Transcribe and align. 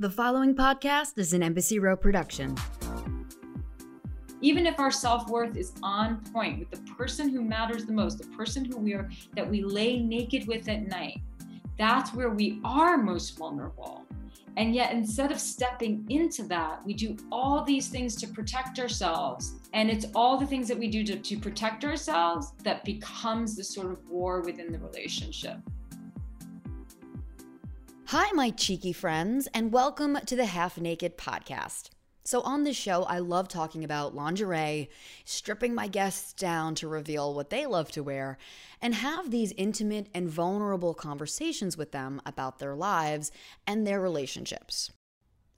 The 0.00 0.08
following 0.08 0.54
podcast 0.54 1.18
is 1.18 1.32
an 1.32 1.42
Embassy 1.42 1.80
Row 1.80 1.96
production. 1.96 2.54
Even 4.40 4.64
if 4.64 4.78
our 4.78 4.92
self-worth 4.92 5.56
is 5.56 5.72
on 5.82 6.20
point 6.32 6.60
with 6.60 6.70
the 6.70 6.92
person 6.92 7.28
who 7.28 7.42
matters 7.42 7.84
the 7.84 7.92
most, 7.92 8.18
the 8.18 8.28
person 8.28 8.64
who 8.64 8.76
we 8.76 8.94
are 8.94 9.10
that 9.34 9.50
we 9.50 9.64
lay 9.64 9.98
naked 10.00 10.46
with 10.46 10.68
at 10.68 10.86
night, 10.86 11.20
that's 11.78 12.14
where 12.14 12.30
we 12.30 12.60
are 12.64 12.96
most 12.96 13.36
vulnerable. 13.36 14.04
And 14.56 14.72
yet, 14.72 14.92
instead 14.92 15.32
of 15.32 15.40
stepping 15.40 16.06
into 16.08 16.44
that, 16.44 16.86
we 16.86 16.94
do 16.94 17.16
all 17.32 17.64
these 17.64 17.88
things 17.88 18.14
to 18.20 18.28
protect 18.28 18.78
ourselves. 18.78 19.54
And 19.72 19.90
it's 19.90 20.06
all 20.14 20.38
the 20.38 20.46
things 20.46 20.68
that 20.68 20.78
we 20.78 20.86
do 20.86 21.02
to, 21.02 21.16
to 21.18 21.36
protect 21.40 21.84
ourselves 21.84 22.52
that 22.62 22.84
becomes 22.84 23.56
the 23.56 23.64
sort 23.64 23.90
of 23.90 24.08
war 24.08 24.42
within 24.42 24.70
the 24.70 24.78
relationship. 24.78 25.56
Hi, 28.10 28.32
my 28.32 28.48
cheeky 28.48 28.94
friends, 28.94 29.48
and 29.52 29.70
welcome 29.70 30.16
to 30.24 30.34
the 30.34 30.46
Half 30.46 30.78
Naked 30.80 31.18
Podcast. 31.18 31.90
So, 32.24 32.40
on 32.40 32.64
this 32.64 32.74
show, 32.74 33.02
I 33.02 33.18
love 33.18 33.48
talking 33.48 33.84
about 33.84 34.14
lingerie, 34.14 34.88
stripping 35.26 35.74
my 35.74 35.88
guests 35.88 36.32
down 36.32 36.74
to 36.76 36.88
reveal 36.88 37.34
what 37.34 37.50
they 37.50 37.66
love 37.66 37.92
to 37.92 38.02
wear, 38.02 38.38
and 38.80 38.94
have 38.94 39.30
these 39.30 39.52
intimate 39.58 40.08
and 40.14 40.26
vulnerable 40.26 40.94
conversations 40.94 41.76
with 41.76 41.92
them 41.92 42.22
about 42.24 42.60
their 42.60 42.74
lives 42.74 43.30
and 43.66 43.86
their 43.86 44.00
relationships. 44.00 44.90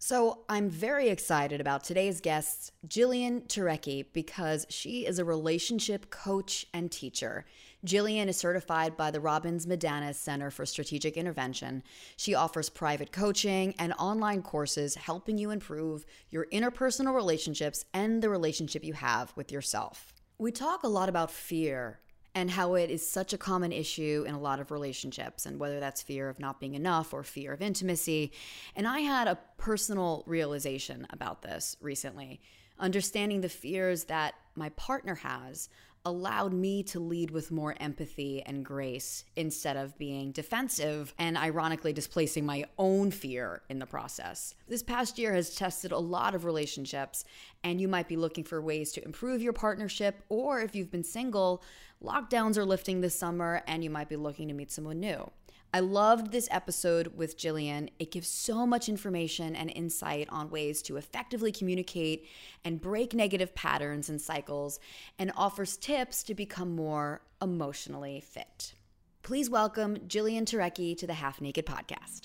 So, 0.01 0.41
I'm 0.49 0.69
very 0.69 1.09
excited 1.09 1.61
about 1.61 1.85
today's 1.85 2.21
guest, 2.21 2.73
Jillian 2.85 3.47
Turecki, 3.47 4.07
because 4.13 4.67
she 4.69 5.07
is 5.07 5.21
a 5.21 5.25
relationship 5.25 6.11
coach 6.11 6.67
and 6.75 6.91
teacher. 6.91 7.45
Jillian 7.85 8.29
is 8.29 8.37
certified 8.37 8.97
by 8.97 9.11
the 9.11 9.21
Robbins 9.21 9.67
Madanes 9.67 10.17
Center 10.17 10.51
for 10.51 10.67
Strategic 10.67 11.17
Intervention. 11.17 11.83
She 12.17 12.35
offers 12.35 12.69
private 12.69 13.11
coaching 13.11 13.75
and 13.79 13.95
online 13.99 14.43
courses 14.43 14.97
helping 14.97 15.39
you 15.39 15.51
improve 15.51 16.05
your 16.29 16.47
interpersonal 16.53 17.15
relationships 17.15 17.87
and 17.95 18.23
the 18.23 18.29
relationship 18.29 18.85
you 18.85 18.93
have 18.93 19.33
with 19.35 19.51
yourself. 19.51 20.13
We 20.37 20.53
talk 20.53 20.83
a 20.83 20.89
lot 20.89 21.09
about 21.09 21.31
fear 21.31 22.01
and 22.35 22.51
how 22.51 22.75
it 22.75 22.91
is 22.91 23.07
such 23.09 23.33
a 23.33 23.39
common 23.39 23.73
issue 23.73 24.25
in 24.29 24.35
a 24.35 24.41
lot 24.41 24.61
of 24.61 24.71
relationships, 24.71 25.47
and 25.47 25.59
whether 25.59 25.81
that's 25.81 26.03
fear 26.03 26.29
of 26.29 26.39
not 26.39 26.61
being 26.61 26.75
enough 26.75 27.13
or 27.13 27.25
fear 27.25 27.53
of 27.53 27.63
intimacy. 27.63 28.31
And 28.77 28.87
I 28.87 29.01
had 29.01 29.27
a 29.27 29.39
personal 29.57 30.23
realization 30.27 31.07
about 31.11 31.43
this 31.43 31.77
recently, 31.81 32.41
understanding 32.79 33.41
the 33.41 33.49
fears 33.49 34.05
that 34.05 34.35
my 34.55 34.69
partner 34.71 35.17
has 35.17 35.69
allowed 36.05 36.53
me 36.53 36.83
to 36.83 36.99
lead 36.99 37.31
with 37.31 37.51
more 37.51 37.75
empathy 37.79 38.43
and 38.47 38.65
grace 38.65 39.25
instead 39.37 39.77
of 39.77 39.97
being 39.99 40.33
defensive 40.33 41.15
and 41.19 41.37
ironically 41.37 41.93
displacing 41.93 42.47
my 42.47 42.65
own 42.79 43.11
fear 43.11 43.63
in 43.69 43.79
the 43.79 43.87
process. 43.87 44.55
This 44.67 44.83
past 44.83 45.19
year 45.19 45.35
has 45.35 45.55
tested 45.55 45.93
a 45.93 45.99
lot 45.99 46.35
of 46.35 46.45
relationships, 46.45 47.25
and 47.63 47.81
you 47.81 47.89
might 47.89 48.09
be 48.09 48.17
looking 48.17 48.45
for 48.45 48.63
ways 48.63 48.93
to 48.93 49.05
improve 49.05 49.43
your 49.43 49.53
partnership, 49.53 50.23
or 50.29 50.61
if 50.61 50.75
you've 50.75 50.91
been 50.91 51.05
single, 51.05 51.63
lockdowns 52.03 52.57
are 52.57 52.65
lifting 52.65 53.01
this 53.01 53.15
summer 53.15 53.63
and 53.67 53.85
you 53.85 53.91
might 53.91 54.09
be 54.09 54.17
looking 54.17 54.49
to 54.49 54.55
meet 54.55 54.73
someone 54.73 55.01
new. 55.01 55.31
I 55.73 55.79
loved 55.79 56.33
this 56.33 56.49
episode 56.51 57.17
with 57.17 57.39
Jillian. 57.39 57.91
It 58.01 58.11
gives 58.11 58.29
so 58.29 58.67
much 58.67 58.89
information 58.89 59.55
and 59.55 59.71
insight 59.71 60.29
on 60.31 60.51
ways 60.51 60.83
to 60.83 60.97
effectively 60.97 61.53
communicate 61.53 62.27
and 62.65 62.81
break 62.81 63.15
negative 63.15 63.55
patterns 63.55 64.09
and 64.09 64.21
cycles, 64.21 64.81
and 65.17 65.31
offers 65.37 65.77
tips 65.77 66.25
to 66.25 66.35
become 66.35 66.75
more 66.75 67.21
emotionally 67.41 68.21
fit. 68.21 68.75
Please 69.23 69.49
welcome 69.49 69.97
Jillian 70.09 70.43
Turecki 70.43 70.97
to 70.99 71.07
the 71.07 71.15
Half 71.15 71.41
Naked 71.41 71.67
Podcast. 71.67 72.23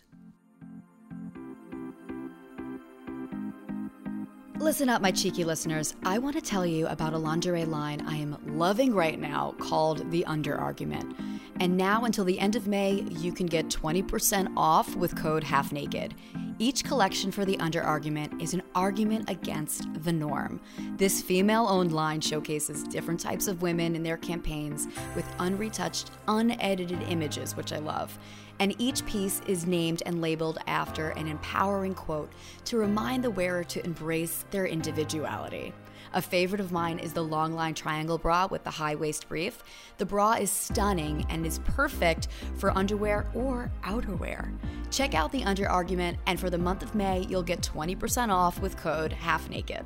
Listen 4.57 4.89
up, 4.89 5.03
my 5.03 5.11
cheeky 5.11 5.43
listeners. 5.43 5.95
I 6.03 6.17
want 6.17 6.35
to 6.35 6.41
tell 6.41 6.65
you 6.65 6.87
about 6.87 7.13
a 7.13 7.19
lingerie 7.19 7.65
line 7.65 8.01
I 8.07 8.15
am 8.15 8.57
loving 8.57 8.95
right 8.95 9.19
now 9.19 9.53
called 9.59 10.09
The 10.09 10.25
Under 10.25 10.57
Argument. 10.57 11.15
And 11.59 11.77
now 11.77 12.03
until 12.03 12.25
the 12.25 12.37
end 12.37 12.55
of 12.55 12.67
May, 12.67 13.05
you 13.09 13.31
can 13.31 13.45
get 13.45 13.69
20% 13.69 14.51
off 14.57 14.93
with 14.95 15.15
code 15.15 15.43
Half 15.43 15.71
Naked. 15.71 16.13
Each 16.59 16.83
collection 16.83 17.31
for 17.31 17.45
the 17.45 17.57
Under 17.59 17.81
Argument 17.81 18.41
is 18.41 18.53
an 18.53 18.61
argument 18.75 19.29
against 19.29 19.87
the 20.03 20.11
norm. 20.11 20.59
This 20.97 21.21
female 21.21 21.67
owned 21.69 21.93
line 21.93 22.19
showcases 22.19 22.83
different 22.83 23.19
types 23.19 23.47
of 23.47 23.61
women 23.61 23.95
in 23.95 24.03
their 24.03 24.17
campaigns 24.17 24.87
with 25.15 25.25
unretouched, 25.37 26.11
unedited 26.27 27.01
images, 27.03 27.55
which 27.55 27.71
I 27.71 27.79
love. 27.79 28.17
And 28.59 28.75
each 28.77 29.05
piece 29.05 29.41
is 29.47 29.65
named 29.65 30.03
and 30.05 30.21
labeled 30.21 30.59
after 30.67 31.09
an 31.11 31.27
empowering 31.27 31.93
quote 31.93 32.31
to 32.65 32.77
remind 32.77 33.23
the 33.23 33.31
wearer 33.31 33.63
to 33.65 33.85
embrace 33.85 34.45
their 34.51 34.65
individuality. 34.65 35.73
A 36.15 36.21
favorite 36.21 36.61
of 36.61 36.71
mine 36.71 36.99
is 36.99 37.11
the 37.11 37.21
long 37.21 37.51
line 37.51 37.73
triangle 37.73 38.17
bra 38.17 38.47
with 38.49 38.63
the 38.63 38.69
high 38.69 38.95
waist 38.95 39.27
brief. 39.27 39.61
The 39.97 40.05
bra 40.05 40.35
is 40.35 40.49
stunning 40.49 41.25
and 41.29 41.45
is 41.45 41.59
perfect 41.59 42.29
for 42.55 42.71
underwear 42.71 43.27
or 43.33 43.69
outerwear. 43.83 44.49
Check 44.91 45.13
out 45.13 45.33
the 45.33 45.43
under 45.43 45.67
argument, 45.67 46.17
and 46.25 46.39
for 46.39 46.49
the 46.49 46.57
month 46.57 46.83
of 46.83 46.95
May, 46.95 47.25
you'll 47.27 47.43
get 47.43 47.61
20% 47.61 48.29
off 48.29 48.61
with 48.61 48.77
code 48.77 49.11
half 49.11 49.49
naked. 49.49 49.83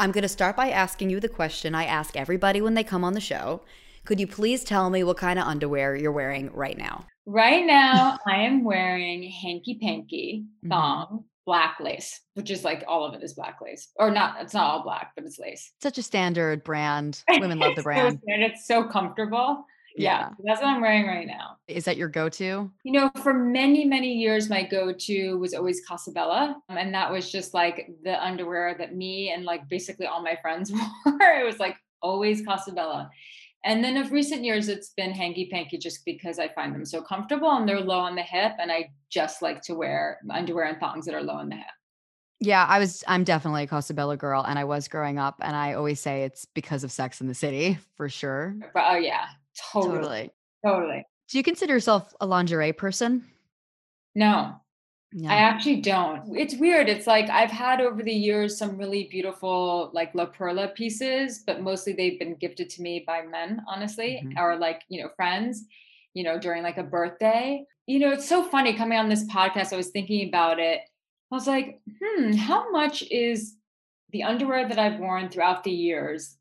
I'm 0.00 0.10
going 0.10 0.22
to 0.22 0.28
start 0.28 0.56
by 0.56 0.70
asking 0.70 1.10
you 1.10 1.20
the 1.20 1.28
question 1.28 1.72
I 1.72 1.84
ask 1.84 2.16
everybody 2.16 2.60
when 2.60 2.74
they 2.74 2.82
come 2.82 3.04
on 3.04 3.12
the 3.12 3.20
show. 3.20 3.62
Could 4.06 4.20
you 4.20 4.28
please 4.28 4.62
tell 4.62 4.88
me 4.88 5.02
what 5.02 5.16
kind 5.16 5.36
of 5.36 5.46
underwear 5.48 5.96
you're 5.96 6.12
wearing 6.12 6.48
right 6.52 6.78
now? 6.78 7.04
Right 7.26 7.66
now, 7.66 8.18
I 8.26 8.36
am 8.42 8.62
wearing 8.62 9.24
hanky 9.24 9.78
panky 9.82 10.44
mm-hmm. 10.44 10.68
thong, 10.70 11.06
mm-hmm. 11.06 11.16
black 11.44 11.78
lace, 11.80 12.20
which 12.34 12.52
is 12.52 12.62
like 12.62 12.84
all 12.86 13.04
of 13.04 13.14
it 13.14 13.24
is 13.24 13.34
black 13.34 13.58
lace, 13.60 13.88
or 13.96 14.12
not. 14.12 14.36
It's 14.40 14.54
not 14.54 14.70
all 14.70 14.84
black, 14.84 15.10
but 15.16 15.24
it's 15.24 15.40
lace. 15.40 15.72
Such 15.82 15.98
a 15.98 16.04
standard 16.04 16.62
brand. 16.62 17.24
Women 17.40 17.58
love 17.58 17.74
the 17.74 17.82
brand. 17.82 18.20
so 18.20 18.20
it's 18.26 18.68
so 18.68 18.84
comfortable. 18.84 19.64
Yeah. 19.96 20.18
yeah, 20.18 20.30
that's 20.44 20.60
what 20.60 20.68
I'm 20.68 20.82
wearing 20.82 21.06
right 21.06 21.26
now. 21.26 21.56
Is 21.66 21.86
that 21.86 21.96
your 21.96 22.08
go-to? 22.08 22.70
You 22.84 22.92
know, 22.92 23.10
for 23.22 23.32
many, 23.32 23.86
many 23.86 24.12
years, 24.12 24.48
my 24.48 24.62
go-to 24.62 25.38
was 25.38 25.52
always 25.52 25.80
Cosabella. 25.88 26.54
And 26.68 26.94
that 26.94 27.10
was 27.10 27.32
just 27.32 27.54
like 27.54 27.88
the 28.04 28.22
underwear 28.22 28.76
that 28.78 28.94
me 28.94 29.30
and 29.30 29.44
like 29.44 29.66
basically 29.68 30.06
all 30.06 30.22
my 30.22 30.36
friends 30.42 30.70
wore. 31.06 31.18
it 31.40 31.46
was 31.46 31.58
like 31.58 31.76
always 32.02 32.44
Cosabella. 32.44 33.10
And 33.66 33.82
then 33.82 33.96
of 33.96 34.12
recent 34.12 34.44
years, 34.44 34.68
it's 34.68 34.90
been 34.90 35.10
hanky 35.10 35.48
panky 35.52 35.76
just 35.76 36.04
because 36.04 36.38
I 36.38 36.48
find 36.48 36.72
them 36.72 36.84
so 36.84 37.02
comfortable 37.02 37.50
and 37.50 37.68
they're 37.68 37.80
low 37.80 37.98
on 37.98 38.14
the 38.14 38.22
hip. 38.22 38.52
And 38.60 38.70
I 38.70 38.90
just 39.10 39.42
like 39.42 39.60
to 39.62 39.74
wear 39.74 40.20
underwear 40.30 40.66
and 40.66 40.78
thongs 40.78 41.04
that 41.06 41.14
are 41.14 41.22
low 41.22 41.34
on 41.34 41.48
the 41.48 41.56
hip. 41.56 41.66
Yeah, 42.38 42.64
I 42.64 42.78
was, 42.78 43.02
I'm 43.08 43.24
definitely 43.24 43.64
a 43.64 43.66
Cosabella 43.66 44.16
girl. 44.16 44.44
And 44.46 44.56
I 44.56 44.64
was 44.64 44.86
growing 44.86 45.18
up. 45.18 45.36
And 45.40 45.56
I 45.56 45.72
always 45.72 45.98
say 45.98 46.22
it's 46.22 46.44
because 46.44 46.84
of 46.84 46.92
Sex 46.92 47.20
in 47.20 47.26
the 47.26 47.34
City 47.34 47.76
for 47.96 48.08
sure. 48.08 48.54
But, 48.72 48.84
oh, 48.86 48.96
yeah, 48.96 49.26
totally. 49.72 49.96
Totally. 49.96 50.30
Totally. 50.64 51.04
Do 51.28 51.38
you 51.38 51.42
consider 51.42 51.74
yourself 51.74 52.14
a 52.20 52.26
lingerie 52.26 52.72
person? 52.72 53.24
No, 54.14 54.60
I 55.28 55.36
actually 55.36 55.80
don't. 55.80 56.36
It's 56.36 56.56
weird. 56.56 56.88
It's 56.88 57.06
like 57.06 57.30
I've 57.30 57.50
had 57.50 57.80
over 57.80 58.02
the 58.02 58.12
years 58.12 58.58
some 58.58 58.76
really 58.76 59.08
beautiful 59.10 59.90
like 59.94 60.14
La 60.14 60.26
Perla 60.26 60.68
pieces, 60.68 61.42
but 61.46 61.62
mostly 61.62 61.92
they've 61.92 62.18
been 62.18 62.34
gifted 62.34 62.68
to 62.70 62.82
me 62.82 63.04
by 63.06 63.22
men, 63.22 63.62
honestly, 63.66 64.22
mm-hmm. 64.22 64.38
or 64.38 64.56
like, 64.56 64.82
you 64.88 65.02
know, 65.02 65.08
friends, 65.16 65.64
you 66.12 66.24
know, 66.24 66.38
during 66.38 66.62
like 66.62 66.76
a 66.76 66.82
birthday. 66.82 67.64
You 67.86 68.00
know, 68.00 68.12
it's 68.12 68.28
so 68.28 68.42
funny 68.42 68.74
coming 68.74 68.98
on 68.98 69.08
this 69.08 69.26
podcast. 69.28 69.72
I 69.72 69.76
was 69.76 69.90
thinking 69.90 70.28
about 70.28 70.58
it. 70.58 70.80
I 71.30 71.34
was 71.34 71.46
like, 71.46 71.80
hmm, 72.02 72.32
how 72.32 72.70
much 72.70 73.02
is 73.10 73.56
the 74.10 74.24
underwear 74.24 74.68
that 74.68 74.78
I've 74.78 75.00
worn 75.00 75.28
throughout 75.28 75.64
the 75.64 75.72
years 75.72 76.36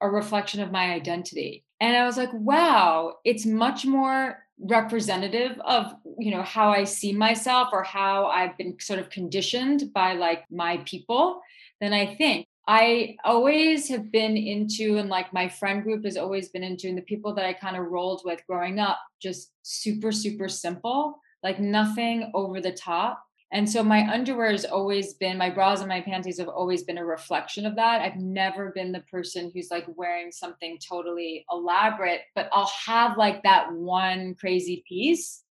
a 0.00 0.08
reflection 0.08 0.60
of 0.60 0.72
my 0.72 0.92
identity? 0.92 1.64
And 1.80 1.96
I 1.96 2.04
was 2.04 2.16
like, 2.16 2.32
wow, 2.32 3.14
it's 3.24 3.46
much 3.46 3.86
more 3.86 4.38
representative 4.60 5.58
of 5.64 5.94
you 6.18 6.32
know 6.32 6.42
how 6.42 6.70
i 6.70 6.82
see 6.82 7.12
myself 7.12 7.68
or 7.72 7.82
how 7.82 8.26
i've 8.26 8.56
been 8.58 8.76
sort 8.80 8.98
of 8.98 9.08
conditioned 9.08 9.92
by 9.94 10.14
like 10.14 10.44
my 10.50 10.78
people 10.78 11.40
then 11.80 11.92
i 11.92 12.04
think 12.16 12.44
i 12.66 13.16
always 13.24 13.88
have 13.88 14.10
been 14.10 14.36
into 14.36 14.98
and 14.98 15.08
like 15.08 15.32
my 15.32 15.48
friend 15.48 15.84
group 15.84 16.04
has 16.04 16.16
always 16.16 16.48
been 16.48 16.64
into 16.64 16.88
and 16.88 16.98
the 16.98 17.02
people 17.02 17.32
that 17.32 17.44
i 17.44 17.52
kind 17.52 17.76
of 17.76 17.86
rolled 17.86 18.22
with 18.24 18.44
growing 18.48 18.80
up 18.80 18.98
just 19.22 19.52
super 19.62 20.10
super 20.10 20.48
simple 20.48 21.20
like 21.44 21.60
nothing 21.60 22.28
over 22.34 22.60
the 22.60 22.72
top 22.72 23.27
and 23.50 23.68
so 23.68 23.82
my 23.82 24.06
underwear 24.12 24.50
has 24.50 24.66
always 24.66 25.14
been, 25.14 25.38
my 25.38 25.48
bras 25.48 25.80
and 25.80 25.88
my 25.88 26.02
panties 26.02 26.38
have 26.38 26.48
always 26.48 26.82
been 26.82 26.98
a 26.98 27.04
reflection 27.04 27.64
of 27.64 27.76
that. 27.76 28.02
I've 28.02 28.16
never 28.16 28.72
been 28.74 28.92
the 28.92 29.00
person 29.10 29.50
who's 29.54 29.70
like 29.70 29.86
wearing 29.96 30.30
something 30.30 30.78
totally 30.86 31.46
elaborate, 31.50 32.20
but 32.34 32.50
I'll 32.52 32.70
have 32.86 33.16
like 33.16 33.42
that 33.44 33.72
one 33.72 34.34
crazy 34.38 34.84
piece. 34.86 35.44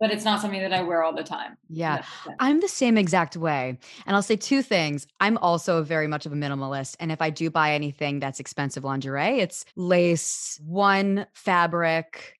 but 0.00 0.10
it's 0.10 0.24
not 0.24 0.40
something 0.40 0.60
that 0.60 0.72
I 0.72 0.82
wear 0.82 1.04
all 1.04 1.14
the 1.14 1.22
time. 1.22 1.58
Yeah. 1.68 2.02
I'm 2.40 2.60
the 2.60 2.68
same 2.68 2.96
exact 2.96 3.36
way. 3.36 3.78
And 4.06 4.16
I'll 4.16 4.22
say 4.22 4.34
two 4.34 4.62
things. 4.62 5.06
I'm 5.20 5.36
also 5.38 5.82
very 5.82 6.06
much 6.06 6.24
of 6.24 6.32
a 6.32 6.36
minimalist. 6.36 6.96
And 6.98 7.12
if 7.12 7.20
I 7.20 7.28
do 7.28 7.50
buy 7.50 7.74
anything 7.74 8.18
that's 8.18 8.40
expensive 8.40 8.82
lingerie, 8.82 9.40
it's 9.40 9.66
lace, 9.76 10.58
one 10.64 11.26
fabric, 11.34 12.38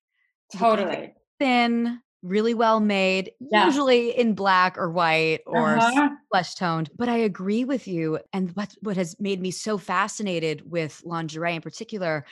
totally 0.57 1.13
thin, 1.39 2.01
really 2.23 2.53
well 2.53 2.79
made, 2.79 3.31
yeah. 3.39 3.65
usually 3.65 4.17
in 4.17 4.33
black 4.33 4.77
or 4.77 4.89
white 4.89 5.41
or 5.45 5.77
uh-huh. 5.77 6.09
Flesh 6.31 6.53
toned. 6.55 6.89
But 6.95 7.09
I 7.09 7.17
agree 7.17 7.65
with 7.65 7.87
you. 7.87 8.19
And 8.31 8.55
what, 8.55 8.75
what 8.81 8.95
has 8.97 9.19
made 9.19 9.41
me 9.41 9.51
so 9.51 9.77
fascinated 9.77 10.69
with 10.69 11.01
lingerie 11.03 11.55
in 11.55 11.61
particular, 11.61 12.25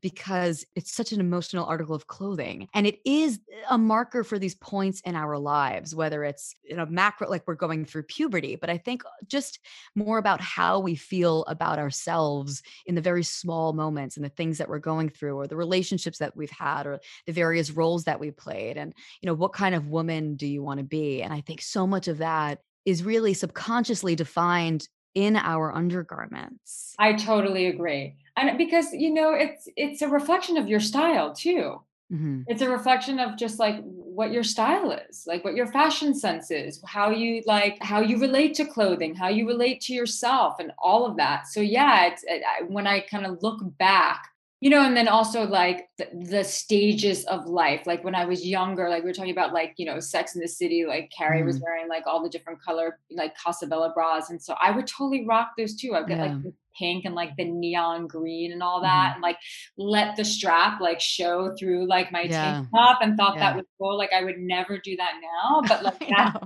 because 0.00 0.64
it's 0.76 0.92
such 0.92 1.12
an 1.12 1.20
emotional 1.20 1.66
article 1.66 1.94
of 1.94 2.06
clothing. 2.06 2.68
And 2.72 2.86
it 2.86 3.00
is 3.04 3.40
a 3.68 3.76
marker 3.76 4.22
for 4.22 4.38
these 4.38 4.54
points 4.54 5.00
in 5.00 5.16
our 5.16 5.36
lives, 5.38 5.94
whether 5.94 6.22
it's 6.22 6.54
in 6.64 6.78
a 6.78 6.86
macro, 6.86 7.28
like 7.28 7.42
we're 7.46 7.56
going 7.56 7.84
through 7.84 8.04
puberty, 8.04 8.56
but 8.56 8.70
I 8.70 8.78
think 8.78 9.02
just 9.26 9.58
more 9.96 10.18
about 10.18 10.40
how 10.40 10.78
we 10.78 10.94
feel 10.94 11.44
about 11.44 11.80
ourselves 11.80 12.62
in 12.86 12.94
the 12.94 13.00
very 13.00 13.24
small 13.24 13.72
moments 13.72 14.16
and 14.16 14.24
the 14.24 14.30
things 14.30 14.58
that 14.58 14.68
we're 14.68 14.78
going 14.78 15.08
through 15.08 15.36
or 15.36 15.46
the 15.48 15.56
relationships 15.56 16.18
that 16.18 16.36
we've 16.36 16.50
had 16.50 16.86
or 16.86 17.00
the 17.26 17.32
various 17.32 17.70
roles 17.70 18.04
that 18.04 18.20
we 18.20 18.30
played. 18.30 18.76
And, 18.76 18.94
you 19.20 19.26
know, 19.26 19.32
know, 19.32 19.38
what 19.38 19.52
kind 19.52 19.74
of 19.74 19.88
woman 19.88 20.36
do 20.36 20.46
you 20.46 20.62
want 20.62 20.78
to 20.78 20.84
be? 20.84 21.22
And 21.22 21.32
I 21.32 21.40
think 21.40 21.62
so 21.62 21.86
much 21.86 22.08
of 22.08 22.18
that 22.18 22.60
is 22.84 23.04
really 23.04 23.34
subconsciously 23.34 24.14
defined 24.14 24.88
in 25.14 25.36
our 25.36 25.74
undergarments. 25.74 26.94
I 26.98 27.12
totally 27.14 27.66
agree. 27.66 28.16
And 28.36 28.56
because, 28.56 28.92
you 28.92 29.12
know, 29.12 29.34
it's 29.34 29.68
it's 29.76 30.02
a 30.02 30.08
reflection 30.08 30.56
of 30.56 30.68
your 30.68 30.80
style 30.80 31.34
too. 31.34 31.82
Mm-hmm. 32.12 32.42
It's 32.46 32.60
a 32.62 32.68
reflection 32.68 33.18
of 33.18 33.38
just 33.38 33.58
like 33.58 33.82
what 33.84 34.32
your 34.32 34.42
style 34.42 34.92
is, 34.92 35.24
like 35.26 35.44
what 35.44 35.54
your 35.54 35.66
fashion 35.66 36.14
sense 36.14 36.50
is, 36.50 36.82
how 36.86 37.10
you 37.10 37.42
like 37.46 37.82
how 37.82 38.00
you 38.00 38.18
relate 38.18 38.54
to 38.54 38.66
clothing, 38.66 39.14
how 39.14 39.28
you 39.28 39.46
relate 39.46 39.80
to 39.82 39.94
yourself 39.94 40.56
and 40.58 40.72
all 40.78 41.06
of 41.06 41.16
that. 41.16 41.46
So 41.46 41.60
yeah, 41.60 42.06
it's 42.06 42.22
it, 42.24 42.42
I, 42.46 42.64
when 42.64 42.86
I 42.86 43.00
kind 43.00 43.26
of 43.26 43.42
look 43.42 43.60
back 43.78 44.28
you 44.62 44.70
know 44.70 44.82
and 44.82 44.96
then 44.96 45.08
also 45.08 45.44
like 45.44 45.88
the, 45.98 46.08
the, 46.30 46.44
stages 46.44 47.24
of 47.24 47.46
life 47.46 47.84
like 47.84 48.04
when 48.04 48.14
i 48.14 48.24
was 48.24 48.46
younger 48.46 48.88
like 48.88 49.02
we 49.02 49.10
were 49.10 49.14
talking 49.14 49.32
about 49.32 49.52
like 49.52 49.74
you 49.76 49.84
know 49.84 49.98
sex 49.98 50.36
in 50.36 50.40
the 50.40 50.46
city 50.46 50.84
like 50.86 51.10
carrie 51.16 51.42
mm. 51.42 51.46
was 51.46 51.60
wearing 51.60 51.88
like 51.88 52.04
all 52.06 52.22
the 52.22 52.28
different 52.28 52.62
color 52.62 53.00
like 53.10 53.34
cosabella 53.44 53.92
bras 53.92 54.30
and 54.30 54.40
so 54.40 54.54
i 54.62 54.70
would 54.70 54.86
totally 54.86 55.26
rock 55.26 55.50
those 55.58 55.74
too 55.74 55.94
i've 55.96 56.08
got 56.08 56.18
yeah. 56.18 56.34
like 56.34 56.54
pink 56.78 57.04
and 57.04 57.14
like 57.14 57.34
the 57.36 57.44
neon 57.44 58.06
green 58.06 58.52
and 58.52 58.62
all 58.62 58.80
that 58.80 59.08
mm-hmm. 59.08 59.14
and 59.14 59.22
like 59.22 59.38
let 59.76 60.16
the 60.16 60.24
strap 60.24 60.80
like 60.80 61.00
show 61.00 61.54
through 61.58 61.86
like 61.86 62.12
my 62.12 62.22
yeah. 62.22 62.54
tank 62.54 62.68
top 62.74 62.98
and 63.02 63.16
thought 63.16 63.34
yeah. 63.34 63.40
that 63.40 63.56
was 63.56 63.64
cool 63.78 63.96
like 63.96 64.12
i 64.12 64.22
would 64.22 64.38
never 64.38 64.78
do 64.78 64.96
that 64.96 65.12
now 65.22 65.62
but 65.68 65.82
like 65.82 66.10
now, 66.10 66.40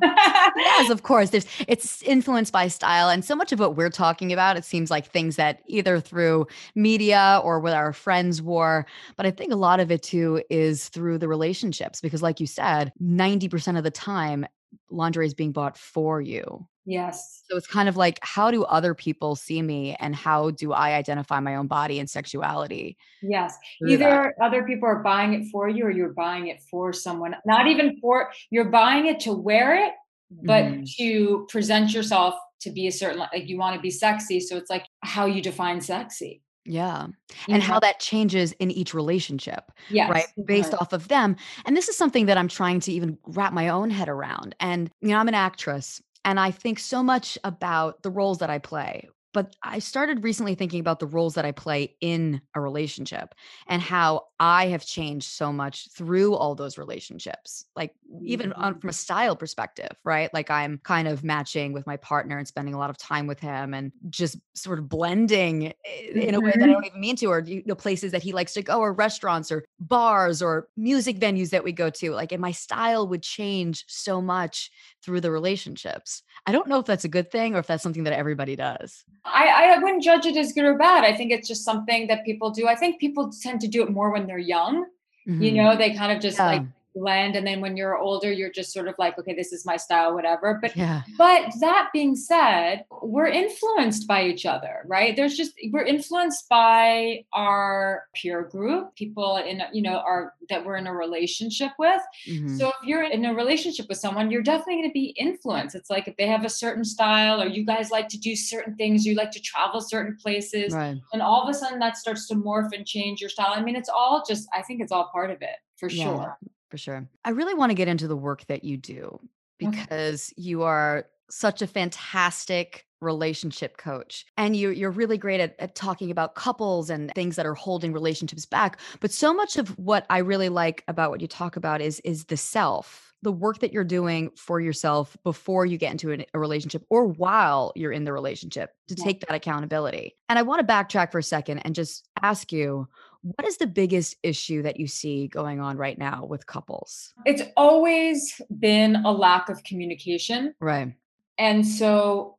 yes 0.57 0.91
of 0.91 1.03
course 1.03 1.31
there's 1.31 1.47
it's 1.69 2.03
influenced 2.03 2.53
by 2.53 2.69
style 2.69 3.09
and 3.09 3.25
so 3.25 3.35
much 3.35 3.53
of 3.53 3.59
what 3.59 3.77
we're 3.77 3.91
talking 3.91 4.33
about 4.33 4.57
it 4.57 4.65
seems 4.65 4.91
like 4.91 5.07
things 5.07 5.37
that 5.37 5.63
either 5.67 6.01
through 6.01 6.47
media 6.75 7.41
or 7.45 7.61
with 7.61 7.73
our 7.73 7.93
friends 7.93 8.43
wore 8.43 8.87
but 9.17 9.27
i 9.27 9.31
think 9.31 9.53
a 9.53 9.57
lot 9.57 9.81
of 9.81 9.91
it 9.91 10.03
too 10.03 10.43
is 10.51 10.89
through 10.89 11.19
the 11.19 11.29
relationships 11.29 12.01
because 12.01 12.23
like 12.23 12.41
you 12.41 12.47
said 12.47 12.93
90% 13.03 13.79
of 13.79 13.85
the 13.85 13.91
time 13.91 14.47
lingerie 14.91 15.27
is 15.27 15.35
being 15.35 15.53
bought 15.53 15.77
for 15.77 16.21
you 16.21 16.67
Yes. 16.89 17.43
So 17.51 17.57
it's 17.57 17.67
kind 17.67 17.89
of 17.89 17.97
like, 17.97 18.21
how 18.23 18.53
do 18.53 18.63
other 18.63 18.95
people 18.95 19.35
see 19.35 19.61
me 19.61 19.97
and 19.99 20.15
how 20.15 20.53
do 20.53 20.73
I 20.73 20.95
identify 20.95 21.41
my 21.41 21.57
own 21.57 21.67
body 21.67 21.99
and 21.99 22.09
sexuality? 22.09 22.97
Yes. 23.23 23.59
Either 23.87 24.33
that? 24.39 24.45
other 24.45 24.63
people 24.63 24.89
are 24.89 25.03
buying 25.03 25.35
it 25.35 25.49
for 25.51 25.69
you 25.69 25.85
or 25.85 25.91
you're 25.91 26.13
buying 26.13 26.47
it 26.47 26.63
for 26.71 26.93
someone, 26.93 27.35
not 27.45 27.67
even 27.67 27.99
for, 28.01 28.31
you're 28.51 28.71
buying 28.71 29.07
it 29.07 29.19
to 29.21 29.33
wear 29.33 29.75
it, 29.85 29.93
but 30.31 30.65
mm. 30.65 30.97
to 30.97 31.47
present 31.51 31.93
yourself 31.93 32.35
to 32.61 32.71
be 32.71 32.87
a 32.87 32.93
certain, 32.93 33.19
like 33.19 33.49
you 33.49 33.59
want 33.59 33.75
to 33.75 33.83
be 33.83 33.91
sexy. 33.91 34.39
So 34.39 34.57
it's 34.57 34.71
like 34.71 34.87
how 35.01 35.27
you 35.27 35.43
define 35.43 35.81
sexy. 35.81 36.41
Yeah. 36.65 37.07
And 37.49 37.63
how 37.63 37.79
that 37.81 38.01
changes 38.01 38.53
in 38.53 38.73
each 38.73 38.93
relationship. 38.93 39.71
Yes, 39.89 40.11
right. 40.11 40.27
Based 40.47 40.73
right. 40.73 40.81
off 40.81 40.93
of 40.93 41.07
them. 41.07 41.37
And 41.65 41.77
this 41.77 41.89
is 41.89 41.97
something 41.97 42.27
that 42.27 42.37
I'm 42.37 42.49
trying 42.49 42.81
to 42.81 42.93
even 42.93 43.19
wrap 43.25 43.53
my 43.53 43.69
own 43.69 43.91
head 43.91 44.09
around. 44.09 44.57
And, 44.59 44.91
you 45.01 45.11
know, 45.11 45.19
I'm 45.19 45.29
an 45.29 45.35
actress 45.35 46.03
and 46.27 46.41
I 46.41 46.53
think 46.53 46.81
so 46.81 47.03
much 47.05 47.39
about 47.45 48.03
the 48.05 48.11
roles 48.11 48.41
that 48.41 48.51
I 48.51 48.59
play. 48.61 49.09
But 49.37 49.55
I 49.63 49.81
started 49.81 50.25
recently 50.25 50.55
thinking 50.55 50.81
about 50.81 50.99
the 50.99 51.07
roles 51.07 51.35
that 51.35 51.45
I 51.45 51.53
play 51.53 51.95
in 52.01 52.41
a 52.55 52.61
relationship 52.63 53.35
and 53.67 53.83
how 53.83 54.29
I 54.41 54.69
have 54.69 54.87
changed 54.87 55.29
so 55.29 55.53
much 55.53 55.91
through 55.91 56.35
all 56.35 56.55
those 56.55 56.79
relationships. 56.79 57.67
Like 57.77 57.93
even 58.23 58.55
on, 58.55 58.73
mm-hmm. 58.73 58.81
from 58.81 58.89
a 58.89 58.95
style 58.95 59.37
perspective, 59.37 59.91
right? 60.05 60.33
Like 60.33 60.51
I'm 60.51 60.81
kind 60.85 61.07
of 61.07 61.23
matching 61.23 61.75
with 61.75 61.87
my 61.87 61.99
partner 61.99 62.39
and 62.39 62.49
spending 62.49 62.73
a 62.73 62.79
lot 62.79 62.89
of 62.89 62.97
time 62.97 63.27
with 63.27 63.39
him 63.39 63.75
and 63.75 63.93
just 64.09 64.39
sort 64.55 64.79
of 64.79 64.89
blending 64.89 65.75
in 66.15 66.35
a 66.35 66.41
way 66.41 66.53
that 66.53 66.57
I 66.57 66.65
mm-hmm. 66.65 66.73
don't 66.73 66.87
even 66.87 67.01
mean 67.01 67.17
to, 67.17 67.27
or 67.27 67.41
you 67.41 67.63
know, 67.67 67.75
places 67.75 68.13
that 68.13 68.23
he 68.23 68.33
likes 68.33 68.55
to 68.55 68.63
go, 68.63 68.79
or 68.81 68.95
restaurants, 68.95 69.53
or 69.53 69.67
bars, 69.79 70.41
or 70.41 70.69
music 70.79 71.19
venues 71.19 71.51
that 71.51 71.63
we 71.63 71.73
go 71.73 71.91
to. 71.91 72.13
Like, 72.13 72.33
and 72.33 72.41
my 72.41 72.53
style 72.53 73.07
would 73.09 73.23
change 73.23 73.85
so 73.87 74.23
much 74.23 74.71
through 75.03 75.21
the 75.21 75.31
relationships. 75.31 76.23
I 76.47 76.53
don't 76.53 76.69
know 76.69 76.79
if 76.79 76.87
that's 76.87 77.05
a 77.05 77.09
good 77.09 77.31
thing 77.31 77.55
or 77.55 77.59
if 77.59 77.67
that's 77.67 77.83
something 77.83 78.05
that 78.05 78.15
everybody 78.15 78.57
does. 78.57 79.05
I, 79.27 79.75
I 79.75 79.79
wouldn't 79.79 80.03
judge 80.03 80.27
it 80.27 80.37
as 80.37 80.53
good 80.53 80.65
or 80.65 80.79
bad. 80.79 81.05
I 81.05 81.17
think 81.17 81.33
it's 81.33 81.49
just 81.49 81.65
something 81.65 82.07
that 82.07 82.25
people 82.25 82.51
do. 82.51 82.67
I 82.69 82.75
think 82.75 83.01
people 83.01 83.33
tend 83.43 83.61
to 83.63 83.69
do 83.69 83.83
it 83.83 83.91
more 83.91 84.11
when 84.11 84.27
they're 84.27 84.39
young. 84.39 84.87
Mm-hmm. 85.27 85.43
You 85.43 85.53
know, 85.53 85.77
they 85.77 85.95
kind 85.95 86.13
of 86.13 86.23
just 86.23 86.39
yeah. 86.39 86.47
like 86.47 86.63
blend 86.97 87.37
and 87.37 87.47
then 87.47 87.61
when 87.61 87.77
you're 87.77 87.99
older 87.99 88.33
you're 88.33 88.51
just 88.51 88.73
sort 88.73 88.89
of 88.89 88.95
like 88.99 89.19
okay 89.19 89.35
this 89.35 89.53
is 89.53 89.67
my 89.67 89.77
style 89.77 90.15
whatever 90.15 90.59
but 90.61 90.75
yeah. 90.77 91.03
but 91.19 91.53
that 91.61 91.91
being 91.93 92.17
said 92.17 92.85
we're 93.03 93.27
influenced 93.27 94.09
by 94.09 94.25
each 94.25 94.47
other 94.47 94.83
right 94.87 95.15
there's 95.15 95.37
just 95.37 95.53
we're 95.71 95.85
influenced 95.85 96.49
by 96.49 97.23
our 97.35 98.05
peer 98.15 98.43
group 98.43 98.95
people 98.97 99.37
in 99.37 99.63
you 99.73 99.83
know 99.83 99.99
are 99.99 100.33
that 100.49 100.65
we're 100.65 100.77
in 100.77 100.87
a 100.87 100.95
relationship 100.95 101.73
with 101.79 102.01
mm-hmm. 102.27 102.57
so 102.57 102.69
if 102.69 102.75
you're 102.85 103.05
in 103.05 103.25
a 103.27 103.35
relationship 103.35 103.87
with 103.89 103.99
someone 103.99 104.31
you're 104.31 104.43
definitely 104.43 104.77
going 104.77 104.89
to 104.89 104.93
be 104.93 105.15
influenced 105.19 105.75
it's 105.75 105.91
like 105.91 106.09
if 106.09 106.17
they 106.17 106.27
have 106.27 106.45
a 106.45 106.51
certain 106.51 106.85
style 106.85 107.43
or 107.43 107.47
you 107.47 107.65
guys 107.65 107.91
like 107.91 108.09
to 108.09 108.19
do 108.19 108.35
certain 108.35 108.75
things 108.77 109.05
you 109.05 109.15
like 109.15 109.31
to 109.31 109.41
travel 109.41 109.81
certain 109.81 110.17
places 110.17 110.73
right. 110.73 110.97
and 111.13 111.21
all 111.21 111.43
of 111.43 111.49
a 111.49 111.55
sudden 111.55 111.79
that 111.79 111.97
starts 111.97 112.27
to 112.27 112.35
morph 112.35 112.73
and 112.73 112.87
change 112.87 113.21
your 113.21 113.31
style 113.31 113.53
i 113.55 113.61
mean 113.61 113.77
it's 113.77 113.91
all 113.91 114.25
just 114.27 114.49
i 114.55 114.63
think 114.63 114.81
it's 114.81 114.93
all 114.93 115.11
part 115.13 115.31
of 115.31 115.43
it 115.43 115.57
for 115.77 115.91
yeah. 115.91 116.05
sure 116.05 116.39
for 116.71 116.79
sure. 116.79 117.09
I 117.25 117.31
really 117.31 117.55
want 117.55 117.71
to 117.71 117.75
get 117.75 117.89
into 117.89 118.09
the 118.09 118.17
work 118.17 118.47
that 118.47 118.65
you 118.65 118.77
do 118.77 119.21
because 119.59 120.33
okay. 120.33 120.43
you 120.43 120.63
are 120.63 121.07
such 121.31 121.63
a 121.63 121.67
fantastic 121.67 122.87
relationship 123.01 123.77
coach 123.77 124.25
and 124.39 124.57
you 124.57 124.71
you're 124.71 124.91
really 124.91 125.19
great 125.19 125.39
at, 125.39 125.55
at 125.59 125.75
talking 125.75 126.11
about 126.11 126.35
couples 126.35 126.89
and 126.89 127.13
things 127.15 127.37
that 127.37 127.45
are 127.45 127.55
holding 127.55 127.93
relationships 127.93 128.47
back 128.47 128.81
but 129.01 129.13
so 129.13 129.35
much 129.35 129.59
of 129.59 129.69
what 129.79 130.07
i 130.09 130.17
really 130.17 130.49
like 130.49 130.83
about 130.89 131.11
what 131.11 131.21
you 131.21 131.29
talk 131.29 131.57
about 131.57 131.83
is 131.83 132.01
is 132.01 132.25
the 132.25 132.39
self 132.39 133.13
the 133.21 133.33
work 133.33 133.59
that 133.59 133.73
you're 133.73 133.85
doing 133.85 134.31
for 134.37 134.61
yourself 134.61 135.17
before 135.25 135.67
you 135.67 135.77
get 135.77 135.93
into 135.93 136.13
a, 136.13 136.25
a 136.33 136.39
relationship 136.39 136.85
or 136.89 137.07
while 137.07 137.71
you're 137.77 137.93
in 137.93 138.05
the 138.05 138.13
relationship 138.13 138.71
to 138.89 138.95
yeah. 138.97 139.05
take 139.05 139.21
that 139.21 139.35
accountability 139.35 140.17
and 140.31 140.39
i 140.39 140.43
want 140.43 140.67
to 140.67 140.73
backtrack 140.73 141.13
for 141.13 141.19
a 141.19 141.23
second 141.23 141.59
and 141.59 141.75
just 141.75 142.09
ask 142.23 142.51
you 142.51 142.89
what 143.35 143.47
is 143.47 143.57
the 143.57 143.67
biggest 143.67 144.17
issue 144.23 144.63
that 144.63 144.79
you 144.79 144.87
see 144.87 145.27
going 145.27 145.61
on 145.61 145.77
right 145.77 145.99
now 145.99 146.25
with 146.25 146.47
couples? 146.47 147.13
It's 147.25 147.43
always 147.57 148.41
been 148.61 148.97
a 149.05 149.11
lack 149.11 149.49
of 149.49 149.65
communication. 149.65 150.55
Right. 150.61 150.95
And 151.37 151.67
so, 151.67 152.39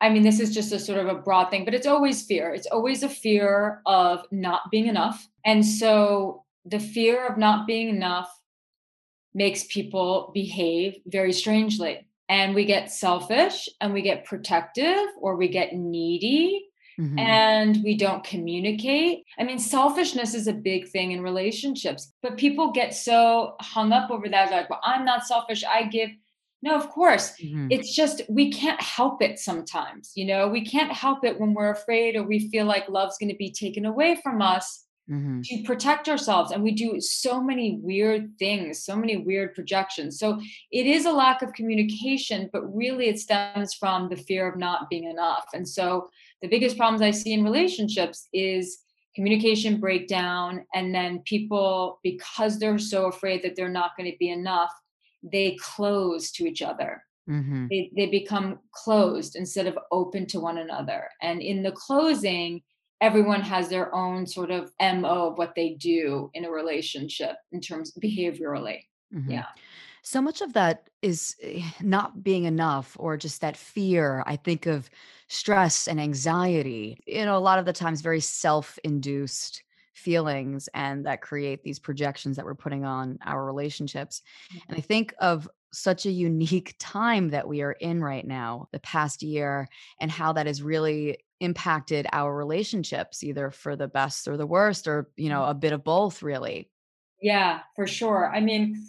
I 0.00 0.10
mean, 0.10 0.22
this 0.22 0.38
is 0.38 0.52
just 0.52 0.72
a 0.72 0.78
sort 0.78 0.98
of 0.98 1.06
a 1.06 1.20
broad 1.20 1.50
thing, 1.50 1.64
but 1.64 1.72
it's 1.72 1.86
always 1.86 2.26
fear. 2.26 2.52
It's 2.52 2.66
always 2.66 3.02
a 3.02 3.08
fear 3.08 3.80
of 3.86 4.26
not 4.30 4.62
being 4.70 4.88
enough. 4.88 5.26
And 5.44 5.64
so, 5.64 6.44
the 6.66 6.80
fear 6.80 7.26
of 7.26 7.38
not 7.38 7.66
being 7.66 7.88
enough 7.88 8.28
makes 9.34 9.64
people 9.64 10.32
behave 10.34 10.96
very 11.06 11.32
strangely. 11.32 12.06
And 12.28 12.54
we 12.54 12.64
get 12.64 12.90
selfish 12.90 13.68
and 13.80 13.94
we 13.94 14.02
get 14.02 14.24
protective 14.24 15.06
or 15.20 15.36
we 15.36 15.48
get 15.48 15.74
needy 15.74 16.65
Mm-hmm. 16.98 17.18
and 17.18 17.84
we 17.84 17.94
don't 17.94 18.24
communicate. 18.24 19.24
I 19.38 19.44
mean, 19.44 19.58
selfishness 19.58 20.32
is 20.32 20.46
a 20.46 20.54
big 20.54 20.88
thing 20.88 21.12
in 21.12 21.20
relationships, 21.20 22.10
but 22.22 22.38
people 22.38 22.72
get 22.72 22.94
so 22.94 23.54
hung 23.60 23.92
up 23.92 24.10
over 24.10 24.30
that. 24.30 24.50
Like, 24.50 24.70
well, 24.70 24.80
I'm 24.82 25.04
not 25.04 25.26
selfish. 25.26 25.62
I 25.62 25.82
give. 25.82 26.08
No, 26.62 26.74
of 26.74 26.88
course. 26.88 27.32
Mm-hmm. 27.32 27.66
It's 27.70 27.94
just 27.94 28.22
we 28.30 28.50
can't 28.50 28.80
help 28.80 29.20
it 29.20 29.38
sometimes. 29.38 30.12
You 30.14 30.24
know, 30.24 30.48
we 30.48 30.64
can't 30.64 30.90
help 30.90 31.22
it 31.22 31.38
when 31.38 31.52
we're 31.52 31.70
afraid 31.70 32.16
or 32.16 32.22
we 32.22 32.48
feel 32.48 32.64
like 32.64 32.88
love's 32.88 33.18
going 33.18 33.28
to 33.30 33.36
be 33.36 33.52
taken 33.52 33.84
away 33.84 34.18
from 34.22 34.40
us. 34.40 34.84
Mm-hmm. 35.08 35.42
to 35.42 35.62
protect 35.62 36.08
ourselves 36.08 36.50
and 36.50 36.64
we 36.64 36.72
do 36.72 37.00
so 37.00 37.40
many 37.40 37.78
weird 37.80 38.36
things 38.40 38.82
so 38.82 38.96
many 38.96 39.16
weird 39.16 39.54
projections 39.54 40.18
so 40.18 40.40
it 40.72 40.84
is 40.84 41.06
a 41.06 41.12
lack 41.12 41.42
of 41.42 41.52
communication 41.52 42.50
but 42.52 42.66
really 42.74 43.08
it 43.08 43.20
stems 43.20 43.72
from 43.72 44.08
the 44.08 44.16
fear 44.16 44.48
of 44.48 44.58
not 44.58 44.90
being 44.90 45.04
enough 45.04 45.46
and 45.54 45.68
so 45.68 46.10
the 46.42 46.48
biggest 46.48 46.76
problems 46.76 47.02
I 47.02 47.10
see 47.10 47.32
in 47.32 47.44
relationships 47.44 48.28
is 48.32 48.78
communication 49.14 49.80
breakdown 49.80 50.64
and 50.74 50.94
then 50.94 51.20
people 51.24 51.98
because 52.02 52.58
they're 52.58 52.78
so 52.78 53.06
afraid 53.06 53.42
that 53.42 53.56
they're 53.56 53.68
not 53.68 53.92
going 53.96 54.10
to 54.10 54.16
be 54.18 54.28
enough 54.30 54.72
they 55.22 55.56
close 55.60 56.30
to 56.32 56.46
each 56.46 56.62
other 56.62 57.02
Mm-hmm. 57.28 57.66
they, 57.70 57.90
they 57.96 58.06
become 58.06 58.60
closed 58.70 59.34
instead 59.34 59.66
of 59.66 59.76
open 59.90 60.26
to 60.26 60.38
one 60.38 60.58
another 60.58 61.08
and 61.22 61.42
in 61.42 61.60
the 61.60 61.72
closing 61.72 62.62
everyone 63.00 63.40
has 63.40 63.68
their 63.68 63.92
own 63.92 64.28
sort 64.28 64.52
of 64.52 64.70
mo 64.80 65.30
of 65.30 65.36
what 65.36 65.52
they 65.56 65.70
do 65.70 66.30
in 66.34 66.44
a 66.44 66.50
relationship 66.50 67.34
in 67.50 67.60
terms 67.60 67.92
behaviorally 68.00 68.78
Mm-hmm. 69.14 69.30
yeah 69.30 69.46
So 70.06 70.22
much 70.22 70.40
of 70.40 70.52
that 70.52 70.88
is 71.02 71.34
eh, 71.42 71.68
not 71.82 72.22
being 72.22 72.44
enough 72.44 72.96
or 72.96 73.16
just 73.16 73.40
that 73.40 73.56
fear. 73.56 74.22
I 74.24 74.36
think 74.36 74.66
of 74.66 74.88
stress 75.26 75.88
and 75.88 76.00
anxiety, 76.00 77.00
you 77.08 77.24
know, 77.24 77.36
a 77.36 77.40
lot 77.40 77.58
of 77.58 77.64
the 77.64 77.72
times 77.72 78.02
very 78.02 78.20
self 78.20 78.78
induced 78.84 79.64
feelings 79.94 80.68
and 80.74 81.04
that 81.06 81.22
create 81.22 81.64
these 81.64 81.80
projections 81.80 82.36
that 82.36 82.44
we're 82.44 82.54
putting 82.54 82.84
on 82.84 83.18
our 83.26 83.44
relationships. 83.44 84.22
And 84.68 84.78
I 84.78 84.80
think 84.80 85.12
of 85.18 85.48
such 85.72 86.06
a 86.06 86.12
unique 86.12 86.76
time 86.78 87.30
that 87.30 87.48
we 87.48 87.62
are 87.62 87.72
in 87.72 88.00
right 88.00 88.24
now, 88.24 88.68
the 88.70 88.78
past 88.78 89.24
year, 89.24 89.66
and 90.00 90.08
how 90.08 90.32
that 90.34 90.46
has 90.46 90.62
really 90.62 91.18
impacted 91.40 92.06
our 92.12 92.32
relationships, 92.32 93.24
either 93.24 93.50
for 93.50 93.74
the 93.74 93.88
best 93.88 94.28
or 94.28 94.36
the 94.36 94.46
worst, 94.46 94.86
or, 94.86 95.10
you 95.16 95.30
know, 95.30 95.44
a 95.46 95.52
bit 95.52 95.72
of 95.72 95.82
both, 95.82 96.22
really. 96.22 96.70
Yeah, 97.20 97.62
for 97.74 97.88
sure. 97.88 98.32
I 98.32 98.38
mean, 98.38 98.86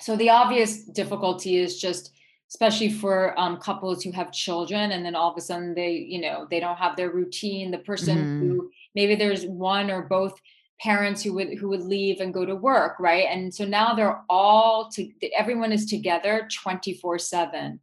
so 0.00 0.16
the 0.16 0.30
obvious 0.30 0.84
difficulty 0.84 1.56
is 1.56 1.80
just, 1.80 2.12
especially 2.48 2.90
for 2.90 3.38
um, 3.38 3.58
couples 3.58 4.02
who 4.02 4.12
have 4.12 4.32
children, 4.32 4.92
and 4.92 5.04
then 5.04 5.14
all 5.14 5.30
of 5.30 5.36
a 5.36 5.40
sudden 5.40 5.74
they, 5.74 5.92
you 5.92 6.20
know, 6.20 6.46
they 6.50 6.60
don't 6.60 6.76
have 6.78 6.96
their 6.96 7.10
routine. 7.10 7.70
The 7.70 7.78
person 7.78 8.28
hmm 8.28 8.34
who 8.38 8.70
maybe 8.94 9.14
there's 9.14 9.44
one 9.46 9.90
or 9.90 10.02
both 10.02 10.34
parents 10.80 11.22
who 11.22 11.34
would 11.34 11.58
who 11.58 11.68
would 11.68 11.82
leave 11.82 12.20
and 12.20 12.34
go 12.34 12.44
to 12.44 12.56
work, 12.56 12.98
right? 12.98 13.26
And 13.30 13.54
so 13.54 13.64
now 13.64 13.94
they're 13.94 14.22
all 14.28 14.90
to 14.92 15.08
everyone 15.36 15.72
is 15.72 15.86
together 15.86 16.48
24/7 16.64 17.78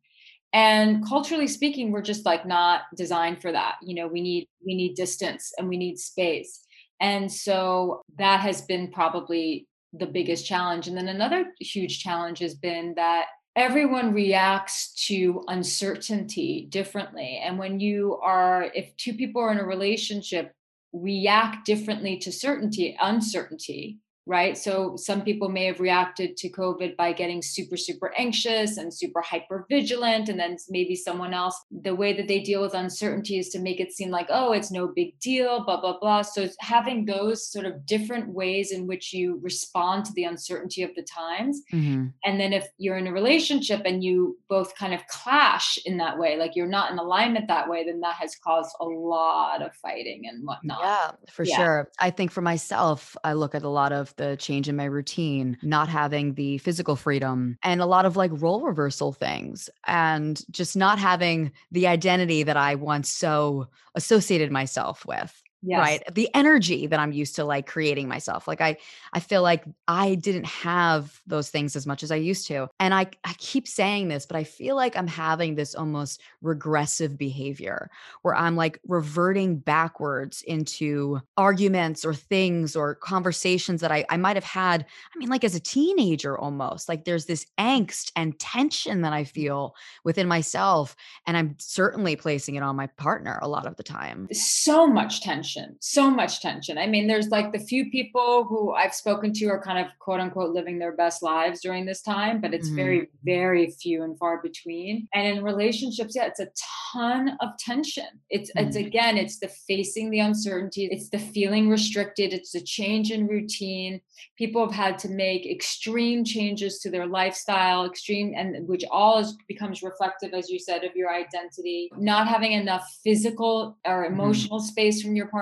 and 0.54 1.06
culturally 1.06 1.48
speaking 1.48 1.92
we're 1.92 2.02
just 2.02 2.26
like 2.26 2.46
not 2.46 2.84
designed 2.96 3.42
for 3.42 3.52
that 3.52 3.76
you 3.82 3.94
know 3.94 4.08
we 4.08 4.22
need 4.22 4.48
we 4.66 4.76
need 4.76 4.96
distance 4.96 5.54
and 5.58 5.68
we 5.68 5.78
need 5.78 6.00
space 6.00 6.66
and 7.02 7.32
so 7.32 8.02
that 8.18 8.40
has 8.40 8.62
been 8.62 8.90
probably 8.92 9.68
the 9.94 10.06
biggest 10.06 10.46
challenge. 10.46 10.88
And 10.88 10.98
then 10.98 11.08
another 11.08 11.54
huge 11.60 12.02
challenge 12.02 12.40
has 12.40 12.56
been 12.56 12.94
that 12.96 13.28
everyone 13.56 14.14
reacts 14.14 14.94
to 15.08 15.44
uncertainty 15.48 16.68
differently. 16.70 17.42
And 17.44 17.58
when 17.58 17.80
you 17.80 18.20
are 18.22 18.64
if 18.76 18.96
two 18.98 19.14
people 19.14 19.42
are 19.42 19.52
in 19.52 19.60
a 19.60 19.66
relationship 19.66 20.54
react 20.94 21.66
differently 21.66 22.18
to 22.18 22.32
certainty 22.32 22.98
uncertainty 23.02 24.00
right? 24.28 24.58
So 24.58 24.96
some 24.98 25.22
people 25.24 25.50
may 25.50 25.66
have 25.66 25.80
reacted 25.80 26.38
to 26.38 26.50
COVID 26.50 26.96
by 26.98 27.14
getting 27.14 27.42
super, 27.42 27.78
super 27.78 28.14
anxious 28.18 28.78
and 28.78 28.94
super 28.94 29.22
hyper 29.22 29.66
vigilant. 29.70 30.30
And 30.30 30.40
then 30.40 30.58
maybe 30.70 30.96
someone 30.96 31.34
else, 31.34 31.60
the 31.72 31.96
way 31.96 32.14
that 32.14 32.28
they 32.28 32.42
deal 32.42 32.62
with 32.62 32.74
uncertainty 32.74 33.40
is 33.40 33.50
to 33.50 33.60
make 33.60 33.80
it 33.80 33.94
seem 33.94 34.10
like, 34.12 34.28
oh, 34.30 34.52
it's 34.52 34.72
no 34.72 34.88
big 34.88 35.18
deal, 35.20 35.64
blah, 35.64 35.80
blah, 35.80 35.98
blah. 36.00 36.22
So 36.22 36.48
having 36.60 37.06
those 37.06 37.50
sort 37.50 37.66
of 37.66 37.86
different 37.86 38.30
ways 38.34 38.72
in 38.72 38.86
which 38.86 39.14
you 39.14 39.40
respond 39.42 40.06
to 40.06 40.14
the 40.14 40.26
uncertainty 40.26 40.84
of 40.84 40.94
the 40.96 41.04
times. 41.04 41.62
hmm 41.72 42.08
And 42.26 42.40
then 42.40 42.52
if 42.54 42.68
you're 42.78 42.98
in 42.98 43.08
a 43.08 43.14
relationship 43.14 43.82
and 43.86 44.04
you 44.04 44.38
both 44.50 44.76
kind 44.76 44.94
of 44.94 45.08
clash 45.08 45.78
in 45.86 45.98
that 45.98 46.18
way, 46.20 46.38
like 46.38 46.56
you're 46.56 46.68
not 46.68 46.92
in 46.92 47.00
alignment 47.00 47.48
that 47.48 47.70
way, 47.70 47.86
then 47.86 48.02
that 48.02 48.16
has 48.16 48.36
caused 48.44 48.76
a 48.82 48.86
lot 48.86 49.62
of 49.62 49.74
fighting 49.76 50.24
and 50.28 50.46
whatnot. 50.46 50.80
Yeah, 50.82 51.12
for 51.32 51.44
Yeah. 51.44 51.56
sure. 51.56 51.90
I 52.00 52.10
think 52.10 52.32
for 52.32 52.42
myself, 52.42 53.16
I 53.24 53.34
look 53.34 53.56
at 53.56 53.64
a 53.64 53.70
lot 53.70 53.94
of 53.94 54.14
the 54.18 54.36
change 54.38 54.68
in 54.68 54.76
my 54.76 54.86
routine, 54.86 55.58
not 55.62 55.90
having 55.90 56.34
the 56.34 56.58
physical 56.60 56.96
freedom, 56.96 57.58
and 57.64 57.82
a 57.82 57.86
lot 57.86 58.06
of 58.06 58.16
like 58.16 58.32
role 58.34 58.62
reversal 58.62 59.14
things, 59.14 59.70
and 59.86 60.44
just 60.52 60.76
not 60.76 61.00
having 61.00 61.52
the 61.72 61.88
identity 61.88 62.44
that 62.44 62.58
I 62.58 62.76
once 62.76 63.10
so 63.10 63.68
associated 63.96 64.52
myself 64.52 65.06
with. 65.06 65.42
Yes. 65.64 65.80
Right. 65.80 66.14
The 66.14 66.30
energy 66.36 66.86
that 66.86 67.00
I'm 67.00 67.12
used 67.12 67.36
to 67.38 67.44
like 67.44 67.66
creating 67.66 68.08
myself. 68.08 68.48
Like 68.48 68.62
I 68.62 68.78
I 69.14 69.20
feel 69.20 69.42
like 69.42 69.64
I 69.88 70.14
didn't 70.14 70.46
have 70.46 71.20
those 71.26 71.50
things 71.50 71.76
as 71.76 71.88
much 71.88 72.04
as 72.04 72.12
I 72.12 72.18
used 72.18 72.48
to. 72.48 72.70
And 72.80 72.94
I 72.94 73.08
I 73.24 73.34
keep 73.40 73.68
saying 73.68 74.08
this, 74.08 74.28
but 74.28 74.36
I 74.36 74.44
feel 74.44 74.76
like 74.76 74.96
I'm 74.96 75.08
having 75.08 75.56
this 75.56 75.74
almost 75.74 76.22
regressive 76.44 77.18
behavior 77.18 77.90
where 78.22 78.36
I'm 78.36 78.56
like 78.56 78.80
reverting 78.88 79.58
backwards 79.58 80.44
into 80.44 81.22
arguments 81.38 82.06
or 82.06 82.14
things 82.14 82.76
or 82.76 82.94
conversations 82.94 83.82
that 83.82 83.92
I, 83.92 84.06
I 84.12 84.18
might 84.18 84.38
have 84.38 84.44
had. 84.44 84.86
I 85.16 85.18
mean, 85.18 85.30
like 85.30 85.44
as 85.44 85.56
a 85.56 85.60
teenager 85.60 86.38
almost, 86.38 86.88
like 86.88 87.06
there's 87.06 87.26
this 87.26 87.48
angst 87.58 88.12
and 88.16 88.38
tension 88.40 89.02
that 89.02 89.14
I 89.14 89.24
mm. 89.24 89.28
feel 89.28 89.76
within 90.04 90.28
myself. 90.28 90.96
And 91.26 91.36
I'm 91.36 91.56
certainly 91.58 92.16
placing 92.16 92.56
it 92.56 92.64
on 92.64 92.76
my 92.76 92.88
partner 92.88 93.40
a 93.42 93.48
lot 93.48 93.66
of 93.66 93.76
the 93.76 93.84
time. 93.84 94.28
so 94.32 94.86
much 94.86 95.22
tension 95.22 95.47
so 95.80 96.10
much 96.10 96.42
tension 96.42 96.78
i 96.78 96.86
mean 96.88 97.08
there's 97.08 97.30
like 97.30 97.52
the 97.52 97.60
few 97.60 97.90
people 97.90 98.44
who 98.44 98.74
i've 98.74 98.94
spoken 98.94 99.32
to 99.34 99.46
are 99.48 99.62
kind 99.62 99.80
of 99.84 99.88
quote 100.00 100.20
unquote 100.20 100.52
living 100.54 100.78
their 100.80 100.92
best 100.96 101.24
lives 101.24 101.62
during 101.62 101.86
this 101.86 102.02
time 102.02 102.42
but 102.42 102.54
it's 102.54 102.70
Mhm. 102.70 102.76
very 102.76 103.08
very 103.24 103.70
few 103.72 104.04
and 104.04 104.18
far 104.18 104.42
between 104.42 105.08
and 105.14 105.26
in 105.38 105.44
relationships 105.44 106.14
yeah 106.16 106.26
it's 106.26 106.40
a 106.40 106.50
ton 106.94 107.38
of 107.42 107.50
tension 107.58 108.06
it's 108.30 108.50
it's 108.56 108.76
Mhm. 108.78 108.86
again 108.88 109.18
it's 109.18 109.40
the 109.40 109.48
facing 109.48 110.10
the 110.10 110.20
uncertainty 110.20 110.86
it's 110.92 111.10
the 111.10 111.20
feeling 111.20 111.70
restricted 111.70 112.34
it's 112.34 112.52
the 112.52 112.62
change 112.62 113.12
in 113.12 113.28
routine 113.28 114.02
people 114.38 114.62
have 114.66 114.74
had 114.76 114.98
to 115.00 115.10
make 115.10 115.46
extreme 115.46 116.24
changes 116.24 116.80
to 116.80 116.90
their 116.90 117.06
lifestyle 117.06 117.86
extreme 117.86 118.34
and 118.36 118.68
which 118.68 118.84
all 118.92 119.20
is, 119.20 119.38
becomes 119.48 119.84
reflective 119.84 120.34
as 120.34 120.50
you 120.50 120.60
said 120.60 120.84
of 120.84 120.96
your 120.96 121.10
identity 121.14 121.90
not 121.98 122.28
having 122.28 122.52
enough 122.54 122.86
physical 123.04 123.78
or 123.86 124.04
Mhm. 124.04 124.12
emotional 124.14 124.60
space 124.60 125.02
from 125.02 125.16
your 125.16 125.28
partner 125.28 125.37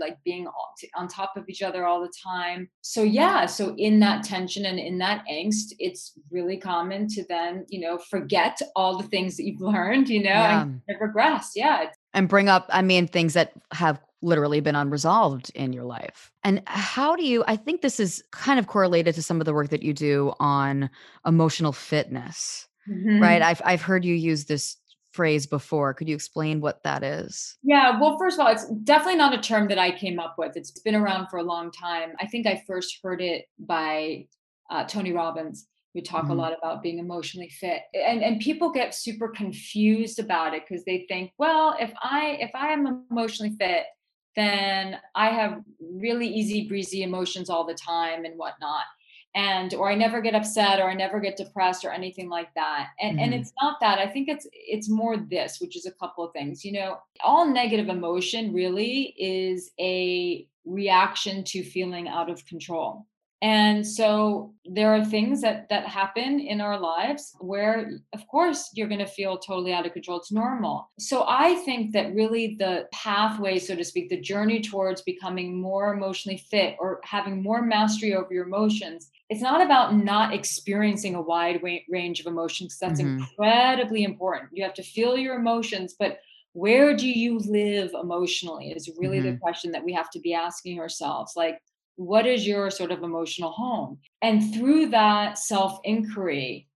like 0.00 0.16
being 0.24 0.46
on 0.96 1.08
top 1.08 1.32
of 1.36 1.44
each 1.48 1.62
other 1.62 1.84
all 1.86 2.00
the 2.00 2.12
time 2.22 2.68
so 2.80 3.02
yeah 3.02 3.46
so 3.46 3.74
in 3.76 4.00
that 4.00 4.24
tension 4.24 4.64
and 4.66 4.78
in 4.78 4.98
that 4.98 5.22
angst 5.30 5.72
it's 5.78 6.12
really 6.30 6.56
common 6.56 7.06
to 7.08 7.24
then 7.28 7.64
you 7.68 7.80
know 7.80 7.98
forget 7.98 8.58
all 8.76 8.96
the 8.98 9.08
things 9.08 9.36
that 9.36 9.44
you've 9.44 9.60
learned 9.74 10.08
you 10.08 10.22
know 10.22 10.30
Yeah. 10.30 10.62
and 10.62 11.00
regress 11.00 11.52
yeah 11.54 11.86
And 12.14 12.28
bring 12.28 12.48
up, 12.48 12.66
I 12.70 12.82
mean, 12.82 13.06
things 13.06 13.34
that 13.34 13.52
have 13.72 14.00
literally 14.20 14.60
been 14.60 14.74
unresolved 14.74 15.50
in 15.54 15.72
your 15.72 15.84
life. 15.84 16.32
And 16.42 16.60
how 16.66 17.14
do 17.16 17.24
you, 17.24 17.44
I 17.46 17.56
think 17.56 17.80
this 17.82 18.00
is 18.00 18.22
kind 18.32 18.58
of 18.58 18.66
correlated 18.66 19.14
to 19.14 19.22
some 19.22 19.40
of 19.40 19.46
the 19.46 19.54
work 19.54 19.68
that 19.70 19.82
you 19.82 19.94
do 19.94 20.32
on 20.40 20.90
emotional 21.24 21.72
fitness, 21.72 22.66
right? 22.88 23.40
Mhm. 23.40 23.44
I've, 23.44 23.62
I've 23.64 23.82
heard 23.82 24.04
you 24.04 24.14
use 24.14 24.44
this 24.46 24.76
phrase 25.12 25.46
before. 25.46 25.94
Could 25.94 26.08
you 26.08 26.14
explain 26.14 26.60
what 26.60 26.82
that 26.84 27.02
is? 27.02 27.58
Yeah, 27.62 28.00
well, 28.00 28.16
first 28.18 28.38
of 28.38 28.46
all, 28.46 28.52
it's 28.52 28.68
definitely 28.84 29.16
not 29.16 29.34
a 29.34 29.40
term 29.40 29.68
that 29.68 29.78
I 29.78 29.90
came 29.90 30.18
up 30.18 30.36
with. 30.38 30.56
It's 30.56 30.70
been 30.80 30.94
around 30.94 31.28
for 31.28 31.38
a 31.38 31.42
long 31.42 31.70
time. 31.70 32.12
I 32.20 32.26
think 32.26 32.46
I 32.46 32.62
first 32.66 32.98
heard 33.02 33.20
it 33.20 33.46
by 33.58 34.26
uh, 34.70 34.84
Tony 34.84 35.12
Robbins. 35.12 35.66
We 35.94 36.00
talk 36.02 36.28
a 36.28 36.32
Mhm. 36.32 36.36
lot 36.36 36.56
about 36.56 36.82
being 36.82 36.98
emotionally 36.98 37.48
fit, 37.48 37.82
and 37.92 38.22
and 38.22 38.40
people 38.40 38.70
get 38.70 38.94
super 38.94 39.28
confused 39.28 40.20
about 40.20 40.54
it 40.54 40.62
because 40.66 40.84
they 40.84 41.04
think, 41.08 41.32
well, 41.36 41.76
if 41.80 41.92
I 42.00 42.38
if 42.40 42.50
I 42.54 42.68
am 42.68 43.04
emotionally 43.10 43.56
fit, 43.58 43.86
then 44.36 44.98
I 45.16 45.30
have 45.30 45.60
really 45.80 46.28
easy 46.28 46.68
breezy 46.68 47.02
emotions 47.02 47.50
all 47.50 47.66
the 47.66 47.74
time 47.74 48.24
and 48.24 48.38
whatnot 48.38 48.84
and 49.34 49.74
or 49.74 49.90
i 49.90 49.94
never 49.94 50.20
get 50.20 50.34
upset 50.34 50.80
or 50.80 50.90
i 50.90 50.94
never 50.94 51.20
get 51.20 51.36
depressed 51.36 51.84
or 51.84 51.90
anything 51.90 52.28
like 52.28 52.52
that 52.54 52.88
and 53.00 53.18
and 53.20 53.32
Mhm. 53.32 53.38
it's 53.40 53.52
not 53.62 53.78
that 53.80 53.98
i 53.98 54.06
think 54.06 54.28
it's 54.28 54.46
it's 54.52 54.88
more 54.88 55.16
this 55.16 55.60
which 55.60 55.76
is 55.76 55.86
a 55.86 55.92
couple 55.92 56.24
of 56.24 56.32
things 56.32 56.64
you 56.64 56.72
know 56.72 56.98
all 57.22 57.46
negative 57.46 57.88
emotion 57.88 58.52
really 58.52 59.14
is 59.18 59.70
a 59.80 60.46
reaction 60.64 61.44
to 61.44 61.62
feeling 61.62 62.08
out 62.08 62.28
of 62.30 62.44
control 62.46 63.06
and 63.42 63.86
so 63.86 64.54
there 64.66 64.94
are 64.94 65.04
things 65.04 65.40
that 65.40 65.68
that 65.70 65.86
happen 65.86 66.38
in 66.40 66.60
our 66.60 66.78
lives 66.78 67.34
where 67.40 67.90
of 68.12 68.26
course 68.28 68.70
you're 68.74 68.88
going 68.88 68.98
to 69.00 69.06
feel 69.06 69.38
totally 69.38 69.72
out 69.72 69.86
of 69.86 69.92
control 69.92 70.18
it's 70.18 70.30
normal 70.32 70.90
so 70.98 71.24
i 71.26 71.54
think 71.56 71.92
that 71.92 72.14
really 72.14 72.56
the 72.58 72.86
pathway 72.92 73.58
so 73.58 73.74
to 73.74 73.84
speak 73.84 74.08
the 74.10 74.20
journey 74.20 74.60
towards 74.60 75.00
becoming 75.02 75.60
more 75.60 75.94
emotionally 75.94 76.36
fit 76.38 76.76
or 76.78 77.00
having 77.04 77.42
more 77.42 77.62
mastery 77.62 78.14
over 78.14 78.32
your 78.32 78.46
emotions 78.46 79.10
it's 79.30 79.40
not 79.42 79.62
about 79.64 79.94
not 79.96 80.34
experiencing 80.34 81.14
a 81.14 81.22
wide 81.22 81.62
range 81.88 82.20
of 82.20 82.26
emotions 82.26 82.76
that's 82.78 83.00
Mhm. 83.00 83.30
incredibly 83.38 84.04
important 84.04 84.50
you 84.52 84.62
have 84.62 84.74
to 84.74 84.82
feel 84.82 85.16
your 85.16 85.36
emotions 85.36 85.94
but 85.98 86.18
where 86.52 86.96
do 86.96 87.08
you 87.08 87.38
live 87.38 87.92
emotionally 87.94 88.72
is 88.72 88.90
really 88.98 89.20
the 89.20 89.32
Mhm. 89.32 89.40
question 89.40 89.70
that 89.70 89.84
we 89.84 89.92
have 89.92 90.10
to 90.10 90.18
be 90.18 90.34
asking 90.34 90.80
ourselves 90.80 91.34
like 91.36 91.60
what 92.00 92.24
is 92.24 92.46
your 92.46 92.70
sort 92.70 92.90
of 92.90 93.02
emotional 93.02 93.50
home 93.50 93.98
and 94.22 94.54
through 94.54 94.86
that 94.86 95.36
self 95.36 95.78
inquiry 95.84 96.66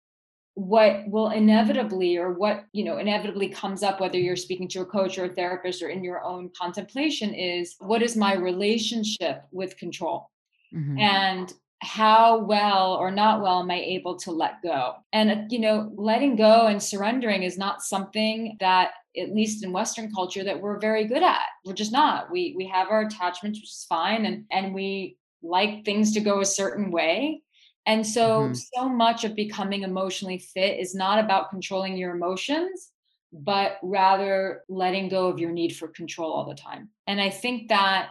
what 0.53 1.03
will 1.09 1.31
inevitably 1.31 2.19
or 2.19 2.35
what 2.35 2.65
you 2.73 2.85
know 2.85 2.99
inevitably 2.99 3.49
comes 3.49 3.83
up 3.83 4.01
whether 4.01 4.19
you're 4.19 4.37
speaking 4.37 4.69
to 4.69 4.83
a 4.83 4.85
coach 4.85 5.17
or 5.19 5.25
a 5.25 5.35
therapist 5.35 5.83
or 5.83 5.89
in 5.89 6.05
your 6.05 6.23
own 6.23 6.51
contemplation 6.57 7.33
is 7.33 7.75
what 7.79 8.03
is 8.03 8.19
my 8.19 8.35
relationship 8.35 9.45
with 9.51 9.77
control 9.79 10.31
Mhm. 10.75 11.01
and 11.01 11.53
how 11.81 12.39
well 12.39 12.95
or 12.95 13.11
not 13.11 13.41
well 13.43 13.61
am 13.61 13.71
I 13.71 13.81
able 13.81 14.17
to 14.21 14.31
let 14.31 14.63
go? 14.63 14.95
And, 15.13 15.31
uh, 15.31 15.37
you 15.51 15.59
know, 15.59 15.93
letting 15.97 16.35
go 16.37 16.67
and 16.67 16.83
surrendering 16.83 17.43
is 17.43 17.59
not 17.59 17.83
something 17.83 18.57
that, 18.61 18.93
at 19.17 19.35
least 19.35 19.65
in 19.65 19.73
Western 19.73 20.13
culture, 20.13 20.45
that 20.45 20.61
we're 20.61 20.79
very 20.79 21.05
good 21.05 21.23
at. 21.23 21.47
We're 21.65 21.75
just 21.75 21.93
not. 21.93 22.31
We 22.31 22.55
we 22.57 22.67
have 22.67 22.89
our 22.89 23.03
attachments, 23.03 23.61
which 23.61 23.71
is 23.71 23.87
fine, 23.89 24.27
and 24.27 24.45
and 24.51 24.75
we 24.75 25.17
like 25.43 25.85
things 25.85 26.13
to 26.13 26.21
go 26.21 26.41
a 26.41 26.47
certain 26.47 26.91
way. 26.91 27.43
And 27.87 28.07
so, 28.07 28.45
mm-hmm. 28.45 28.55
so 28.55 28.89
much 28.89 29.25
of 29.25 29.35
becoming 29.35 29.83
emotionally 29.83 30.39
fit 30.39 30.79
is 30.79 30.95
not 30.95 31.23
about 31.23 31.51
controlling 31.51 31.99
your 31.99 32.15
emotions, 32.15 32.91
but 33.33 33.79
rather 33.83 34.63
letting 34.69 35.09
go 35.09 35.29
of 35.29 35.39
your 35.39 35.51
need 35.51 35.77
for 35.77 35.89
control 35.89 36.33
all 36.33 36.49
the 36.49 36.55
time. 36.55 36.89
And 37.07 37.21
I 37.21 37.29
think 37.29 37.69
that 37.69 38.11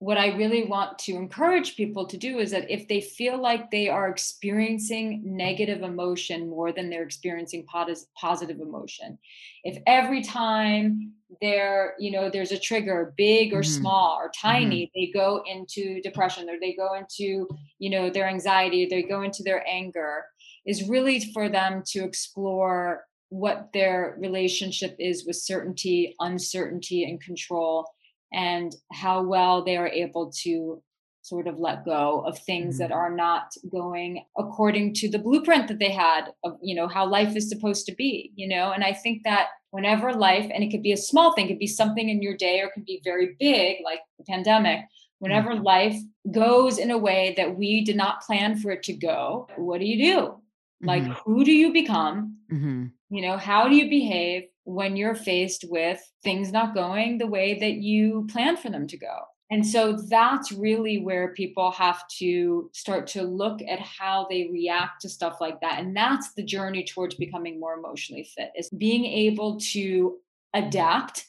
what 0.00 0.16
I 0.16 0.36
really 0.36 0.64
want 0.64 0.96
to 1.00 1.16
encourage 1.16 1.76
people 1.76 2.06
to 2.06 2.16
do 2.16 2.38
is 2.38 2.52
that 2.52 2.70
if 2.70 2.86
they 2.86 3.00
feel 3.00 3.40
like 3.40 3.70
they 3.70 3.88
are 3.88 4.08
experiencing 4.08 5.22
negative 5.24 5.82
emotion 5.82 6.48
more 6.48 6.70
than 6.70 6.88
they're 6.88 7.02
experiencing 7.02 7.66
positive 7.66 8.60
emotion, 8.60 9.18
if 9.64 9.82
every 9.88 10.22
time 10.22 11.14
there, 11.42 11.94
you 11.98 12.12
know, 12.12 12.30
there's 12.30 12.52
a 12.52 12.58
trigger, 12.58 13.12
big 13.16 13.52
or 13.52 13.62
mm-hmm. 13.62 13.80
small 13.80 14.16
or 14.16 14.30
tiny, 14.40 14.86
mm-hmm. 14.86 15.00
they 15.00 15.10
go 15.12 15.42
into 15.46 16.00
depression 16.02 16.48
or 16.48 16.60
they 16.60 16.74
go 16.74 16.94
into, 16.94 17.48
you 17.80 17.90
know, 17.90 18.08
their 18.08 18.28
anxiety, 18.28 18.86
they 18.86 19.02
go 19.02 19.22
into 19.22 19.42
their 19.42 19.66
anger, 19.68 20.24
is 20.64 20.88
really 20.88 21.18
for 21.32 21.48
them 21.48 21.82
to 21.86 22.04
explore 22.04 23.04
what 23.30 23.68
their 23.74 24.16
relationship 24.20 24.94
is 25.00 25.26
with 25.26 25.36
certainty, 25.36 26.14
uncertainty, 26.20 27.04
and 27.04 27.20
control 27.20 27.84
and 28.32 28.74
how 28.92 29.22
well 29.22 29.64
they 29.64 29.76
are 29.76 29.88
able 29.88 30.30
to 30.42 30.82
sort 31.22 31.46
of 31.46 31.58
let 31.58 31.84
go 31.84 32.20
of 32.26 32.38
things 32.38 32.74
mm-hmm. 32.74 32.88
that 32.88 32.92
are 32.92 33.14
not 33.14 33.52
going 33.70 34.24
according 34.38 34.94
to 34.94 35.10
the 35.10 35.18
blueprint 35.18 35.68
that 35.68 35.78
they 35.78 35.90
had 35.90 36.32
of 36.44 36.56
you 36.62 36.74
know 36.74 36.88
how 36.88 37.06
life 37.06 37.36
is 37.36 37.48
supposed 37.48 37.84
to 37.86 37.94
be 37.94 38.32
you 38.34 38.48
know 38.48 38.72
and 38.72 38.82
i 38.82 38.92
think 38.92 39.22
that 39.24 39.48
whenever 39.70 40.12
life 40.12 40.50
and 40.52 40.64
it 40.64 40.70
could 40.70 40.82
be 40.82 40.92
a 40.92 40.96
small 40.96 41.32
thing 41.32 41.46
it 41.46 41.48
could 41.48 41.58
be 41.58 41.66
something 41.66 42.08
in 42.08 42.22
your 42.22 42.36
day 42.36 42.60
or 42.60 42.66
it 42.66 42.72
could 42.72 42.86
be 42.86 43.00
very 43.04 43.36
big 43.38 43.76
like 43.84 44.00
the 44.18 44.24
pandemic 44.24 44.80
whenever 45.18 45.50
mm-hmm. 45.50 45.64
life 45.64 45.96
goes 46.30 46.78
in 46.78 46.90
a 46.90 46.98
way 46.98 47.34
that 47.36 47.56
we 47.56 47.84
did 47.84 47.96
not 47.96 48.22
plan 48.22 48.56
for 48.56 48.70
it 48.70 48.82
to 48.82 48.92
go 48.92 49.48
what 49.56 49.80
do 49.80 49.86
you 49.86 49.98
do 50.02 50.40
like 50.82 51.02
mm-hmm. 51.02 51.12
who 51.24 51.44
do 51.44 51.52
you 51.52 51.72
become 51.72 52.36
mm-hmm. 52.50 52.86
you 53.10 53.22
know 53.22 53.36
how 53.36 53.68
do 53.68 53.74
you 53.74 53.88
behave 53.90 54.44
when 54.68 54.96
you're 54.96 55.14
faced 55.14 55.64
with 55.70 55.98
things 56.22 56.52
not 56.52 56.74
going 56.74 57.16
the 57.16 57.26
way 57.26 57.58
that 57.58 57.76
you 57.76 58.26
plan 58.30 58.54
for 58.54 58.68
them 58.68 58.86
to 58.86 58.98
go. 58.98 59.16
And 59.50 59.66
so 59.66 59.92
that's 59.92 60.52
really 60.52 60.98
where 60.98 61.32
people 61.32 61.70
have 61.70 62.06
to 62.18 62.70
start 62.74 63.06
to 63.08 63.22
look 63.22 63.60
at 63.66 63.80
how 63.80 64.26
they 64.28 64.50
react 64.52 65.00
to 65.00 65.08
stuff 65.08 65.38
like 65.40 65.58
that. 65.62 65.78
And 65.78 65.96
that's 65.96 66.34
the 66.34 66.42
journey 66.42 66.84
towards 66.84 67.14
becoming 67.14 67.58
more 67.58 67.78
emotionally 67.78 68.24
fit 68.24 68.50
is 68.54 68.68
being 68.68 69.06
able 69.06 69.58
to 69.72 70.18
adapt, 70.52 71.24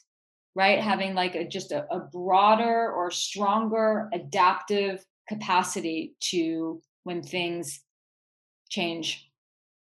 right? 0.54 0.78
Having 0.78 1.14
like 1.14 1.34
a, 1.34 1.48
just 1.48 1.72
a, 1.72 1.86
a 1.90 2.00
broader 2.00 2.92
or 2.92 3.10
stronger 3.10 4.10
adaptive 4.12 5.02
capacity 5.30 6.14
to 6.28 6.82
when 7.04 7.22
things 7.22 7.80
change 8.68 9.30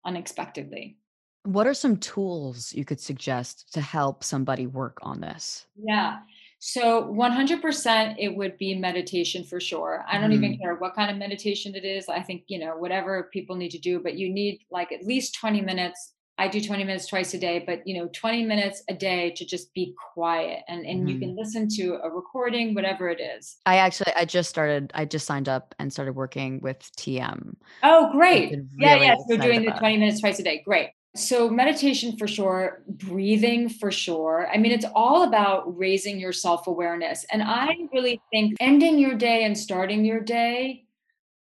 unexpectedly. 0.05 0.98
What 1.43 1.67
are 1.67 1.73
some 1.73 1.97
tools 1.97 2.73
you 2.73 2.85
could 2.85 2.99
suggest 2.99 3.73
to 3.73 3.81
help 3.81 4.23
somebody 4.23 4.67
work 4.67 4.97
on 5.01 5.21
this? 5.21 5.65
Yeah. 5.81 6.17
So 6.59 7.05
100% 7.05 8.15
it 8.19 8.35
would 8.35 8.57
be 8.57 8.75
meditation 8.75 9.45
for 9.45 9.61
sure. 9.61 10.05
I 10.07 10.17
don't 10.19 10.31
mm. 10.31 10.35
even 10.35 10.57
care 10.57 10.75
what 10.75 10.93
kind 10.93 11.09
of 11.09 11.17
meditation 11.17 11.73
it 11.73 11.85
is. 11.85 12.09
I 12.09 12.21
think, 12.21 12.43
you 12.47 12.59
know, 12.59 12.75
whatever 12.75 13.29
people 13.31 13.55
need 13.55 13.71
to 13.71 13.79
do, 13.79 13.99
but 13.99 14.15
you 14.15 14.31
need 14.31 14.59
like 14.69 14.91
at 14.91 15.05
least 15.05 15.35
20 15.35 15.61
minutes. 15.61 16.13
I 16.37 16.47
do 16.47 16.61
20 16.61 16.83
minutes 16.83 17.07
twice 17.07 17.33
a 17.33 17.37
day, 17.37 17.63
but 17.65 17.85
you 17.85 17.97
know, 17.97 18.09
20 18.13 18.43
minutes 18.43 18.83
a 18.89 18.93
day 18.93 19.31
to 19.31 19.45
just 19.45 19.73
be 19.73 19.93
quiet 20.13 20.63
and 20.67 20.85
and 20.85 21.05
mm. 21.05 21.13
you 21.13 21.19
can 21.19 21.29
mm-hmm. 21.29 21.39
listen 21.39 21.67
to 21.75 21.99
a 22.03 22.09
recording 22.09 22.75
whatever 22.75 23.09
it 23.09 23.21
is. 23.21 23.57
I 23.65 23.77
actually 23.77 24.11
I 24.15 24.25
just 24.25 24.49
started 24.49 24.91
I 24.95 25.05
just 25.05 25.25
signed 25.25 25.47
up 25.47 25.75
and 25.79 25.91
started 25.91 26.13
working 26.13 26.59
with 26.61 26.79
TM. 26.97 27.55
Oh, 27.83 28.11
great. 28.11 28.51
Really 28.51 28.67
yeah, 28.77 28.95
yeah. 28.95 29.15
So 29.29 29.37
doing 29.37 29.63
the 29.65 29.71
20 29.71 29.97
minutes 29.97 30.19
twice 30.19 30.39
a 30.39 30.43
day. 30.43 30.61
Great. 30.65 30.89
So, 31.15 31.49
meditation 31.49 32.17
for 32.17 32.27
sure, 32.27 32.83
breathing 32.87 33.67
for 33.67 33.91
sure. 33.91 34.47
I 34.53 34.57
mean, 34.57 34.71
it's 34.71 34.85
all 34.93 35.23
about 35.23 35.75
raising 35.75 36.19
your 36.19 36.31
self 36.31 36.67
awareness. 36.67 37.25
And 37.31 37.41
I 37.41 37.75
really 37.91 38.21
think 38.31 38.55
ending 38.59 38.99
your 38.99 39.15
day 39.15 39.43
and 39.43 39.57
starting 39.57 40.05
your 40.05 40.19
day 40.19 40.85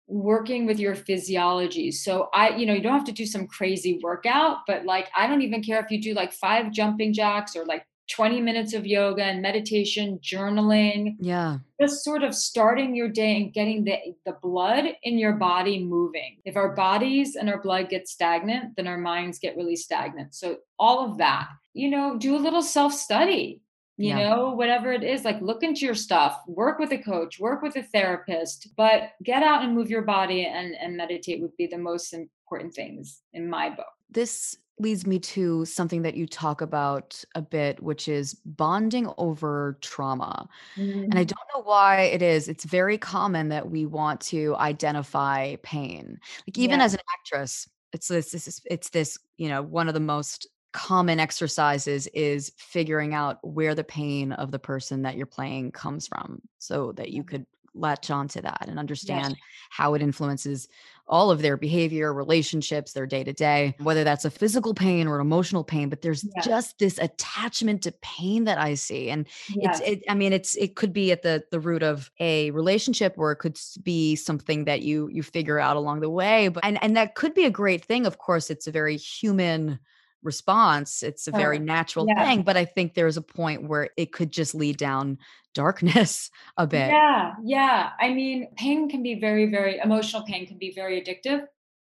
working 0.07 0.67
with 0.67 0.79
your 0.79 0.95
physiology. 0.95 1.91
So, 1.91 2.29
I, 2.35 2.57
you 2.57 2.67
know, 2.67 2.75
you 2.75 2.83
don't 2.83 2.93
have 2.93 3.07
to 3.07 3.13
do 3.13 3.27
some 3.27 3.47
crazy 3.47 4.01
workout, 4.03 4.59
but 4.67 4.85
like, 4.85 5.09
I 5.17 5.27
don't 5.27 5.43
even 5.43 5.63
care 5.63 5.81
if 5.81 5.91
you 5.91 6.01
do 6.01 6.15
like 6.15 6.33
five 6.33 6.73
jumping 6.73 7.13
jacks 7.13 7.57
or 7.57 7.65
like 7.65 7.87
20 8.11 8.41
minutes 8.41 8.75
of 8.75 8.87
yoga 8.87 9.25
and 9.25 9.41
meditation, 9.41 10.19
journaling. 10.23 11.17
Yeah. 11.21 11.59
Just 11.81 12.05
sort 12.05 12.23
of 12.23 12.35
starting 12.35 12.95
your 12.95 13.09
day 13.09 13.37
and 13.37 13.53
getting 13.53 13.85
the, 13.85 13.97
the 14.27 14.37
blood 14.43 14.85
in 15.03 15.19
your 15.19 15.33
body 15.33 15.83
moving. 15.83 16.39
If 16.45 16.57
our 16.57 16.75
bodies 16.75 17.37
and 17.37 17.49
our 17.49 17.61
blood 17.61 17.89
get 17.89 18.09
stagnant, 18.09 18.77
then 18.77 18.87
our 18.87 18.99
minds 18.99 19.39
get 19.39 19.57
really 19.57 19.77
stagnant. 19.77 20.35
So, 20.35 20.59
all 20.79 21.11
of 21.11 21.19
that, 21.19 21.49
you 21.73 21.91
know, 21.91 22.19
do 22.19 22.37
a 22.37 22.39
little 22.39 22.63
self 22.63 22.93
study, 22.93 23.63
you 23.97 24.09
yeah. 24.09 24.31
know, 24.31 24.51
whatever 24.51 24.93
it 24.93 25.03
is, 25.03 25.25
like 25.25 25.41
look 25.41 25.63
into 25.63 25.87
your 25.87 25.95
stuff, 25.95 26.41
work 26.47 26.79
with 26.79 26.93
a 26.93 26.99
coach, 26.99 27.39
work 27.39 27.63
with 27.63 27.77
a 27.77 27.83
therapist, 27.83 28.69
but 28.77 29.13
get 29.23 29.43
out 29.43 29.63
and 29.63 29.75
move 29.75 29.89
your 29.89 30.03
body 30.03 30.47
and, 30.47 30.75
and 30.75 30.97
meditate 30.97 31.41
would 31.41 31.57
be 31.57 31.67
the 31.67 31.79
most 31.79 32.13
important 32.13 32.75
things 32.75 33.23
in 33.33 33.49
my 33.49 33.71
book. 33.71 33.87
This 34.11 34.57
leads 34.79 35.07
me 35.07 35.19
to 35.21 35.65
something 35.65 36.03
that 36.03 36.17
you 36.17 36.27
talk 36.27 36.61
about 36.61 37.23
a 37.35 37.43
bit, 37.43 37.81
which 37.83 38.09
is 38.09 38.35
bonding 38.45 39.11
over 39.19 39.79
trauma. 39.81 40.49
Mm-hmm. 40.77 41.05
And 41.05 41.15
I 41.15 41.25
mm-hmm. 41.25 41.35
don't 41.35 41.49
know 41.55 41.63
why 41.63 42.03
it 42.03 42.23
is. 42.23 42.49
It's 42.49 42.65
very 42.65 42.99
common 42.99 43.49
that 43.51 43.71
we 43.71 43.87
want 43.87 44.21
to 44.23 44.57
identify 44.57 45.57
pain. 45.63 46.19
Like 46.47 46.59
even 46.59 46.81
yeah. 46.81 46.87
as 46.87 46.95
an 46.95 47.01
actress, 47.19 47.69
it's 47.93 48.09
this, 48.09 48.33
this 48.33 48.61
it's 48.69 48.91
this, 48.91 49.19
you 49.37 49.49
know, 49.49 49.63
one 49.63 49.87
of 49.87 49.95
the 49.95 50.01
most 50.01 50.49
common 50.73 51.21
exercises 51.21 52.09
is 52.09 52.53
figuring 52.57 53.15
out 53.15 53.39
where 53.47 53.77
the 53.77 53.85
pain 53.85 54.33
of 54.33 54.51
the 54.51 54.59
person 54.59 55.03
that 55.03 55.17
you're 55.17 55.25
playing 55.25 55.71
comes 55.71 56.09
from 56.09 56.43
so 56.59 56.91
that 56.93 57.11
you 57.11 57.23
could 57.23 57.47
latch 57.75 58.11
onto 58.11 58.41
that 58.41 58.67
and 58.69 58.79
understand 58.79 59.31
yes. 59.31 59.41
how 59.71 59.95
it 59.95 60.03
influences 60.03 60.69
all 61.07 61.31
of 61.31 61.43
their 61.43 61.57
behavior, 61.57 62.13
relationships, 62.13 62.93
their 62.93 63.07
day 63.07 63.25
to 63.25 63.33
day, 63.33 63.75
whether 63.79 64.05
that's 64.05 64.25
a 64.25 64.31
physical 64.31 64.75
pain 64.75 65.07
or 65.07 65.17
an 65.17 65.21
emotional 65.21 65.65
pain. 65.65 65.89
But 65.89 66.03
there's 66.03 66.25
yeah. 66.25 66.43
just 66.43 66.79
this 66.79 66.99
attachment 66.99 67.83
to 67.83 67.93
pain 68.03 68.45
that 68.45 68.59
I 68.59 68.75
see, 68.75 69.11
and 69.11 69.27
yes. 69.49 69.81
it's. 69.81 69.89
It, 69.89 70.05
I 70.09 70.15
mean, 70.15 70.33
it's. 70.33 70.57
It 70.57 70.77
could 70.77 70.93
be 70.93 71.13
at 71.13 71.23
the 71.23 71.45
the 71.51 71.61
root 71.61 71.83
of 71.83 72.11
a 72.21 72.51
relationship, 72.53 73.15
or 73.17 73.33
it 73.33 73.37
could 73.37 73.59
be 73.83 74.17
something 74.17 74.65
that 74.65 74.83
you 74.83 75.09
you 75.13 75.23
figure 75.23 75.59
out 75.59 75.77
along 75.77 76.01
the 76.01 76.11
way. 76.11 76.49
But 76.49 76.65
and 76.65 76.83
and 76.83 76.97
that 76.97 77.15
could 77.15 77.35
be 77.35 77.45
a 77.45 77.51
great 77.51 77.85
thing. 77.85 78.07
Of 78.07 78.19
course, 78.19 78.51
it's 78.51 78.67
a 78.67 78.73
very 78.73 78.97
human 78.97 79.79
response 80.25 81.03
it's 81.03 81.29
a 81.29 81.31
very 81.31 81.59
natural 81.59 82.07
yeah. 82.09 82.25
thing 82.25 82.43
but 82.43 82.57
i 82.57 82.65
think 82.65 82.95
there's 82.95 83.17
a 83.17 83.23
point 83.23 83.69
where 83.69 83.91
it 83.97 84.13
could 84.13 84.33
just 84.33 84.55
lead 84.55 84.77
down 84.77 85.19
darkness 85.53 86.31
a 86.57 86.67
bit 86.67 86.89
yeah 86.89 87.33
yeah 87.45 87.91
i 88.01 88.13
mean 88.13 88.49
pain 88.57 88.89
can 88.89 89.03
be 89.03 89.21
very 89.21 89.51
very 89.51 89.79
emotional 89.79 90.23
pain 90.23 90.47
can 90.47 90.59
be 90.59 90.73
very 90.73 91.01
addictive 91.01 91.43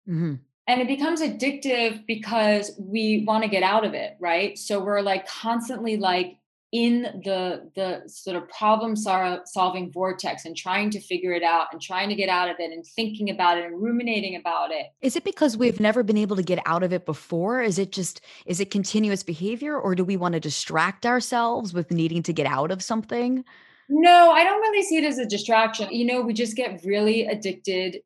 mm-hmm. 0.10 0.36
and 0.68 0.82
it 0.82 0.88
becomes 0.88 1.22
addictive 1.22 2.06
because 2.08 2.72
we 2.80 3.24
want 3.28 3.44
to 3.44 3.50
get 3.50 3.64
out 3.64 3.86
of 3.86 3.94
it 3.94 4.18
right 4.20 4.58
so 4.58 4.84
we're 4.84 5.02
like 5.02 5.28
constantly 5.28 5.98
like 5.98 6.36
in 6.72 7.02
the 7.26 7.70
the 7.76 8.02
sort 8.08 8.38
of 8.38 8.48
problem 8.48 8.96
solving 8.96 9.92
vortex 9.92 10.46
and 10.46 10.56
trying 10.56 10.90
to 10.90 11.02
figure 11.02 11.34
it 11.34 11.44
out 11.44 11.68
and 11.74 11.82
trying 11.82 12.08
to 12.08 12.16
get 12.16 12.30
out 12.30 12.50
of 12.50 12.56
it 12.60 12.72
and 12.72 12.86
thinking 12.86 13.30
about 13.30 13.58
it 13.58 13.66
and 13.66 13.82
ruminating 13.82 14.38
about 14.38 14.72
it. 14.72 14.86
Is 15.02 15.18
it 15.18 15.26
because 15.26 15.58
we've 15.58 15.82
never 15.82 16.02
been 16.02 16.18
able 16.18 16.38
to 16.38 16.44
get 16.44 16.60
out 16.66 16.82
of 16.84 16.94
it 16.94 17.06
before? 17.06 17.62
Is 17.62 17.78
it 17.78 17.92
just 17.92 18.22
is 18.46 18.62
it 18.62 18.72
continuous 18.72 19.22
behavior 19.22 19.78
or 19.78 19.96
do 19.96 20.06
we 20.06 20.16
want 20.16 20.34
to 20.34 20.40
distract 20.40 21.06
ourselves 21.06 21.74
with 21.74 21.92
needing 21.92 22.24
to 22.24 22.34
get 22.34 22.48
out 22.48 22.72
of 22.72 22.82
something? 22.82 23.44
No 23.90 24.32
i 24.32 24.46
don't 24.46 24.62
really 24.62 24.84
see 24.84 24.98
it 24.98 25.04
as 25.04 25.18
a 25.18 25.26
distraction. 25.26 25.92
You 25.92 26.06
know 26.06 26.22
we 26.22 26.34
just 26.34 26.56
get 26.56 26.82
really 26.86 27.26
addicted 27.26 27.98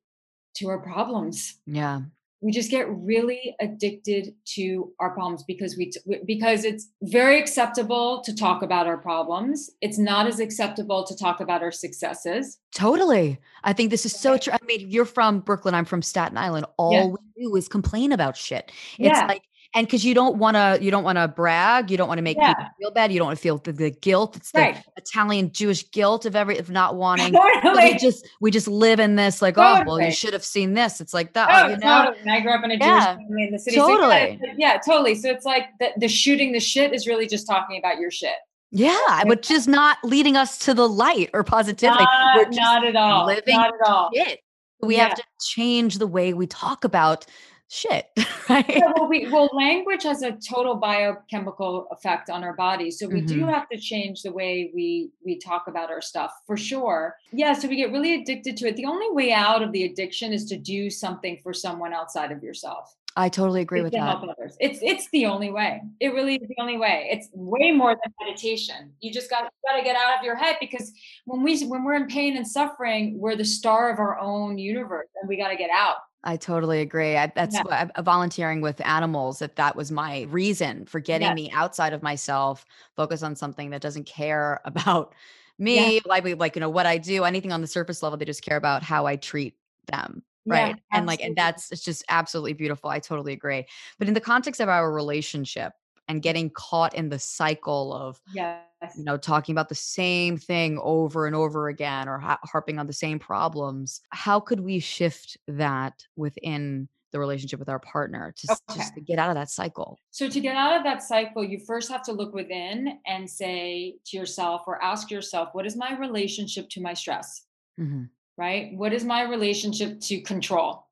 to 0.56 0.70
our 0.70 0.80
problems. 0.80 1.60
Yeah 1.68 2.02
we 2.42 2.52
just 2.52 2.70
get 2.70 2.88
really 2.90 3.56
addicted 3.60 4.36
to 4.46 4.92
our 5.00 5.12
problems 5.12 5.44
because 5.48 5.76
we 5.78 5.92
because 6.26 6.64
it's 6.64 6.90
very 7.04 7.40
acceptable 7.40 8.22
to 8.24 8.36
talk 8.36 8.62
about 8.62 8.88
our 8.88 8.98
problems. 8.98 9.70
It's 9.82 9.98
not 9.98 10.28
as 10.28 10.40
acceptable 10.40 11.06
to 11.06 11.16
talk 11.16 11.40
about 11.40 11.64
our 11.64 11.72
successes. 11.72 12.60
Totally. 12.74 13.40
I 13.64 13.74
think 13.74 13.90
this 13.90 14.06
is 14.06 14.14
so 14.14 14.38
true 14.38 14.54
i 14.54 14.58
mean 14.66 14.90
you're 14.92 15.06
from 15.06 15.40
brooklyn 15.40 15.74
i'm 15.74 15.86
from 15.86 16.02
staten 16.02 16.38
island. 16.38 16.66
All 16.78 16.94
yeah. 16.94 17.06
we 17.06 17.44
do 17.44 17.56
is 17.56 17.68
complain 17.68 18.12
about 18.12 18.38
shit. 18.38 18.72
It's 19.00 19.18
yeah. 19.18 19.26
like 19.28 19.44
and 19.76 19.86
because 19.86 20.04
you 20.06 20.14
don't 20.16 20.38
want 20.38 20.56
to 20.56 20.80
you 20.82 20.90
don't 20.90 21.04
want 21.04 21.18
to 21.18 21.28
brag 21.28 21.92
you 21.92 21.98
don't 21.98 22.08
want 22.08 22.18
to 22.18 22.22
make 22.24 22.38
Yeah. 22.38 22.54
people 22.54 22.72
feel 22.80 22.92
bad 22.92 23.12
you 23.12 23.20
don't 23.20 23.28
want 23.28 23.38
to 23.38 23.42
feel 23.42 23.58
the, 23.58 23.72
the 23.74 23.92
guilt 23.92 24.36
it's 24.36 24.52
the 24.52 24.60
Right. 24.60 24.84
italian 24.98 25.52
jewish 25.52 25.90
guilt 25.92 26.26
of 26.26 26.36
every 26.36 26.58
of 26.58 26.70
not 26.70 26.96
wanting 27.06 27.34
so 27.34 27.74
we 27.76 27.98
just 27.98 28.28
we 28.42 28.50
just 28.52 28.68
live 28.68 29.00
in 29.00 29.16
this 29.16 29.42
like 29.42 29.56
oh 29.58 29.84
well 29.86 30.00
you 30.02 30.12
should 30.12 30.34
have 30.34 30.44
seen 30.46 30.74
this 30.74 31.02
it's 31.02 31.14
like 31.14 31.34
that 31.34 31.50
Oh, 31.52 31.66
oh, 31.66 31.70
you 31.70 31.78
know 31.78 32.06
totally. 32.14 32.32
I 32.32 32.40
grew 32.40 32.54
up 32.54 32.64
in 32.64 32.72
a 32.72 32.76
Jewish 32.78 32.88
Yeah. 32.88 33.16
family 33.16 33.44
in 33.44 33.52
the 33.52 33.60
city. 33.60 33.76
Totally. 33.78 34.08
like- 34.08 34.40
yeah, 34.58 34.78
totally. 34.86 35.16
So 35.16 35.30
it's 35.30 35.46
like 35.46 35.66
the, 35.80 35.90
the 35.98 36.08
shooting 36.08 36.52
the 36.54 36.60
shit 36.60 36.94
is 36.94 37.06
really 37.08 37.28
just 37.28 37.46
talking 37.46 37.78
about 37.78 38.00
your 38.00 38.12
shit. 38.12 38.36
yeah 38.72 39.24
which 39.26 39.52
is 39.52 39.68
not 39.68 39.98
leading 40.04 40.36
us 40.36 40.58
to 40.60 40.74
the 40.74 40.88
light 40.88 41.30
or 41.34 41.44
positivity 41.44 42.04
Not, 42.04 42.52
not 42.52 42.86
at 42.86 42.96
all. 42.96 43.26
living 43.28 43.56
Not 43.56 43.74
at 43.82 43.88
all. 43.90 44.10
shit 44.14 44.40
we 44.82 44.98
Yeah. 44.98 45.10
have 45.10 45.18
to 45.18 45.24
change 45.42 45.98
the 45.98 46.08
way 46.08 46.34
we 46.34 46.48
talk 46.48 46.84
about 46.84 47.26
shit 47.70 48.06
right 48.50 48.66
Yeah, 48.70 48.92
well, 48.96 49.08
we, 49.10 49.28
well, 49.32 49.50
language 49.54 50.04
has 50.04 50.22
a 50.22 50.34
total 50.34 50.76
biochemical 50.76 51.88
effect 51.92 52.30
on 52.30 52.44
our 52.44 52.54
bodies, 52.54 53.00
so 53.00 53.08
we 53.08 53.22
do 53.22 53.42
Mhm. 53.46 53.54
have 53.54 53.68
to 53.70 53.78
change 53.78 54.22
the 54.22 54.32
way 54.32 54.72
we 54.74 55.10
we 55.26 55.38
talk 55.40 55.68
about 55.68 55.90
our 55.90 56.02
stuff 56.02 56.32
for 56.46 56.56
sure. 56.58 57.16
Yeah, 57.32 57.54
so 57.54 57.68
we 57.68 57.76
get 57.76 57.92
really 57.92 58.14
addicted 58.22 58.56
to 58.58 58.68
it. 58.68 58.76
The 58.76 58.86
only 58.86 59.10
way 59.12 59.32
out 59.32 59.62
of 59.64 59.72
the 59.72 59.84
addiction 59.86 60.32
is 60.34 60.46
to 60.46 60.58
do 60.58 60.90
something 60.90 61.40
for 61.44 61.54
someone 61.54 61.94
outside 61.94 62.32
of 62.32 62.44
yourself. 62.44 62.96
i 63.18 63.30
totally 63.30 63.62
agree 63.62 63.80
is 63.80 63.86
with 63.86 63.94
that 63.94 64.04
help 64.04 64.24
others. 64.24 64.56
It's 64.60 64.80
it's 64.82 65.10
the 65.10 65.26
only 65.26 65.50
way. 65.52 65.82
It 66.00 66.10
really 66.14 66.36
is 66.36 66.48
the 66.48 66.60
only 66.62 66.78
way. 66.78 67.08
It's 67.14 67.28
way 67.34 67.72
more 67.72 67.94
than 68.00 68.14
meditation. 68.22 68.94
You 69.00 69.12
just 69.12 69.30
got 69.30 69.44
got 69.68 69.78
to 69.78 69.84
get 69.84 69.96
out 69.96 70.18
of 70.20 70.24
your 70.24 70.36
head 70.36 70.58
because 70.60 70.92
when 71.26 71.42
we 71.42 71.52
when 71.66 71.84
we're 71.86 71.96
in 71.96 72.08
pain 72.08 72.38
and 72.38 72.48
suffering, 72.48 73.18
we're 73.18 73.36
the 73.38 73.46
star 73.60 73.90
of 73.92 73.98
our 74.00 74.20
own 74.20 74.58
universe, 74.58 75.08
and 75.20 75.28
we 75.30 75.36
got 75.38 75.50
to 75.50 75.56
get 75.66 75.70
out. 75.72 75.98
I 76.26 76.38
totally 76.38 76.82
agree. 76.82 77.16
I, 77.18 77.28
that's 77.36 77.60
Yeah. 77.60 77.64
what 77.64 77.74
I, 77.74 77.90
uh, 77.96 78.02
volunteering 78.02 78.62
with 78.62 78.82
animals. 78.86 79.42
If 79.42 79.56
that 79.56 79.76
was 79.76 79.92
my 79.92 80.24
reason 80.24 80.86
for 80.86 81.00
getting 81.00 81.34
Yes. 81.34 81.36
me 81.36 81.52
outside 81.52 81.94
of 81.94 82.02
myself, 82.02 82.66
focus 82.96 83.22
on 83.22 83.36
something 83.36 83.70
that 83.70 83.82
doesn't 83.82 84.06
care 84.06 84.60
about 84.66 85.14
me, 85.60 86.02
like 86.06 86.26
like 86.40 86.56
you 86.56 86.60
know 86.60 86.70
what 86.70 86.86
I 86.86 86.98
do, 86.98 87.24
anything 87.24 87.52
on 87.54 87.62
the 87.62 87.68
surface 87.68 88.02
level. 88.04 88.18
They 88.18 88.26
just 88.26 88.42
care 88.44 88.58
about 88.58 88.84
how 88.84 89.06
I 89.06 89.16
treat 89.18 89.56
them, 89.88 90.24
Yeah, 90.46 90.74
right? 90.74 90.82
and 90.92 91.06
like, 91.06 91.22
and 91.22 91.36
that's 91.36 91.72
it's 91.72 91.84
just 91.84 92.04
absolutely 92.10 92.54
beautiful. 92.54 92.90
I 92.90 93.00
totally 93.00 93.32
agree. 93.34 93.66
But 94.00 94.08
in 94.08 94.14
the 94.16 94.22
context 94.22 94.60
of 94.62 94.68
our 94.70 94.92
relationship 94.94 95.74
and 96.08 96.22
getting 96.22 96.50
caught 96.52 96.94
in 96.96 97.10
the 97.10 97.20
cycle 97.20 97.94
of 97.94 98.20
Yes. 98.28 98.75
You 98.96 99.04
know 99.04 99.18
talking 99.18 99.54
about 99.54 99.70
the 99.70 99.76
same 99.76 100.38
thing 100.38 100.78
over 100.82 101.26
and 101.28 101.36
over 101.36 101.68
again 101.70 102.08
or 102.08 102.18
ha- 102.20 102.40
harping 102.44 102.80
on 102.80 102.88
the 102.88 102.94
same 102.94 103.20
problems 103.20 104.02
how 104.10 104.40
could 104.40 104.60
we 104.60 104.80
shift 104.80 105.38
that 105.48 106.06
within 106.16 106.88
the 107.12 107.20
relationship 107.20 107.60
with 107.60 107.70
our 107.70 107.80
partner 107.80 108.34
to 108.38 108.52
s- 108.52 108.62
just 108.76 108.94
to 108.94 109.02
get 109.02 109.18
out 109.20 109.30
of 109.30 109.36
that 109.36 109.50
cycle 109.50 109.98
So 110.12 110.28
to 110.30 110.40
get 110.42 110.56
out 110.58 110.76
of 110.78 110.84
that 110.84 111.02
cycle, 111.02 111.44
you 111.46 111.60
first 111.66 111.90
have 111.90 112.04
to 112.04 112.12
look 112.12 112.34
within 112.34 113.00
and 113.08 113.30
say 113.30 113.96
to 114.08 114.18
yourself 114.18 114.64
or 114.68 114.84
ask 114.84 115.10
yourself, 115.10 115.50
what 115.54 115.66
is 115.66 115.78
my 115.78 115.98
relationship 115.98 116.68
to 116.72 116.82
my 116.82 116.94
stress? 116.94 117.46
Mhm. 117.80 118.10
right? 118.38 118.74
What 118.76 118.92
is 118.94 119.04
my 119.06 119.22
relationship 119.22 120.00
to 120.02 120.20
control? 120.22 120.88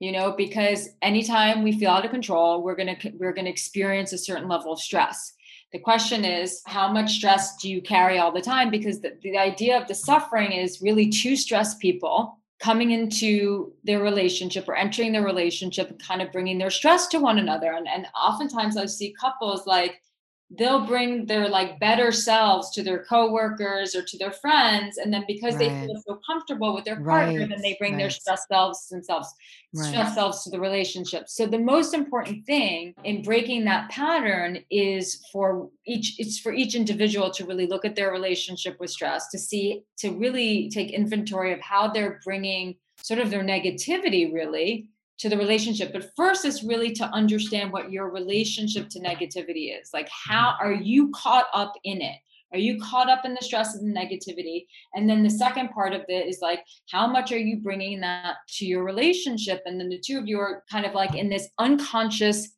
You 0.00 0.10
know, 0.12 0.32
because 0.32 0.88
anytime 1.02 1.62
we 1.62 1.78
feel 1.78 1.90
out 1.90 2.04
of 2.04 2.10
control, 2.10 2.62
we're 2.62 2.76
going 2.76 2.96
to 2.96 3.10
we're 3.20 3.32
going 3.32 3.44
to 3.46 3.50
experience 3.50 4.12
a 4.12 4.18
certain 4.18 4.48
level 4.48 4.72
of 4.72 4.80
stress. 4.80 5.32
The 5.72 5.78
question 5.78 6.24
is, 6.24 6.62
how 6.66 6.90
much 6.90 7.12
stress 7.12 7.56
do 7.56 7.68
you 7.68 7.82
carry 7.82 8.18
all 8.18 8.32
the 8.32 8.40
time? 8.40 8.70
Because 8.70 9.00
the, 9.00 9.16
the 9.22 9.36
idea 9.36 9.78
of 9.78 9.86
the 9.86 9.94
suffering 9.94 10.52
is 10.52 10.80
really 10.80 11.08
to 11.08 11.36
stress 11.36 11.74
people 11.74 12.38
coming 12.58 12.90
into 12.90 13.72
their 13.84 14.02
relationship 14.02 14.68
or 14.68 14.74
entering 14.74 15.12
their 15.12 15.24
relationship 15.24 15.90
and 15.90 16.02
kind 16.02 16.22
of 16.22 16.32
bringing 16.32 16.58
their 16.58 16.70
stress 16.70 17.06
to 17.08 17.18
one 17.18 17.38
another. 17.38 17.72
And, 17.72 17.86
and 17.86 18.06
oftentimes 18.16 18.76
I 18.76 18.86
see 18.86 19.14
couples 19.20 19.66
like 19.66 20.02
they'll 20.50 20.86
bring 20.86 21.26
their 21.26 21.48
like 21.48 21.78
better 21.78 22.10
selves 22.10 22.70
to 22.70 22.82
their 22.82 23.04
coworkers 23.04 23.94
or 23.94 24.02
to 24.02 24.16
their 24.18 24.32
friends 24.32 24.96
and 24.96 25.12
then 25.12 25.24
because 25.26 25.58
they 25.58 25.68
feel 25.68 26.02
so 26.06 26.18
comfortable 26.26 26.74
with 26.74 26.84
their 26.84 27.02
partner 27.08 27.46
then 27.48 27.60
they 27.62 27.76
bring 27.78 27.96
their 27.98 28.08
stress 28.08 28.46
selves 28.50 28.88
themselves 28.88 29.28
Right. 29.72 29.94
stress 29.94 30.14
selves 30.14 30.42
to 30.42 30.50
the 30.50 30.58
relationship. 30.58 31.28
So 31.28 31.46
the 31.46 31.58
most 31.58 31.94
important 31.94 32.46
thing 32.46 32.94
in 33.04 33.22
breaking 33.22 33.64
that 33.66 33.90
pattern 33.90 34.64
is 34.70 35.24
for 35.30 35.70
each 35.86 36.18
it's 36.18 36.38
for 36.38 36.52
each 36.52 36.74
individual 36.74 37.30
to 37.32 37.46
really 37.46 37.66
look 37.66 37.84
at 37.84 37.94
their 37.94 38.10
relationship 38.10 38.80
with 38.80 38.90
stress 38.90 39.28
to 39.30 39.38
see 39.38 39.82
to 39.98 40.10
really 40.18 40.70
take 40.70 40.90
inventory 40.90 41.52
of 41.52 41.60
how 41.60 41.88
they're 41.88 42.20
bringing 42.24 42.76
sort 43.02 43.20
of 43.20 43.30
their 43.30 43.44
negativity 43.44 44.32
really 44.32 44.88
to 45.18 45.28
the 45.28 45.36
relationship. 45.36 45.92
But 45.92 46.10
first 46.16 46.44
is 46.44 46.62
really 46.62 46.92
to 46.94 47.04
understand 47.06 47.72
what 47.72 47.90
your 47.90 48.10
relationship 48.10 48.88
to 48.90 49.00
negativity 49.00 49.78
is. 49.80 49.90
Like, 49.92 50.08
how 50.08 50.56
are 50.60 50.72
you 50.72 51.10
caught 51.10 51.46
up 51.52 51.74
in 51.84 52.00
it? 52.00 52.16
Are 52.52 52.58
you 52.58 52.80
caught 52.80 53.10
up 53.10 53.24
in 53.24 53.34
the 53.34 53.44
stress 53.44 53.74
and 53.74 53.94
the 53.94 54.00
negativity? 54.00 54.66
And 54.94 55.08
then 55.08 55.22
the 55.22 55.30
second 55.30 55.68
part 55.70 55.92
of 55.92 56.02
it 56.08 56.26
is 56.26 56.38
like, 56.40 56.64
how 56.90 57.06
much 57.06 57.30
are 57.30 57.38
you 57.38 57.58
bringing 57.58 58.00
that 58.00 58.36
to 58.56 58.66
your 58.66 58.84
relationship? 58.84 59.62
And 59.66 59.78
then 59.78 59.90
the 59.90 60.00
two 60.00 60.18
of 60.18 60.26
you 60.26 60.38
are 60.40 60.64
kind 60.70 60.86
of 60.86 60.94
like 60.94 61.14
in 61.14 61.28
this 61.28 61.48
unconscious 61.58 62.48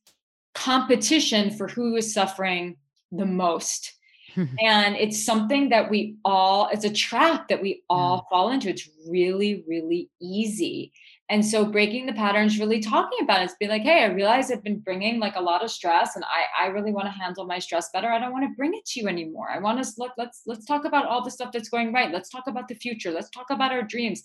competition 0.54 1.50
for 1.50 1.66
who 1.66 1.96
is 1.96 2.14
suffering 2.14 2.76
the 3.10 3.26
most. 3.26 3.94
and 4.36 4.94
it's 4.94 5.24
something 5.24 5.70
that 5.70 5.90
we 5.90 6.16
all, 6.24 6.68
it's 6.72 6.84
a 6.84 6.92
trap 6.92 7.48
that 7.48 7.60
we 7.60 7.82
all 7.90 8.22
mm. 8.22 8.28
fall 8.30 8.50
into. 8.50 8.68
It's 8.68 8.88
really, 9.08 9.64
really 9.66 10.08
easy. 10.20 10.92
And 11.30 11.46
so 11.46 11.64
breaking 11.64 12.06
the 12.06 12.12
patterns, 12.12 12.58
really 12.58 12.80
talking 12.80 13.20
about 13.22 13.40
it. 13.40 13.44
It's 13.44 13.54
being 13.54 13.70
like, 13.70 13.82
hey, 13.82 14.02
I 14.02 14.06
realize 14.06 14.50
I've 14.50 14.64
been 14.64 14.80
bringing 14.80 15.20
like 15.20 15.36
a 15.36 15.40
lot 15.40 15.62
of 15.62 15.70
stress 15.70 16.16
and 16.16 16.24
I, 16.24 16.64
I 16.64 16.66
really 16.70 16.90
want 16.90 17.06
to 17.06 17.12
handle 17.12 17.46
my 17.46 17.60
stress 17.60 17.88
better. 17.92 18.08
I 18.08 18.18
don't 18.18 18.32
want 18.32 18.44
to 18.44 18.56
bring 18.56 18.74
it 18.74 18.84
to 18.86 19.00
you 19.00 19.06
anymore. 19.06 19.48
I 19.48 19.60
want 19.60 19.82
to 19.82 19.92
look, 19.96 20.10
let's 20.18 20.42
let's 20.46 20.66
talk 20.66 20.84
about 20.84 21.06
all 21.06 21.22
the 21.22 21.30
stuff 21.30 21.52
that's 21.52 21.68
going 21.68 21.92
right. 21.92 22.12
Let's 22.12 22.30
talk 22.30 22.48
about 22.48 22.66
the 22.66 22.74
future. 22.74 23.12
Let's 23.12 23.30
talk 23.30 23.50
about 23.50 23.70
our 23.70 23.82
dreams. 23.82 24.24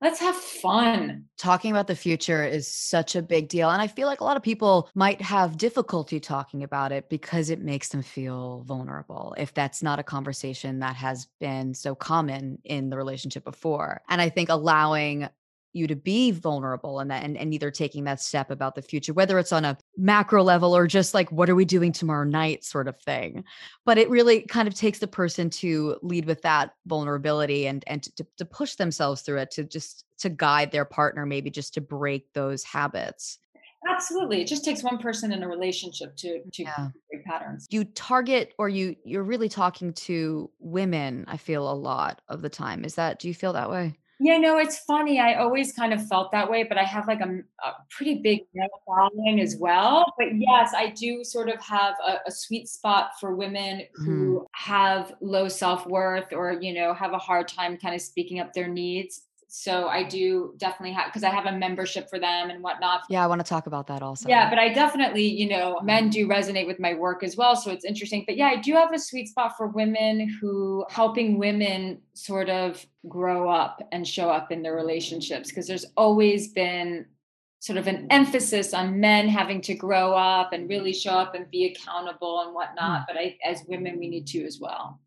Let's 0.00 0.18
have 0.20 0.34
fun. 0.34 1.26
talking 1.36 1.70
about 1.70 1.86
the 1.86 1.94
future 1.94 2.42
is 2.42 2.66
such 2.66 3.16
a 3.16 3.22
big 3.22 3.48
deal 3.48 3.68
and 3.68 3.82
i 3.82 3.86
feel 3.86 4.06
like 4.06 4.20
a 4.20 4.24
lot 4.24 4.38
of 4.38 4.42
people 4.42 4.88
might 4.94 5.20
have 5.20 5.58
difficulty 5.58 6.18
talking 6.18 6.62
about 6.62 6.90
it 6.90 7.10
because 7.10 7.50
it 7.50 7.60
makes 7.60 7.88
them 7.88 8.00
feel 8.02 8.62
vulnerable 8.66 9.34
if 9.36 9.52
that's 9.52 9.82
not 9.82 9.98
a 9.98 10.02
conversation 10.02 10.78
that 10.78 10.96
has 10.96 11.28
been 11.38 11.74
so 11.74 11.94
common 11.94 12.58
in 12.64 12.88
the 12.88 12.96
relationship 12.96 13.44
before 13.44 14.00
and 14.08 14.22
i 14.22 14.28
think 14.30 14.48
allowing 14.48 15.28
you 15.72 15.86
to 15.86 15.96
be 15.96 16.30
vulnerable 16.30 17.00
and 17.00 17.10
that 17.10 17.22
and, 17.24 17.36
and 17.36 17.54
either 17.54 17.70
taking 17.70 18.04
that 18.04 18.20
step 18.20 18.50
about 18.50 18.74
the 18.74 18.82
future 18.82 19.12
whether 19.12 19.38
it's 19.38 19.52
on 19.52 19.64
a 19.64 19.76
macro 19.96 20.42
level 20.42 20.74
or 20.76 20.86
just 20.86 21.14
like 21.14 21.30
what 21.30 21.48
are 21.48 21.54
we 21.54 21.64
doing 21.64 21.92
tomorrow 21.92 22.24
night 22.24 22.64
sort 22.64 22.88
of 22.88 22.98
thing 23.00 23.44
but 23.84 23.98
it 23.98 24.10
really 24.10 24.42
kind 24.42 24.66
of 24.68 24.74
takes 24.74 24.98
the 24.98 25.06
person 25.06 25.48
to 25.50 25.96
lead 26.02 26.24
with 26.24 26.42
that 26.42 26.72
vulnerability 26.86 27.66
and 27.66 27.84
and 27.86 28.02
to, 28.16 28.26
to 28.36 28.44
push 28.44 28.74
themselves 28.74 29.22
through 29.22 29.38
it 29.38 29.50
to 29.50 29.64
just 29.64 30.04
to 30.18 30.28
guide 30.28 30.70
their 30.72 30.84
partner 30.84 31.24
maybe 31.26 31.50
just 31.50 31.74
to 31.74 31.80
break 31.80 32.32
those 32.32 32.62
habits 32.64 33.38
Absolutely. 33.88 34.42
It 34.42 34.46
just 34.46 34.62
takes 34.62 34.82
one 34.82 34.98
person 34.98 35.32
in 35.32 35.42
a 35.42 35.48
relationship 35.48 36.14
to 36.16 36.42
to 36.52 36.62
Yeah. 36.64 36.88
break 37.10 37.24
patterns. 37.24 37.66
you 37.70 37.84
target 37.84 38.52
or 38.58 38.68
you 38.68 38.94
you're 39.04 39.22
really 39.22 39.48
talking 39.48 39.92
to 39.94 40.50
women 40.58 41.24
i 41.28 41.36
feel 41.36 41.70
a 41.70 41.72
lot 41.72 42.20
of 42.28 42.42
the 42.42 42.48
time 42.50 42.84
is 42.84 42.96
that 42.96 43.18
do 43.18 43.26
you 43.28 43.34
feel 43.34 43.54
that 43.54 43.70
way 43.70 43.96
Yeah, 44.22 44.36
no, 44.36 44.58
it's 44.58 44.80
funny. 44.80 45.18
I 45.18 45.36
always 45.36 45.72
kind 45.72 45.94
of 45.94 46.06
felt 46.06 46.30
that 46.32 46.50
way, 46.50 46.62
but 46.62 46.76
I 46.76 46.84
have 46.84 47.08
like 47.08 47.22
a 47.22 47.40
pretty 47.88 48.16
big 48.16 48.40
male 48.52 48.68
following 48.86 49.40
as 49.40 49.56
well. 49.56 50.12
But 50.18 50.36
yes, 50.36 50.74
I 50.76 50.90
do 50.90 51.24
sort 51.24 51.48
of 51.48 51.58
have 51.62 51.94
a, 52.06 52.16
a 52.26 52.30
sweet 52.30 52.68
spot 52.68 53.12
for 53.18 53.34
women 53.34 53.78
mm-hmm. 53.78 54.04
who 54.04 54.46
have 54.52 55.14
low 55.22 55.48
self 55.48 55.86
worth 55.86 56.34
or, 56.34 56.52
you 56.60 56.74
know, 56.74 56.92
have 56.92 57.14
a 57.14 57.18
hard 57.18 57.48
time 57.48 57.78
kind 57.78 57.94
of 57.94 58.02
speaking 58.02 58.40
up 58.40 58.52
their 58.52 58.68
needs. 58.68 59.22
So 59.52 59.88
I 59.88 60.04
do 60.04 60.54
definitely 60.58 60.92
have, 60.92 61.06
because 61.06 61.24
I 61.24 61.30
have 61.30 61.46
a 61.46 61.52
membership 61.52 62.08
for 62.08 62.18
them 62.20 62.50
and 62.50 62.62
whatnot. 62.62 63.02
yeah 63.08 63.24
i 63.24 63.26
want 63.26 63.40
to 63.40 63.46
talk 63.46 63.66
about 63.66 63.86
that 63.88 64.00
also 64.00 64.28
Yeah, 64.28 64.48
but 64.48 64.58
I 64.58 64.72
definitely, 64.72 65.26
you 65.26 65.48
know, 65.48 65.80
men 65.82 66.08
do 66.08 66.28
resonate 66.28 66.66
with 66.66 66.78
my 66.78 66.94
work 66.94 67.22
as 67.22 67.36
well. 67.36 67.56
So 67.56 67.70
it's 67.70 67.84
interesting. 67.84 68.24
But 68.26 68.36
yeah, 68.36 68.46
I 68.46 68.56
do 68.56 68.74
have 68.74 68.92
a 68.92 68.98
sweet 68.98 69.28
spot 69.28 69.56
for 69.56 69.66
women 69.66 70.28
who 70.40 70.84
helping 70.88 71.36
women 71.38 72.00
sort 72.14 72.48
of 72.48 72.84
grow 73.08 73.48
up 73.50 73.82
and 73.92 74.06
show 74.06 74.30
up 74.30 74.52
in 74.52 74.62
their 74.62 74.74
relationships 74.74 75.48
because 75.48 75.66
there's 75.66 75.86
always 75.96 76.52
been 76.52 77.06
sort 77.58 77.76
of 77.76 77.86
an 77.86 78.06
emphasis 78.10 78.72
on 78.72 79.00
men 79.00 79.28
having 79.28 79.60
to 79.60 79.74
grow 79.74 80.14
up 80.14 80.52
and 80.52 80.68
really 80.68 80.92
show 80.92 81.12
up 81.12 81.34
and 81.34 81.50
be 81.50 81.66
accountable 81.66 82.42
and 82.42 82.54
whatnot. 82.54 83.00
Hmm. 83.00 83.04
But 83.08 83.16
I, 83.18 83.36
as 83.44 83.64
women, 83.68 83.98
we 83.98 84.08
need 84.08 84.26
to 84.28 84.44
as 84.44 84.58
well. 84.60 85.00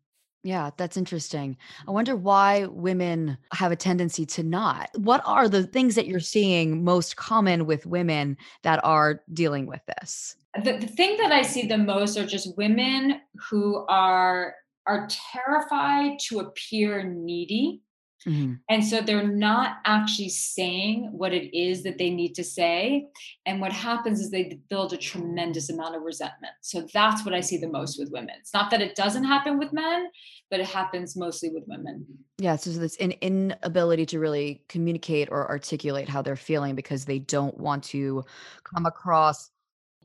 Yeah, 0.44 0.70
that's 0.76 0.96
interesting. 0.96 1.56
I 1.88 1.90
wonder 1.90 2.14
why 2.14 2.66
women 2.66 3.38
have 3.52 3.72
a 3.72 3.76
tendency 3.76 4.26
to 4.26 4.42
not. 4.42 4.90
What 4.94 5.22
are 5.24 5.48
the 5.48 5.66
things 5.66 5.94
that 5.94 6.06
you're 6.06 6.20
seeing 6.20 6.84
most 6.84 7.16
common 7.16 7.66
with 7.66 7.86
women 7.86 8.36
that 8.62 8.84
are 8.84 9.22
dealing 9.32 9.66
with 9.66 9.80
this? 9.86 10.36
the, 10.62 10.78
the 10.78 10.86
thing 10.86 11.16
that 11.16 11.32
I 11.32 11.42
see 11.42 11.66
the 11.66 11.78
most 11.78 12.16
are 12.16 12.26
just 12.26 12.56
women 12.56 13.20
who 13.48 13.84
are 13.88 14.54
are 14.86 15.08
terrified 15.32 16.18
to 16.28 16.40
appear 16.40 17.02
needy 17.02 17.80
Mm-hmm. 18.26 18.54
And 18.68 18.84
so 18.84 19.00
they're 19.00 19.26
not 19.26 19.78
actually 19.84 20.30
saying 20.30 21.10
what 21.12 21.32
it 21.32 21.56
is 21.56 21.82
that 21.82 21.98
they 21.98 22.10
need 22.10 22.34
to 22.36 22.44
say. 22.44 23.06
And 23.46 23.60
what 23.60 23.72
happens 23.72 24.20
is 24.20 24.30
they 24.30 24.58
build 24.68 24.92
a 24.92 24.96
tremendous 24.96 25.70
amount 25.70 25.96
of 25.96 26.02
resentment. 26.02 26.54
So 26.60 26.86
that's 26.92 27.24
what 27.24 27.34
I 27.34 27.40
see 27.40 27.58
the 27.58 27.68
most 27.68 27.98
with 27.98 28.10
women. 28.10 28.34
It's 28.40 28.54
not 28.54 28.70
that 28.70 28.80
it 28.80 28.94
doesn't 28.94 29.24
happen 29.24 29.58
with 29.58 29.72
men, 29.72 30.08
but 30.50 30.60
it 30.60 30.66
happens 30.66 31.16
mostly 31.16 31.50
with 31.50 31.64
women. 31.66 32.06
Yeah. 32.38 32.56
So 32.56 32.70
this 32.70 32.96
an 32.96 33.12
inability 33.20 34.06
to 34.06 34.18
really 34.18 34.62
communicate 34.68 35.28
or 35.30 35.48
articulate 35.48 36.08
how 36.08 36.22
they're 36.22 36.36
feeling 36.36 36.74
because 36.74 37.04
they 37.04 37.18
don't 37.18 37.56
want 37.58 37.84
to 37.84 38.24
come 38.64 38.86
across. 38.86 39.50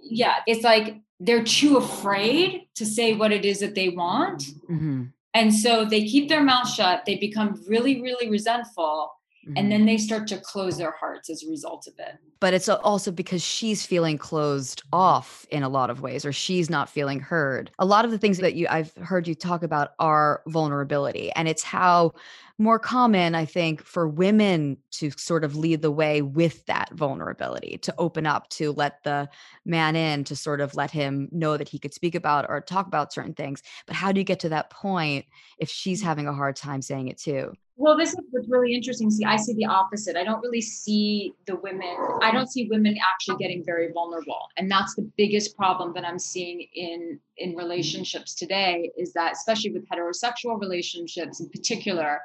Yeah. 0.02 0.36
It's 0.46 0.64
like 0.64 0.98
they're 1.20 1.44
too 1.44 1.78
afraid 1.78 2.68
to 2.76 2.86
say 2.86 3.14
what 3.14 3.32
it 3.32 3.46
is 3.46 3.60
that 3.60 3.76
they 3.76 3.90
want. 3.90 4.44
Mm-hmm 4.70 5.06
and 5.34 5.54
so 5.54 5.86
they 5.86 6.06
keep 6.06 6.30
their 6.30 6.44
mouth 6.44 6.70
shut, 6.70 7.06
they 7.06 7.16
become 7.16 7.62
really, 7.68 8.02
really 8.02 8.30
resentful. 8.30 9.12
Mm-hmm. 9.46 9.58
And 9.58 9.72
then 9.72 9.86
they 9.86 9.98
start 9.98 10.28
to 10.28 10.38
close 10.38 10.78
their 10.78 10.92
hearts 10.92 11.30
as 11.30 11.44
a 11.44 11.50
result 11.50 11.88
of 11.88 11.94
it. 11.98 12.16
But 12.42 12.54
it's 12.54 12.68
also 12.68 13.10
because 13.10 13.42
she's 13.42 13.86
feeling 13.86 14.18
closed 14.18 14.84
off 14.92 15.46
in 15.50 15.64
a 15.64 15.70
lot 15.70 15.90
of 15.90 16.02
ways, 16.02 16.26
or 16.26 16.34
she's 16.34 16.70
not 16.70 16.90
feeling 16.90 17.20
heard. 17.20 17.72
A 17.80 17.86
lot 17.86 18.06
of 18.06 18.12
the 18.12 18.18
things 18.18 18.38
that 18.40 18.56
you 18.56 18.68
I've 18.70 18.94
heard 18.96 19.28
you 19.28 19.36
talk 19.36 19.64
about 19.64 19.92
are 20.00 20.42
vulnerability, 20.48 21.32
and 21.34 21.48
it's 21.48 21.64
how 21.64 22.14
more 22.60 22.78
common, 22.78 23.36
I 23.36 23.46
think, 23.46 23.82
for 23.82 24.08
women 24.08 24.78
to 24.92 25.12
sort 25.12 25.46
of 25.46 25.56
lead 25.56 25.82
the 25.82 25.92
way 25.92 26.22
with 26.22 26.66
that 26.66 26.92
vulnerability, 26.94 27.78
to 27.80 27.96
open 27.98 28.26
up, 28.26 28.50
to 28.50 28.74
let 28.74 29.02
the 29.04 29.30
man 29.66 29.96
in, 29.96 30.26
to 30.26 30.36
sort 30.36 30.60
of 30.60 30.76
let 30.76 30.92
him 30.92 31.30
know 31.32 31.56
that 31.56 31.70
he 31.70 31.80
could 31.80 31.94
speak 31.94 32.16
about 32.16 32.46
or 32.50 32.60
talk 32.60 32.86
about 32.86 33.14
certain 33.14 33.34
things. 33.34 33.64
But 33.88 33.96
how 33.96 34.12
do 34.12 34.20
you 34.20 34.26
get 34.26 34.42
to 34.42 34.50
that 34.50 34.70
point 34.70 35.26
if 35.58 35.70
she's 35.70 36.02
having 36.02 36.28
a 36.28 36.34
hard 36.34 36.58
time 36.58 36.82
saying 36.82 37.08
it 37.08 37.18
too? 37.18 37.54
Well, 37.78 37.96
this 37.96 38.10
is 38.10 38.20
what's 38.32 38.50
really 38.50 38.76
interesting. 38.76 39.10
See, 39.10 39.24
I 39.24 39.38
see 39.38 39.54
the 39.54 39.64
opposite. 39.64 40.18
I 40.18 40.26
don't 40.26 40.42
really 40.42 40.60
see 40.60 41.34
the 41.48 41.56
women, 41.56 41.96
I 42.22 42.30
don't 42.30 42.52
see 42.52 42.68
women 42.70 42.98
actually 43.10 43.38
getting 43.38 43.64
very 43.64 43.90
vulnerable. 43.94 44.50
And 44.58 44.70
that's 44.70 44.96
the 44.96 45.10
biggest 45.16 45.56
problem 45.56 45.94
that 45.94 46.04
I'm 46.04 46.20
seeing 46.20 46.68
in 46.76 47.22
in 47.38 47.56
relationships 47.56 48.36
today 48.36 48.92
is 48.98 49.14
that 49.14 49.32
especially 49.32 49.72
with 49.72 49.88
heterosexual 49.88 50.60
relationships 50.60 51.40
in 51.40 51.48
particular, 51.48 52.20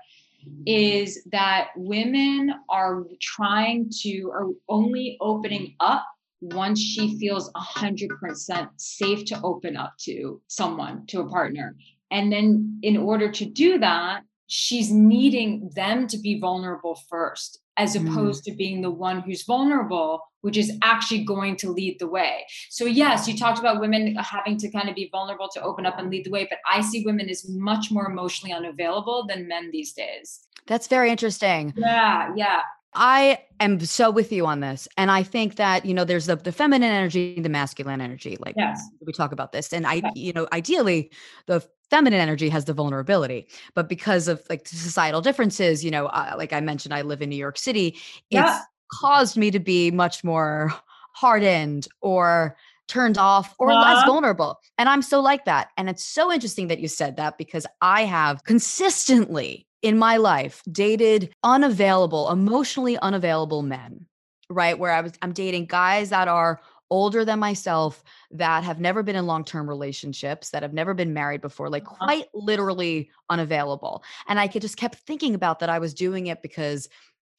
is 0.67 1.23
that 1.33 1.69
women 1.77 2.55
are 2.69 3.05
trying 3.21 3.91
to 4.03 4.31
are 4.33 4.49
only 4.69 5.17
opening 5.21 5.75
up 5.81 6.05
once 6.41 6.81
she 6.81 7.19
feels 7.19 7.51
100% 7.53 8.69
safe 8.77 9.25
to 9.25 9.41
open 9.43 9.77
up 9.77 9.95
to 9.99 10.41
someone 10.49 11.07
to 11.07 11.21
a 11.21 11.29
partner. 11.29 11.77
And 12.11 12.31
then 12.31 12.79
in 12.83 12.97
order 12.97 13.31
to 13.31 13.45
do 13.47 13.79
that 13.79 14.23
she's 14.47 14.91
needing 14.93 15.71
them 15.75 16.07
to 16.09 16.19
be 16.19 16.39
vulnerable 16.39 17.01
first 17.09 17.61
as 17.77 17.97
mm. 17.97 18.09
opposed 18.09 18.43
mm. 18.43 18.47
to 18.47 18.57
being 18.57 18.81
the 18.81 18.91
one 18.91 19.21
who's 19.21 19.43
vulnerable 19.45 20.21
which 20.43 20.59
is 20.59 20.77
actually 20.83 21.25
going 21.25 21.57
to 21.57 21.71
lead 21.71 21.99
the 21.99 22.07
way 22.07 22.45
so 22.71 22.85
yes 22.85 23.27
you 23.27 23.37
talked 23.37 23.59
about 23.59 23.81
women 23.81 24.15
having 24.17 24.57
to 24.57 24.71
kind 24.71 24.89
of 24.89 24.95
be 24.95 25.09
vulnerable 25.11 25.49
to 25.49 25.63
open 25.63 25.87
up 25.87 25.99
and 25.99 26.11
lead 26.11 26.25
the 26.25 26.31
way 26.31 26.47
but 26.49 26.59
i 26.71 26.81
see 26.81 27.05
women 27.05 27.29
as 27.29 27.49
much 27.49 27.91
more 27.91 28.07
emotionally 28.11 28.55
unavailable 28.55 29.27
than 29.27 29.49
men 29.49 29.71
these 29.71 29.93
days 29.93 30.41
that's 30.67 30.87
very 30.87 31.11
interesting 31.11 31.73
yeah 31.77 32.33
yeah 32.37 32.61
I 32.95 33.39
am 33.61 33.81
so 33.81 34.11
with 34.11 34.33
you 34.33 34.47
on 34.47 34.61
this. 34.61 34.87
And 34.97 35.11
I 35.11 35.23
think 35.23 35.57
that, 35.57 35.85
you 35.85 35.95
know, 35.95 36.05
there's 36.05 36.27
the, 36.27 36.37
the 36.37 36.53
feminine 36.53 36.91
energy, 36.91 37.41
the 37.41 37.49
masculine 37.49 38.01
energy. 38.01 38.37
Like 38.41 38.55
yes. 38.57 38.83
we 39.01 39.13
talk 39.13 39.33
about 39.33 39.53
this. 39.53 39.73
And 39.73 39.87
I, 39.87 40.03
you 40.15 40.33
know, 40.33 40.47
ideally 40.53 41.11
the 41.47 41.67
feminine 41.91 42.21
energy 42.21 42.49
has 42.49 42.65
the 42.65 42.73
vulnerability 42.73 43.47
but 43.75 43.89
because 43.89 44.27
of 44.27 44.43
like 44.49 44.67
societal 44.67 45.21
differences 45.21 45.85
you 45.85 45.91
know 45.91 46.07
uh, 46.07 46.35
like 46.37 46.53
i 46.53 46.61
mentioned 46.61 46.95
i 46.95 47.03
live 47.03 47.23
in 47.23 47.29
new 47.29 47.37
york 47.37 47.59
city 47.59 47.97
yeah. 48.31 48.57
it's 48.57 48.67
caused 48.91 49.37
me 49.37 49.51
to 49.51 49.61
be 49.61 49.91
much 49.91 50.25
more 50.25 50.73
hardened 51.13 51.87
or 52.01 52.57
turned 52.89 53.19
off 53.19 53.55
or 53.59 53.71
uh-huh. 53.71 53.81
less 53.81 54.07
vulnerable 54.07 54.59
and 54.79 54.89
i'm 54.89 55.03
so 55.03 55.21
like 55.21 55.45
that 55.45 55.69
and 55.77 55.89
it's 55.89 56.05
so 56.05 56.33
interesting 56.33 56.69
that 56.69 56.81
you 56.81 56.89
said 56.89 57.17
that 57.17 57.39
because 57.39 57.67
i 57.81 58.05
have 58.05 58.43
consistently 58.45 59.67
in 59.85 59.99
my 59.99 60.17
life 60.17 60.63
dated 60.73 61.33
unavailable 61.45 62.31
emotionally 62.31 62.99
unavailable 62.99 63.61
men 63.61 64.07
right 64.49 64.79
where 64.79 64.91
i 64.91 65.01
was 65.03 65.13
i'm 65.21 65.33
dating 65.33 65.67
guys 65.67 66.09
that 66.09 66.27
are 66.27 66.59
older 66.91 67.23
than 67.23 67.39
myself 67.39 68.03
that 68.31 68.65
have 68.65 68.81
never 68.81 69.03
been 69.03 69.15
in 69.15 69.27
long-term 69.27 69.69
relationships 69.69 70.51
that 70.51 70.63
have 70.63 70.73
never 70.73 70.95
been 70.95 71.13
married 71.13 71.43
before 71.43 71.69
like 71.69 71.87
uh-huh. 71.87 72.07
quite 72.07 72.25
literally 72.33 73.11
unavailable 73.29 74.03
and 74.27 74.41
i 74.41 74.49
could 74.49 74.63
just 74.63 74.79
kept 74.79 74.97
thinking 75.01 75.35
about 75.35 75.59
that 75.59 75.69
i 75.69 75.79
was 75.79 75.93
doing 75.93 76.27
it 76.27 76.41
because 76.43 76.89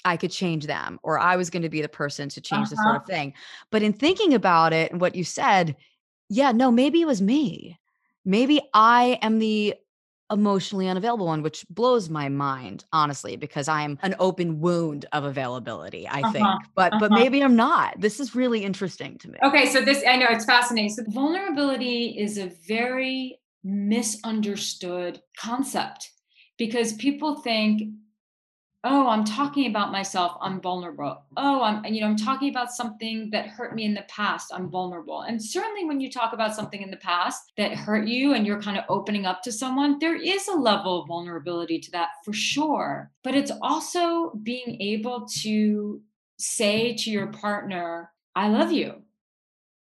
I 0.07 0.17
could 0.17 0.29
change 0.29 0.67
them 0.67 0.99
or 1.01 1.17
I 1.17 1.35
was 1.35 1.49
going 1.49 1.63
to 1.63 1.69
be 1.69 1.81
the 1.81 1.89
person 1.89 2.29
to 2.29 2.39
change 2.39 2.67
uh-huh. 2.67 2.69
this 2.69 2.83
sort 2.83 2.95
of 2.97 3.07
thing. 3.07 3.33
But 3.71 3.81
in 3.81 3.91
thinking 3.91 4.35
about 4.35 4.71
it 4.71 4.91
and 4.91 5.01
what 5.01 5.15
you 5.15 5.23
said, 5.23 5.75
yeah, 6.29 6.51
no, 6.51 6.69
maybe 6.69 7.01
it 7.01 7.07
was 7.07 7.23
me. 7.23 7.79
Maybe 8.23 8.61
I 8.71 9.17
am 9.23 9.39
the 9.39 9.73
emotionally 10.31 10.87
unavailable 10.87 11.27
one, 11.27 11.41
which 11.41 11.65
blows 11.69 12.09
my 12.09 12.29
mind, 12.29 12.85
honestly, 12.91 13.35
because 13.35 13.67
I'm 13.67 13.99
an 14.01 14.15
open 14.19 14.59
wound 14.59 15.05
of 15.11 15.23
availability, 15.23 16.07
I 16.07 16.21
uh-huh, 16.21 16.31
think. 16.31 16.47
But 16.75 16.93
uh-huh. 16.93 16.99
but 16.99 17.11
maybe 17.11 17.43
I'm 17.43 17.55
not. 17.55 17.99
This 17.99 18.19
is 18.19 18.35
really 18.35 18.63
interesting 18.63 19.17
to 19.19 19.29
me. 19.29 19.37
Okay, 19.43 19.67
so 19.67 19.81
this 19.81 20.03
I 20.07 20.15
know 20.15 20.27
it's 20.29 20.45
fascinating. 20.45 20.89
So 20.89 21.03
vulnerability 21.07 22.17
is 22.17 22.37
a 22.37 22.51
very 22.67 23.39
misunderstood 23.63 25.21
concept 25.37 26.11
because 26.57 26.93
people 26.93 27.41
think 27.41 27.81
oh 28.85 29.09
i'm 29.09 29.25
talking 29.25 29.67
about 29.67 29.91
myself 29.91 30.37
i'm 30.39 30.61
vulnerable. 30.61 31.23
Oh 31.35 31.61
i'm 31.63 31.83
you 31.85 31.99
know 31.99 32.07
i'm 32.07 32.15
talking 32.15 32.49
about 32.49 32.71
something 32.71 33.29
that 33.31 33.47
hurt 33.47 33.75
me 33.75 33.83
in 33.83 33.93
the 33.93 34.05
past 34.07 34.51
i'm 34.53 34.69
vulnerable. 34.69 35.21
And 35.21 35.43
certainly 35.43 35.85
when 35.85 35.99
you 35.99 36.09
talk 36.09 36.31
about 36.31 36.55
something 36.55 36.81
in 36.81 36.91
the 36.91 36.97
past 36.97 37.51
that 37.57 37.73
hurt 37.73 38.07
you 38.07 38.33
and 38.33 38.45
you're 38.45 38.61
kind 38.61 38.77
of 38.77 38.85
opening 38.87 39.25
up 39.25 39.41
to 39.43 39.51
someone 39.51 39.97
there 39.99 40.15
is 40.15 40.47
a 40.47 40.53
level 40.53 41.01
of 41.01 41.07
vulnerability 41.07 41.79
to 41.79 41.91
that 41.91 42.09
for 42.23 42.31
sure. 42.31 43.11
But 43.23 43.35
it's 43.35 43.51
also 43.61 44.31
being 44.43 44.79
able 44.79 45.27
to 45.41 46.01
say 46.37 46.95
to 46.95 47.09
your 47.09 47.27
partner 47.27 48.11
i 48.35 48.47
love 48.47 48.71
you 48.71 48.93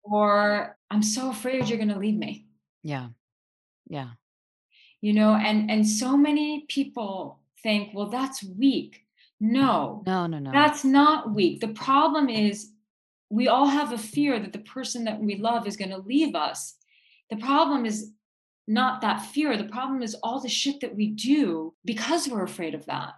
or 0.02 0.76
i'm 0.90 1.02
so 1.02 1.30
afraid 1.30 1.68
you're 1.68 1.78
going 1.78 1.88
to 1.88 1.98
leave 1.98 2.18
me. 2.18 2.46
Yeah. 2.82 3.08
Yeah. 3.88 4.10
You 5.00 5.12
know 5.12 5.34
and 5.34 5.70
and 5.70 5.86
so 5.86 6.16
many 6.16 6.66
people 6.68 7.37
think, 7.62 7.90
well, 7.94 8.08
that's 8.08 8.42
weak. 8.42 9.04
No, 9.40 10.02
no, 10.06 10.26
no, 10.26 10.38
no. 10.38 10.52
That's 10.52 10.84
not 10.84 11.32
weak. 11.34 11.60
The 11.60 11.68
problem 11.68 12.28
is 12.28 12.70
we 13.30 13.48
all 13.48 13.66
have 13.66 13.92
a 13.92 13.98
fear 13.98 14.38
that 14.38 14.52
the 14.52 14.58
person 14.60 15.04
that 15.04 15.20
we 15.20 15.36
love 15.36 15.66
is 15.66 15.76
going 15.76 15.90
to 15.90 15.98
leave 15.98 16.34
us. 16.34 16.74
The 17.30 17.36
problem 17.36 17.86
is 17.86 18.12
not 18.66 19.00
that 19.02 19.24
fear. 19.26 19.56
The 19.56 19.64
problem 19.64 20.02
is 20.02 20.14
all 20.22 20.40
the 20.40 20.48
shit 20.48 20.80
that 20.80 20.94
we 20.94 21.08
do 21.08 21.74
because 21.84 22.28
we're 22.28 22.42
afraid 22.42 22.74
of 22.74 22.86
that. 22.86 23.14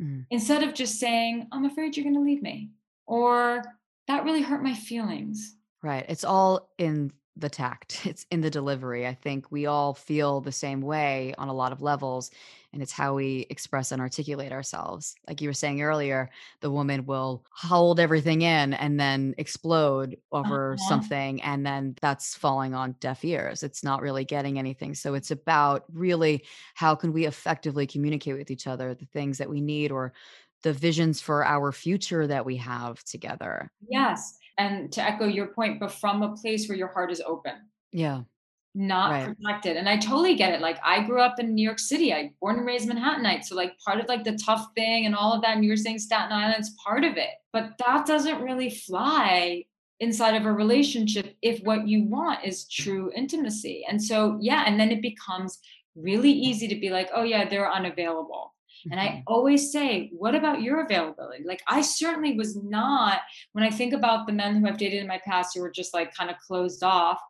Mm. 0.00 0.26
Instead 0.30 0.62
of 0.62 0.74
just 0.74 0.98
saying, 0.98 1.48
I'm 1.52 1.64
afraid 1.64 1.96
you're 1.96 2.04
going 2.04 2.16
to 2.16 2.20
leave 2.20 2.42
me, 2.42 2.70
or 3.06 3.62
that 4.08 4.24
really 4.24 4.42
hurt 4.42 4.62
my 4.62 4.74
feelings. 4.74 5.56
Right. 5.82 6.04
It's 6.08 6.24
all 6.24 6.70
in 6.78 7.12
the 7.36 7.48
tact, 7.48 8.02
it's 8.06 8.26
in 8.30 8.40
the 8.40 8.50
delivery. 8.50 9.06
I 9.06 9.14
think 9.14 9.50
we 9.50 9.66
all 9.66 9.94
feel 9.94 10.40
the 10.40 10.52
same 10.52 10.80
way 10.80 11.34
on 11.38 11.48
a 11.48 11.54
lot 11.54 11.72
of 11.72 11.82
levels 11.82 12.30
and 12.72 12.82
it's 12.82 12.92
how 12.92 13.14
we 13.14 13.46
express 13.50 13.92
and 13.92 14.00
articulate 14.00 14.52
ourselves. 14.52 15.14
Like 15.28 15.40
you 15.40 15.48
were 15.48 15.54
saying 15.54 15.82
earlier, 15.82 16.30
the 16.60 16.70
woman 16.70 17.04
will 17.04 17.44
hold 17.50 18.00
everything 18.00 18.42
in 18.42 18.72
and 18.72 18.98
then 18.98 19.34
explode 19.36 20.16
over 20.30 20.74
uh-huh. 20.74 20.88
something, 20.88 21.42
and 21.42 21.66
then 21.66 21.94
that's 22.00 22.34
falling 22.34 22.74
on 22.74 22.96
deaf 23.00 23.24
ears. 23.24 23.62
It's 23.62 23.84
not 23.84 24.00
really 24.00 24.24
getting 24.24 24.58
anything. 24.58 24.94
So 24.94 25.14
it's 25.14 25.30
about 25.30 25.84
really 25.92 26.44
how 26.74 26.94
can 26.94 27.12
we 27.12 27.26
effectively 27.26 27.86
communicate 27.86 28.38
with 28.38 28.50
each 28.50 28.66
other 28.66 28.94
the 28.94 29.06
things 29.06 29.38
that 29.38 29.50
we 29.50 29.60
need 29.60 29.92
or 29.92 30.12
the 30.62 30.72
visions 30.72 31.20
for 31.20 31.44
our 31.44 31.72
future 31.72 32.26
that 32.26 32.46
we 32.46 32.56
have 32.56 33.02
together. 33.04 33.70
Yes. 33.88 34.38
And 34.58 34.92
to 34.92 35.02
echo 35.02 35.26
your 35.26 35.48
point, 35.48 35.80
but 35.80 35.92
from 35.92 36.22
a 36.22 36.36
place 36.36 36.68
where 36.68 36.78
your 36.78 36.88
heart 36.88 37.10
is 37.10 37.20
open. 37.26 37.54
Yeah 37.90 38.22
not 38.74 39.10
right. 39.10 39.36
protected. 39.36 39.76
And 39.76 39.88
I 39.88 39.98
totally 39.98 40.34
get 40.34 40.54
it. 40.54 40.60
Like 40.60 40.78
I 40.84 41.02
grew 41.02 41.20
up 41.20 41.38
in 41.38 41.54
New 41.54 41.62
York 41.62 41.78
City. 41.78 42.12
I 42.12 42.32
born 42.40 42.56
and 42.56 42.66
raised 42.66 42.88
Manhattanite. 42.88 43.44
So 43.44 43.54
like 43.54 43.78
part 43.78 44.00
of 44.00 44.08
like 44.08 44.24
the 44.24 44.38
tough 44.38 44.68
thing 44.74 45.06
and 45.06 45.14
all 45.14 45.32
of 45.32 45.42
that, 45.42 45.54
and 45.56 45.64
you 45.64 45.70
were 45.70 45.76
saying 45.76 45.98
Staten 45.98 46.32
Island's 46.32 46.74
part 46.82 47.04
of 47.04 47.16
it. 47.16 47.30
But 47.52 47.72
that 47.84 48.06
doesn't 48.06 48.42
really 48.42 48.70
fly 48.70 49.64
inside 50.00 50.34
of 50.34 50.46
a 50.46 50.52
relationship 50.52 51.36
if 51.42 51.60
what 51.62 51.86
you 51.86 52.04
want 52.04 52.44
is 52.44 52.66
true 52.66 53.12
intimacy. 53.14 53.84
And 53.88 54.02
so 54.02 54.38
yeah, 54.40 54.64
and 54.66 54.80
then 54.80 54.90
it 54.90 55.02
becomes 55.02 55.58
really 55.94 56.32
easy 56.32 56.66
to 56.68 56.76
be 56.76 56.90
like, 56.90 57.10
oh 57.14 57.22
yeah, 57.22 57.48
they're 57.48 57.70
unavailable. 57.70 58.54
And 58.90 58.98
I 58.98 59.06
mm-hmm. 59.06 59.20
always 59.28 59.70
say, 59.70 60.10
what 60.12 60.34
about 60.34 60.62
your 60.62 60.84
availability? 60.84 61.44
Like, 61.44 61.62
I 61.68 61.82
certainly 61.82 62.36
was 62.36 62.56
not, 62.56 63.20
when 63.52 63.62
I 63.62 63.70
think 63.70 63.92
about 63.92 64.26
the 64.26 64.32
men 64.32 64.56
who 64.56 64.66
I've 64.66 64.78
dated 64.78 65.00
in 65.00 65.06
my 65.06 65.20
past 65.24 65.54
who 65.54 65.60
were 65.60 65.70
just 65.70 65.94
like 65.94 66.12
kind 66.14 66.30
of 66.30 66.38
closed 66.38 66.82
off, 66.82 67.20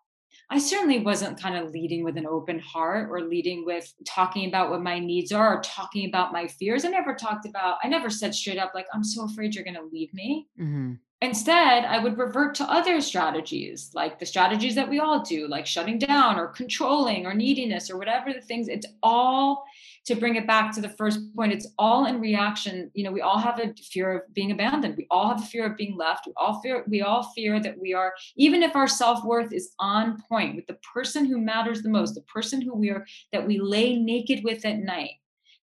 I 0.50 0.59
certainly 0.59 1.00
wasn't 1.00 1.40
kind 1.40 1.57
of 1.57 1.70
leading 1.70 2.05
with 2.05 2.16
an 2.18 2.26
open 2.26 2.59
heart 2.59 3.09
or 3.11 3.22
leading 3.22 3.64
with 3.64 3.92
talking 4.05 4.48
about 4.48 4.70
what 4.70 4.83
my 4.83 4.98
needs 4.98 5.33
are 5.33 5.57
or 5.57 5.62
talking 5.62 6.09
about 6.09 6.33
my 6.33 6.46
fears. 6.46 6.85
I 6.85 6.88
never 6.88 7.14
talked 7.14 7.46
about, 7.46 7.78
I 7.83 7.88
never 7.88 8.11
said 8.11 8.35
straight 8.35 8.59
up, 8.59 8.72
like, 8.74 8.87
I'm 8.92 9.05
so 9.05 9.24
afraid 9.24 9.55
you're 9.55 9.64
going 9.64 9.76
to 9.76 9.88
leave 9.90 10.12
me. 10.12 10.48
Mm-hmm. 10.61 10.92
Instead, 11.22 11.85
I 11.85 12.00
would 12.00 12.18
revert 12.18 12.55
to 12.57 12.64
other 12.64 13.00
strategies, 13.00 13.92
like 13.94 14.18
the 14.18 14.26
strategies 14.26 14.74
that 14.74 14.90
we 14.90 14.98
all 14.98 15.22
do, 15.22 15.46
like 15.46 15.66
shutting 15.66 15.96
down 15.96 16.37
or 16.37 16.48
controlling 16.48 17.26
or 17.26 17.33
neediness 17.33 17.88
or 17.88 17.96
whatever 17.96 18.33
the 18.33 18.40
things. 18.40 18.66
It's 18.66 18.88
all 19.05 19.64
to 20.05 20.15
bring 20.17 20.37
it 20.37 20.47
back 20.47 20.75
to 20.75 20.81
the 20.81 20.88
first 20.88 21.21
point. 21.37 21.53
It's 21.53 21.69
all 21.79 22.07
in 22.07 22.21
reaction. 22.21 22.91
You 22.95 23.05
know, 23.05 23.12
we 23.12 23.21
all 23.21 23.38
have 23.38 23.61
a 23.61 23.73
fear 23.75 24.12
of 24.19 24.35
being 24.35 24.51
abandoned. 24.51 24.97
We 24.97 25.07
all 25.11 25.29
have 25.29 25.43
a 25.43 25.47
fear 25.47 25.67
of 25.67 25.77
being 25.77 25.97
left. 25.97 26.27
We 26.27 26.33
all 26.37 26.61
fear. 26.61 26.85
We 26.88 27.03
all 27.03 27.23
fear 27.35 27.61
that 27.61 27.79
we 27.79 27.95
are, 27.95 28.12
even 28.37 28.62
if 28.62 28.75
our 28.75 28.88
self 28.88 29.25
worth 29.25 29.53
is 29.53 29.73
on 29.79 30.23
point 30.29 30.57
with 30.57 30.67
the 30.67 30.79
person 30.95 31.25
who 31.25 31.41
matters 31.41 31.83
the 31.83 31.88
most, 31.88 32.15
the 32.15 32.23
person 32.23 32.61
who 32.61 32.75
we 32.75 32.91
are 32.91 33.07
that 33.33 33.47
we 33.47 33.61
lay 33.61 33.97
naked 33.97 34.43
with 34.43 34.65
at 34.65 34.79
night. 34.79 35.11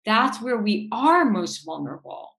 That's 0.06 0.42
where 0.42 0.58
we 0.58 0.90
are 0.92 1.24
most 1.24 1.64
vulnerable 1.64 2.33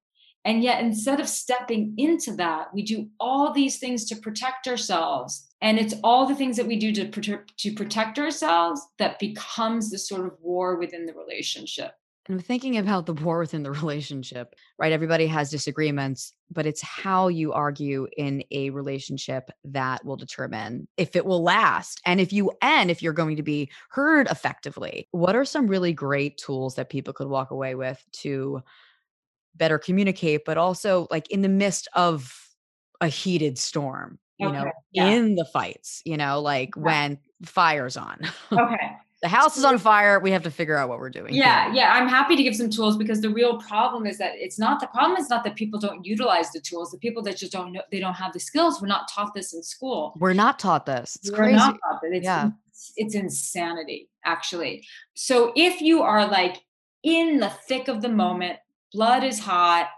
and 0.44 0.62
yet, 0.62 0.82
instead 0.82 1.20
of 1.20 1.28
stepping 1.28 1.94
into 1.96 2.34
that, 2.36 2.72
we 2.74 2.82
do 2.82 3.08
all 3.18 3.52
these 3.52 3.78
things 3.78 4.04
to 4.06 4.16
protect 4.16 4.68
ourselves. 4.68 5.48
And 5.62 5.78
it's 5.78 5.94
all 6.04 6.26
the 6.26 6.34
things 6.34 6.56
that 6.58 6.66
we 6.66 6.76
do 6.76 6.92
to, 6.92 7.06
protect, 7.06 7.56
to 7.58 7.72
protect 7.72 8.18
ourselves 8.18 8.82
that 8.98 9.18
becomes 9.18 9.90
the 9.90 9.98
sort 9.98 10.26
of 10.26 10.34
war 10.42 10.76
within 10.76 11.06
the 11.06 11.14
relationship. 11.14 11.92
And 12.26 12.36
I'm 12.36 12.42
thinking 12.42 12.78
about 12.78 13.04
the 13.04 13.12
war 13.12 13.38
within 13.38 13.62
the 13.62 13.70
relationship, 13.70 14.54
right? 14.78 14.92
Everybody 14.92 15.26
has 15.26 15.50
disagreements, 15.50 16.32
but 16.50 16.66
it's 16.66 16.80
how 16.82 17.28
you 17.28 17.52
argue 17.52 18.06
in 18.16 18.42
a 18.50 18.70
relationship 18.70 19.50
that 19.64 20.04
will 20.04 20.16
determine 20.16 20.88
if 20.96 21.16
it 21.16 21.26
will 21.26 21.42
last 21.42 22.00
and 22.06 22.20
if 22.20 22.32
you 22.32 22.52
and 22.62 22.90
if 22.90 23.02
you're 23.02 23.12
going 23.12 23.36
to 23.36 23.42
be 23.42 23.70
heard 23.90 24.26
effectively. 24.30 25.06
What 25.10 25.36
are 25.36 25.44
some 25.44 25.66
really 25.66 25.92
great 25.92 26.38
tools 26.38 26.76
that 26.76 26.88
people 26.88 27.12
could 27.12 27.28
walk 27.28 27.50
away 27.50 27.74
with 27.74 28.02
to 28.22 28.62
better 29.56 29.78
communicate, 29.78 30.44
but 30.44 30.58
also 30.58 31.06
like 31.10 31.30
in 31.30 31.42
the 31.42 31.48
midst 31.48 31.88
of 31.94 32.32
a 33.00 33.08
heated 33.08 33.58
storm, 33.58 34.18
you 34.38 34.48
okay. 34.48 34.58
know, 34.58 34.72
yeah. 34.92 35.06
in 35.06 35.34
the 35.34 35.44
fights, 35.44 36.02
you 36.04 36.16
know, 36.16 36.40
like 36.40 36.76
when 36.76 37.18
fire's 37.44 37.96
on. 37.96 38.20
Okay. 38.52 38.96
the 39.22 39.28
house 39.28 39.56
is 39.56 39.64
on 39.64 39.78
fire. 39.78 40.20
We 40.20 40.30
have 40.30 40.42
to 40.42 40.50
figure 40.50 40.76
out 40.76 40.88
what 40.88 40.98
we're 40.98 41.10
doing. 41.10 41.34
Yeah. 41.34 41.66
Here. 41.66 41.74
Yeah. 41.74 41.92
I'm 41.94 42.08
happy 42.08 42.36
to 42.36 42.42
give 42.42 42.54
some 42.54 42.70
tools 42.70 42.96
because 42.96 43.20
the 43.20 43.30
real 43.30 43.58
problem 43.58 44.06
is 44.06 44.18
that 44.18 44.32
it's 44.36 44.58
not 44.58 44.80
the 44.80 44.86
problem 44.88 45.18
is 45.18 45.30
not 45.30 45.44
that 45.44 45.56
people 45.56 45.80
don't 45.80 46.04
utilize 46.04 46.50
the 46.52 46.60
tools. 46.60 46.90
The 46.90 46.98
people 46.98 47.22
that 47.22 47.36
just 47.36 47.52
don't 47.52 47.72
know, 47.72 47.82
they 47.90 48.00
don't 48.00 48.14
have 48.14 48.32
the 48.32 48.40
skills. 48.40 48.80
We're 48.80 48.88
not 48.88 49.08
taught 49.08 49.34
this 49.34 49.54
in 49.54 49.62
school. 49.62 50.14
We're 50.18 50.34
not 50.34 50.58
taught 50.58 50.86
this. 50.86 51.16
It's 51.16 51.30
We're 51.30 51.38
crazy. 51.38 51.56
Not 51.56 51.78
taught 51.88 52.00
this. 52.02 52.12
It's, 52.12 52.24
yeah. 52.24 52.50
It's, 52.68 52.92
it's 52.96 53.14
insanity, 53.14 54.10
actually. 54.24 54.84
So 55.14 55.52
if 55.56 55.80
you 55.80 56.02
are 56.02 56.26
like 56.26 56.62
in 57.02 57.38
the 57.38 57.50
thick 57.68 57.88
of 57.88 58.02
the 58.02 58.08
moment, 58.08 58.58
blood 58.94 59.24
is 59.24 59.38
hot, 59.38 59.88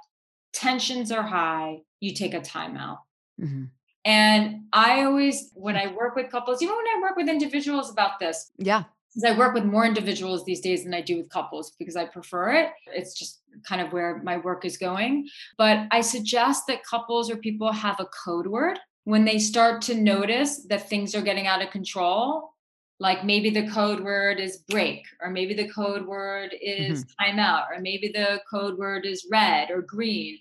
tensions 0.53 1.13
are 1.13 1.23
high, 1.23 1.83
you 2.01 2.15
take 2.15 2.35
a 2.35 2.41
timeout. 2.41 2.99
Mm-hmm. 3.41 3.65
And 4.05 4.63
I 4.73 5.05
always, 5.05 5.51
when 5.55 5.77
I 5.77 5.93
work 5.93 6.17
with 6.17 6.31
couples, 6.31 6.63
even 6.63 6.75
when 6.75 6.87
I 6.87 7.01
work 7.03 7.17
with 7.17 7.29
individuals 7.29 7.91
about 7.91 8.19
this, 8.19 8.51
yeah, 8.57 8.85
because 9.17 9.35
I 9.35 9.39
work 9.39 9.55
with 9.55 9.65
more 9.65 9.87
individuals 9.87 10.45
these 10.45 10.61
days 10.61 10.85
than 10.85 10.95
I 10.95 11.01
do 11.01 11.17
with 11.17 11.31
couples 11.31 11.73
because 11.79 11.97
I 11.97 12.05
prefer 12.05 12.53
it. 12.53 12.71
It's 12.89 13.19
just 13.19 13.41
kind 13.67 13.81
of 13.81 13.93
where 13.93 14.21
my 14.23 14.37
work 14.37 14.65
is 14.65 14.77
going. 14.77 15.29
But 15.57 15.87
I 15.91 16.03
suggest 16.03 16.65
that 16.69 16.85
couples 16.85 17.31
or 17.31 17.37
people 17.37 17.73
have 17.73 17.99
a 17.99 18.07
code 18.25 18.47
word 18.47 18.79
when 19.05 19.25
they 19.25 19.39
start 19.39 19.81
to 19.83 19.95
notice 19.95 20.65
that 20.67 20.89
things 20.89 21.15
are 21.15 21.23
getting 21.23 21.47
out 21.47 21.63
of 21.63 21.71
control 21.71 22.51
like 22.99 23.25
maybe 23.25 23.51
the 23.51 23.69
code 23.71 24.01
word 24.01 24.41
is 24.41 24.59
break 24.69 25.05
or 25.21 25.31
maybe 25.31 25.55
the 25.55 25.69
code 25.69 26.07
word 26.07 26.55
is 26.61 27.05
mm-hmm. 27.05 27.39
timeout 27.39 27.67
or 27.71 27.81
maybe 27.81 28.09
the 28.09 28.41
code 28.51 28.79
word 28.79 29.05
is 29.05 29.27
red 29.31 29.71
or 29.71 29.83
green. 29.83 30.39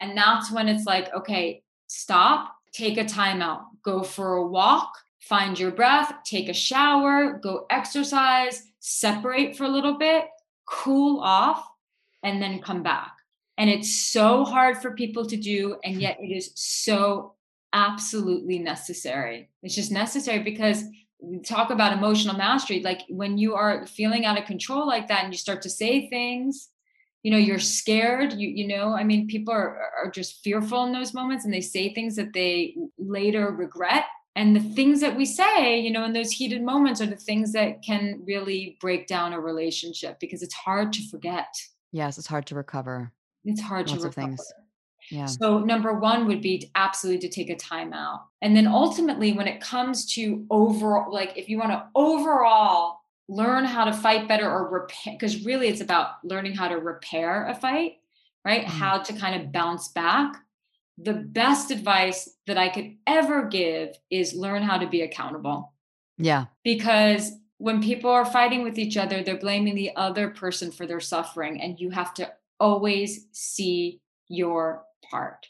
And 0.00 0.16
that's 0.16 0.50
when 0.50 0.68
it's 0.68 0.86
like 0.86 1.12
okay 1.14 1.62
stop 1.88 2.54
take 2.72 2.98
a 2.98 3.04
timeout 3.04 3.62
go 3.82 4.02
for 4.02 4.36
a 4.36 4.46
walk 4.46 4.92
find 5.20 5.58
your 5.58 5.70
breath 5.70 6.12
take 6.24 6.48
a 6.48 6.54
shower 6.54 7.38
go 7.42 7.66
exercise 7.70 8.62
separate 8.78 9.56
for 9.56 9.64
a 9.64 9.68
little 9.68 9.96
bit 9.98 10.26
cool 10.66 11.20
off 11.20 11.66
and 12.22 12.42
then 12.42 12.60
come 12.60 12.82
back. 12.82 13.12
And 13.56 13.68
it's 13.68 14.10
so 14.12 14.44
hard 14.44 14.78
for 14.78 14.92
people 14.92 15.26
to 15.26 15.36
do 15.36 15.76
and 15.84 16.00
yet 16.00 16.18
it 16.20 16.28
is 16.28 16.52
so 16.54 17.34
absolutely 17.72 18.58
necessary. 18.58 19.50
It's 19.62 19.74
just 19.74 19.90
necessary 19.90 20.40
because 20.40 20.84
talk 21.44 21.70
about 21.70 21.92
emotional 21.92 22.36
mastery 22.36 22.80
like 22.82 23.02
when 23.08 23.38
you 23.38 23.54
are 23.54 23.86
feeling 23.86 24.24
out 24.24 24.38
of 24.38 24.44
control 24.44 24.86
like 24.86 25.08
that 25.08 25.24
and 25.24 25.32
you 25.32 25.38
start 25.38 25.60
to 25.60 25.68
say 25.68 26.08
things 26.08 26.68
you 27.24 27.30
know 27.32 27.36
you're 27.36 27.58
scared 27.58 28.32
you 28.34 28.48
you 28.48 28.68
know 28.68 28.94
i 28.94 29.02
mean 29.02 29.26
people 29.26 29.52
are 29.52 29.90
are 29.98 30.10
just 30.10 30.40
fearful 30.44 30.84
in 30.84 30.92
those 30.92 31.12
moments 31.12 31.44
and 31.44 31.52
they 31.52 31.60
say 31.60 31.92
things 31.92 32.14
that 32.16 32.32
they 32.32 32.76
later 32.98 33.50
regret. 33.50 34.04
And 34.36 34.54
the 34.54 34.60
things 34.60 35.00
that 35.00 35.16
we 35.16 35.24
say 35.24 35.80
you 35.80 35.90
know 35.90 36.04
in 36.04 36.12
those 36.12 36.30
heated 36.30 36.62
moments 36.62 37.00
are 37.00 37.06
the 37.06 37.16
things 37.16 37.52
that 37.52 37.82
can 37.82 38.22
really 38.24 38.78
break 38.80 39.08
down 39.08 39.32
a 39.32 39.40
relationship 39.40 40.20
because 40.20 40.42
it's 40.42 40.54
hard 40.54 40.92
to 40.92 41.08
forget. 41.08 41.48
Yes 41.90 42.18
it's 42.18 42.28
hard 42.28 42.46
to 42.46 42.54
recover. 42.54 43.12
It's 43.44 43.60
hard 43.60 43.88
Lots 43.88 44.02
to 44.02 44.08
recover. 44.08 44.32
of 44.32 44.36
things 44.36 44.52
yeah. 45.10 45.26
So 45.26 45.60
number 45.60 45.94
one 45.94 46.26
would 46.26 46.42
be 46.42 46.70
absolutely 46.74 47.28
to 47.28 47.34
take 47.34 47.50
a 47.50 47.56
timeout. 47.56 48.20
And 48.42 48.56
then 48.56 48.66
ultimately 48.66 49.32
when 49.32 49.48
it 49.48 49.60
comes 49.60 50.06
to 50.14 50.44
overall, 50.50 51.12
like 51.12 51.36
if 51.36 51.48
you 51.48 51.58
want 51.58 51.70
to 51.70 51.86
overall 51.94 53.00
learn 53.28 53.64
how 53.64 53.84
to 53.84 53.92
fight 53.92 54.28
better 54.28 54.50
or 54.50 54.68
repair, 54.68 55.14
because 55.14 55.44
really 55.44 55.68
it's 55.68 55.80
about 55.80 56.24
learning 56.24 56.54
how 56.54 56.68
to 56.68 56.76
repair 56.76 57.46
a 57.46 57.54
fight, 57.54 57.96
right? 58.44 58.62
Mm-hmm. 58.62 58.78
How 58.78 58.98
to 58.98 59.12
kind 59.12 59.40
of 59.40 59.52
bounce 59.52 59.88
back. 59.88 60.36
The 60.98 61.14
best 61.14 61.70
advice 61.70 62.28
that 62.46 62.58
I 62.58 62.68
could 62.68 62.96
ever 63.06 63.46
give 63.46 63.96
is 64.10 64.34
learn 64.34 64.62
how 64.62 64.78
to 64.78 64.88
be 64.88 65.02
accountable. 65.02 65.72
Yeah. 66.16 66.46
Because 66.64 67.32
when 67.58 67.82
people 67.82 68.10
are 68.10 68.24
fighting 68.24 68.62
with 68.62 68.78
each 68.78 68.96
other, 68.96 69.22
they're 69.22 69.38
blaming 69.38 69.74
the 69.74 69.94
other 69.96 70.30
person 70.30 70.70
for 70.70 70.86
their 70.86 71.00
suffering. 71.00 71.60
And 71.60 71.78
you 71.78 71.90
have 71.90 72.14
to 72.14 72.32
always 72.58 73.26
see 73.32 74.00
your 74.28 74.84
part. 75.10 75.46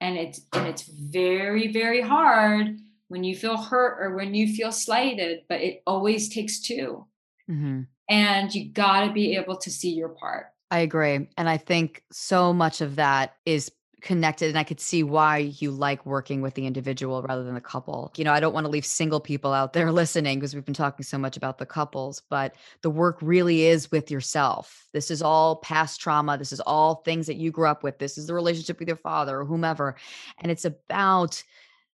And 0.00 0.16
it's 0.16 0.42
and 0.52 0.66
it's 0.66 0.82
very 0.82 1.72
very 1.72 2.00
hard 2.00 2.78
when 3.08 3.24
you 3.24 3.34
feel 3.34 3.56
hurt 3.56 3.98
or 4.00 4.16
when 4.16 4.34
you 4.34 4.52
feel 4.52 4.72
slighted 4.72 5.40
but 5.48 5.60
it 5.60 5.82
always 5.86 6.28
takes 6.28 6.60
2 6.60 7.06
mm-hmm. 7.50 7.82
and 8.10 8.54
you 8.54 8.68
got 8.72 9.06
to 9.06 9.12
be 9.12 9.36
able 9.36 9.56
to 9.56 9.70
see 9.70 9.90
your 9.90 10.10
part. 10.10 10.46
I 10.70 10.80
agree 10.80 11.28
and 11.38 11.48
i 11.48 11.56
think 11.56 12.02
so 12.12 12.52
much 12.52 12.80
of 12.80 12.96
that 12.96 13.36
is 13.46 13.70
connected 14.06 14.48
and 14.48 14.58
I 14.58 14.64
could 14.64 14.80
see 14.80 15.02
why 15.02 15.38
you 15.58 15.72
like 15.72 16.06
working 16.06 16.40
with 16.40 16.54
the 16.54 16.64
individual 16.64 17.22
rather 17.22 17.42
than 17.42 17.54
the 17.54 17.60
couple. 17.60 18.12
You 18.16 18.24
know, 18.24 18.32
I 18.32 18.38
don't 18.38 18.54
want 18.54 18.64
to 18.64 18.70
leave 18.70 18.86
single 18.86 19.18
people 19.18 19.52
out 19.52 19.72
there 19.72 19.90
listening 20.02 20.38
because 20.38 20.54
we've 20.54 20.64
been 20.64 20.74
talking 20.74 21.02
so 21.02 21.18
much 21.18 21.36
about 21.36 21.58
the 21.58 21.66
couples, 21.66 22.22
but 22.30 22.54
the 22.82 22.88
work 22.88 23.18
really 23.20 23.64
is 23.64 23.90
with 23.90 24.10
yourself. 24.10 24.86
This 24.92 25.10
is 25.10 25.22
all 25.22 25.56
past 25.56 26.00
trauma. 26.00 26.38
This 26.38 26.52
is 26.52 26.60
all 26.60 26.96
things 26.96 27.26
that 27.26 27.36
you 27.36 27.50
grew 27.50 27.66
up 27.66 27.82
with. 27.82 27.98
This 27.98 28.16
is 28.16 28.28
the 28.28 28.34
relationship 28.34 28.78
with 28.78 28.88
your 28.88 28.96
father 28.96 29.40
or 29.40 29.44
whomever. 29.44 29.96
And 30.40 30.52
it's 30.52 30.64
about 30.64 31.42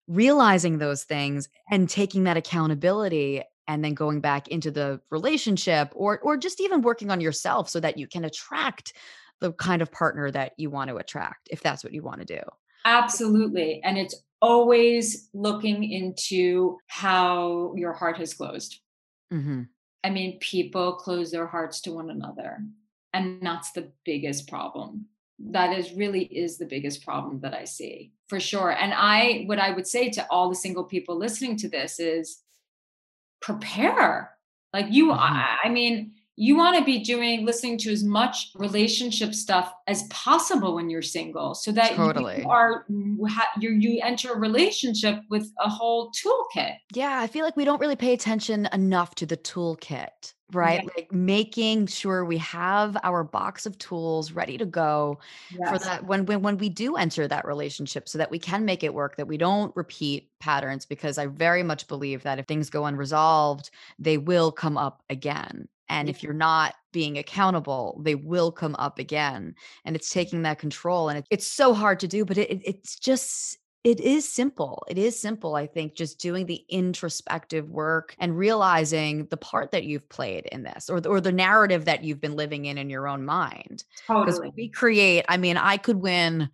realizing 0.07 0.79
those 0.79 1.05
things 1.05 1.49
and 1.71 1.89
taking 1.89 2.25
that 2.25 2.37
accountability 2.37 3.43
and 3.67 3.83
then 3.83 3.95
going 3.95 4.21
back 4.21 4.49
into 4.49 4.71
the 4.71 5.01
relationship 5.11 5.93
or 5.95 6.19
or 6.19 6.37
just 6.37 6.61
even 6.61 6.83
working 6.83 7.11
on 7.11 7.21
yourself 7.21 7.71
so 7.71 7.81
that 7.81 7.97
you 7.97 8.07
can 8.07 8.25
attract 8.25 8.93
the 9.43 9.53
kind 9.53 9.83
of 9.83 9.91
partner 9.91 10.31
that 10.31 10.53
you 10.57 10.71
want 10.71 10.89
to 10.89 10.97
attract 10.97 11.49
if 11.51 11.61
that's 11.61 11.83
what 11.83 11.93
you 11.93 12.03
want 12.03 12.21
to 12.21 12.25
do. 12.25 12.41
Absolutely. 12.85 13.81
And 13.85 13.99
it's 13.99 14.15
always 14.41 15.29
looking 15.35 15.85
into 15.85 16.79
how 16.87 17.75
your 17.77 17.93
heart 17.93 18.19
has 18.19 18.35
closed. 18.35 18.81
Mm-hmm. 19.33 19.63
I 20.05 20.11
mean, 20.11 20.39
people 20.39 20.95
close 20.95 21.31
their 21.31 21.47
hearts 21.47 21.81
to 21.83 21.93
one 21.93 22.11
another. 22.11 22.59
And 23.13 23.43
that's 23.43 23.73
the 23.73 23.91
biggest 24.05 24.49
problem. 24.49 25.07
That 25.39 25.77
is 25.77 25.93
really 25.93 26.25
is 26.25 26.57
the 26.57 26.67
biggest 26.67 27.05
problem 27.05 27.41
that 27.41 27.53
I 27.53 27.65
see 27.65 28.13
for 28.29 28.39
sure. 28.39 28.71
And 28.71 28.95
I, 28.95 29.43
what 29.47 29.59
I 29.59 29.73
would 29.73 29.87
say 29.87 30.09
to 30.11 30.27
all 30.31 30.49
the 30.49 30.55
single 30.55 30.85
people 30.85 31.19
listening 31.19 31.57
to 31.59 31.69
this 31.69 31.99
is 31.99 32.43
prepare. 33.41 34.31
Like 34.73 34.87
you, 34.91 35.09
mm-hmm. 35.09 35.21
I, 35.21 35.59
I 35.65 35.69
mean, 35.69 36.13
you 36.43 36.57
want 36.57 36.77
to 36.77 36.85
be 36.85 36.99
doing 36.99 37.47
listening 37.47 37.79
to 37.79 37.93
as 37.93 38.03
much 38.03 38.51
relationship 38.57 39.33
stuff 39.33 39.73
as 39.87 40.03
possible 40.11 40.75
when 40.75 40.91
you're 40.91 41.01
single 41.01 41.55
so 41.55 41.71
that 41.71 41.93
totally. 41.93 42.41
you 42.41 42.49
are 42.49 42.85
you 42.89 43.71
you 43.71 44.01
enter 44.03 44.33
a 44.33 44.39
relationship 44.39 45.21
with 45.31 45.51
a 45.61 45.69
whole 45.69 46.11
toolkit 46.11 46.77
yeah 46.95 47.21
i 47.21 47.27
feel 47.27 47.45
like 47.45 47.57
we 47.57 47.65
don't 47.65 47.81
really 47.81 47.97
pay 47.97 48.13
attention 48.13 48.69
enough 48.73 49.15
to 49.15 49.25
the 49.25 49.37
toolkit 49.37 50.35
right 50.53 50.83
yeah. 50.83 50.91
like 50.97 51.13
making 51.13 51.87
sure 51.87 52.25
we 52.25 52.39
have 52.39 52.97
our 53.05 53.23
box 53.23 53.65
of 53.65 53.79
tools 53.79 54.33
ready 54.33 54.59
to 54.59 54.67
go 54.67 55.19
yes. 55.51 55.71
for 55.71 55.79
that 55.79 56.05
when, 56.05 56.27
when 56.27 56.43
when 56.43 56.59
we 56.59 56.69
do 56.69 56.97
enter 56.97 57.27
that 57.29 57.47
relationship 57.47 58.09
so 58.09 58.19
that 58.19 58.31
we 58.31 58.39
can 58.39 58.65
make 58.65 58.83
it 58.83 58.93
work 58.93 59.17
that 59.17 59.29
we 59.29 59.37
don't 59.37 59.75
repeat 59.77 60.29
patterns 60.41 60.85
because 60.85 61.19
i 61.19 61.27
very 61.27 61.63
much 61.63 61.87
believe 61.87 62.23
that 62.25 62.39
if 62.39 62.47
things 62.47 62.69
go 62.69 62.85
unresolved 62.85 63.71
they 63.99 64.19
will 64.19 64.51
come 64.51 64.77
up 64.77 65.03
again 65.09 65.69
and 65.93 66.09
mm-hmm. 66.09 66.17
if 66.17 66.23
you're 66.23 66.33
not 66.33 66.75
being 66.93 67.19
accountable 67.19 68.01
they 68.03 68.15
will 68.15 68.51
come 68.51 68.75
up 68.79 68.99
again 68.99 69.55
and 69.85 69.95
it's 69.95 70.11
taking 70.11 70.43
that 70.43 70.59
control 70.59 71.09
and 71.09 71.19
it, 71.19 71.27
it's 71.31 71.47
so 71.47 71.73
hard 71.73 72.01
to 72.01 72.09
do 72.09 72.25
but 72.25 72.39
it, 72.39 72.61
it's 72.65 72.97
just 72.99 73.59
it 73.85 73.99
is 73.99 74.33
simple. 74.33 74.85
It 74.89 74.97
is 74.97 75.21
simple, 75.21 75.57
I 75.57 75.67
think, 75.67 75.97
just 75.97 76.21
doing 76.21 76.47
the 76.47 76.65
introspective 76.69 77.69
work 77.69 78.15
and 78.21 78.39
realizing 78.39 79.27
the 79.27 79.37
part 79.37 79.73
that 79.73 79.83
you've 79.83 80.09
played 80.09 80.47
in 80.53 80.63
this 80.63 80.89
or, 80.89 81.05
or 81.07 81.21
the 81.21 81.33
narrative 81.33 81.87
that 81.87 82.05
you've 82.05 82.21
been 82.21 82.37
living 82.37 82.67
in 82.67 82.79
in 82.79 82.89
your 82.89 83.09
own 83.09 83.25
mind. 83.25 83.83
Because 84.07 84.37
totally. 84.37 84.53
we 84.57 84.69
create, 84.69 85.25
I 85.29 85.37
mean, 85.37 85.57
I 85.57 85.79
could 85.79 85.97
win 85.97 86.49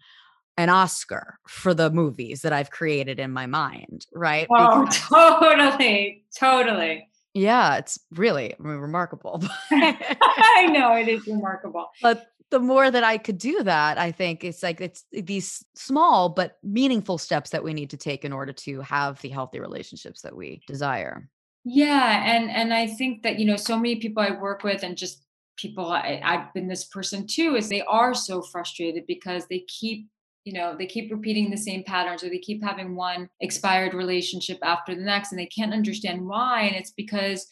an 0.56 0.70
Oscar 0.70 1.38
for 1.46 1.74
the 1.74 1.90
movies 1.90 2.40
that 2.42 2.54
I've 2.54 2.70
created 2.70 3.20
in 3.20 3.30
my 3.30 3.46
mind, 3.46 4.06
right? 4.14 4.46
Oh, 4.50 4.84
because, 4.86 4.98
totally. 5.08 6.24
Totally. 6.34 7.07
Yeah, 7.38 7.76
it's 7.76 8.00
really 8.10 8.52
I 8.52 8.56
mean, 8.58 8.78
remarkable. 8.78 9.42
I 9.70 10.68
know 10.72 10.94
it 10.96 11.08
is 11.08 11.26
remarkable. 11.26 11.88
But 12.02 12.26
the 12.50 12.58
more 12.58 12.90
that 12.90 13.04
I 13.04 13.18
could 13.18 13.38
do 13.38 13.62
that, 13.62 13.98
I 13.98 14.10
think 14.10 14.42
it's 14.42 14.62
like 14.62 14.80
it's 14.80 15.04
these 15.12 15.64
small 15.74 16.30
but 16.30 16.58
meaningful 16.62 17.18
steps 17.18 17.50
that 17.50 17.62
we 17.62 17.74
need 17.74 17.90
to 17.90 17.96
take 17.96 18.24
in 18.24 18.32
order 18.32 18.52
to 18.52 18.80
have 18.80 19.20
the 19.20 19.28
healthy 19.28 19.60
relationships 19.60 20.22
that 20.22 20.34
we 20.34 20.62
desire. 20.66 21.28
Yeah, 21.64 22.24
and 22.24 22.50
and 22.50 22.74
I 22.74 22.86
think 22.86 23.22
that 23.22 23.38
you 23.38 23.46
know 23.46 23.56
so 23.56 23.76
many 23.76 23.96
people 23.96 24.22
I 24.22 24.30
work 24.30 24.64
with 24.64 24.82
and 24.82 24.96
just 24.96 25.24
people 25.56 25.86
I, 25.86 26.20
I've 26.24 26.52
been 26.54 26.66
this 26.66 26.84
person 26.84 27.26
too 27.26 27.56
is 27.56 27.68
they 27.68 27.82
are 27.82 28.14
so 28.14 28.42
frustrated 28.42 29.04
because 29.06 29.46
they 29.46 29.60
keep 29.68 30.08
you 30.48 30.54
know 30.54 30.74
they 30.74 30.86
keep 30.86 31.10
repeating 31.10 31.50
the 31.50 31.58
same 31.58 31.84
patterns 31.84 32.24
or 32.24 32.30
they 32.30 32.38
keep 32.38 32.64
having 32.64 32.96
one 32.96 33.28
expired 33.40 33.92
relationship 33.92 34.58
after 34.62 34.94
the 34.94 35.02
next 35.02 35.30
and 35.30 35.38
they 35.38 35.44
can't 35.46 35.74
understand 35.74 36.26
why. 36.26 36.62
And 36.62 36.74
it's 36.74 36.92
because 36.92 37.46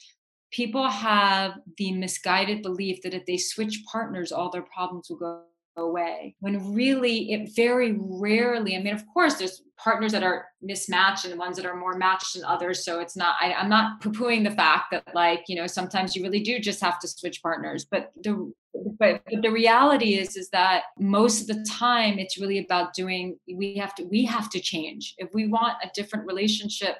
people 0.50 0.88
have 0.88 1.58
the 1.76 1.92
misguided 1.92 2.62
belief 2.62 3.02
that 3.02 3.12
if 3.12 3.26
they 3.26 3.36
switch 3.36 3.82
partners, 3.92 4.32
all 4.32 4.50
their 4.50 4.62
problems 4.62 5.10
will 5.10 5.18
go 5.18 5.42
away 5.76 6.34
when 6.40 6.74
really 6.74 7.32
it 7.32 7.50
very 7.54 7.96
rarely 7.98 8.76
i 8.76 8.80
mean 8.80 8.94
of 8.94 9.04
course 9.12 9.34
there's 9.34 9.62
partners 9.78 10.12
that 10.12 10.22
are 10.22 10.46
mismatched 10.62 11.24
and 11.24 11.38
ones 11.38 11.56
that 11.56 11.66
are 11.66 11.76
more 11.76 11.96
matched 11.96 12.34
than 12.34 12.44
others 12.44 12.84
so 12.84 13.00
it's 13.00 13.16
not 13.16 13.36
I, 13.40 13.52
i'm 13.54 13.68
not 13.68 14.00
poo-pooing 14.00 14.44
the 14.44 14.54
fact 14.54 14.86
that 14.92 15.04
like 15.14 15.44
you 15.48 15.56
know 15.56 15.66
sometimes 15.66 16.16
you 16.16 16.22
really 16.22 16.40
do 16.40 16.58
just 16.58 16.80
have 16.80 16.98
to 17.00 17.08
switch 17.08 17.42
partners 17.42 17.84
but 17.90 18.10
the 18.22 18.52
but, 18.98 19.22
but 19.30 19.42
the 19.42 19.50
reality 19.50 20.14
is 20.14 20.36
is 20.36 20.48
that 20.50 20.84
most 20.98 21.42
of 21.42 21.46
the 21.46 21.64
time 21.68 22.18
it's 22.18 22.38
really 22.38 22.58
about 22.58 22.94
doing 22.94 23.38
we 23.54 23.76
have 23.76 23.94
to 23.96 24.04
we 24.04 24.24
have 24.24 24.50
to 24.50 24.60
change. 24.60 25.14
If 25.18 25.30
we 25.32 25.48
want 25.48 25.74
a 25.82 25.90
different 25.94 26.26
relationship 26.26 26.96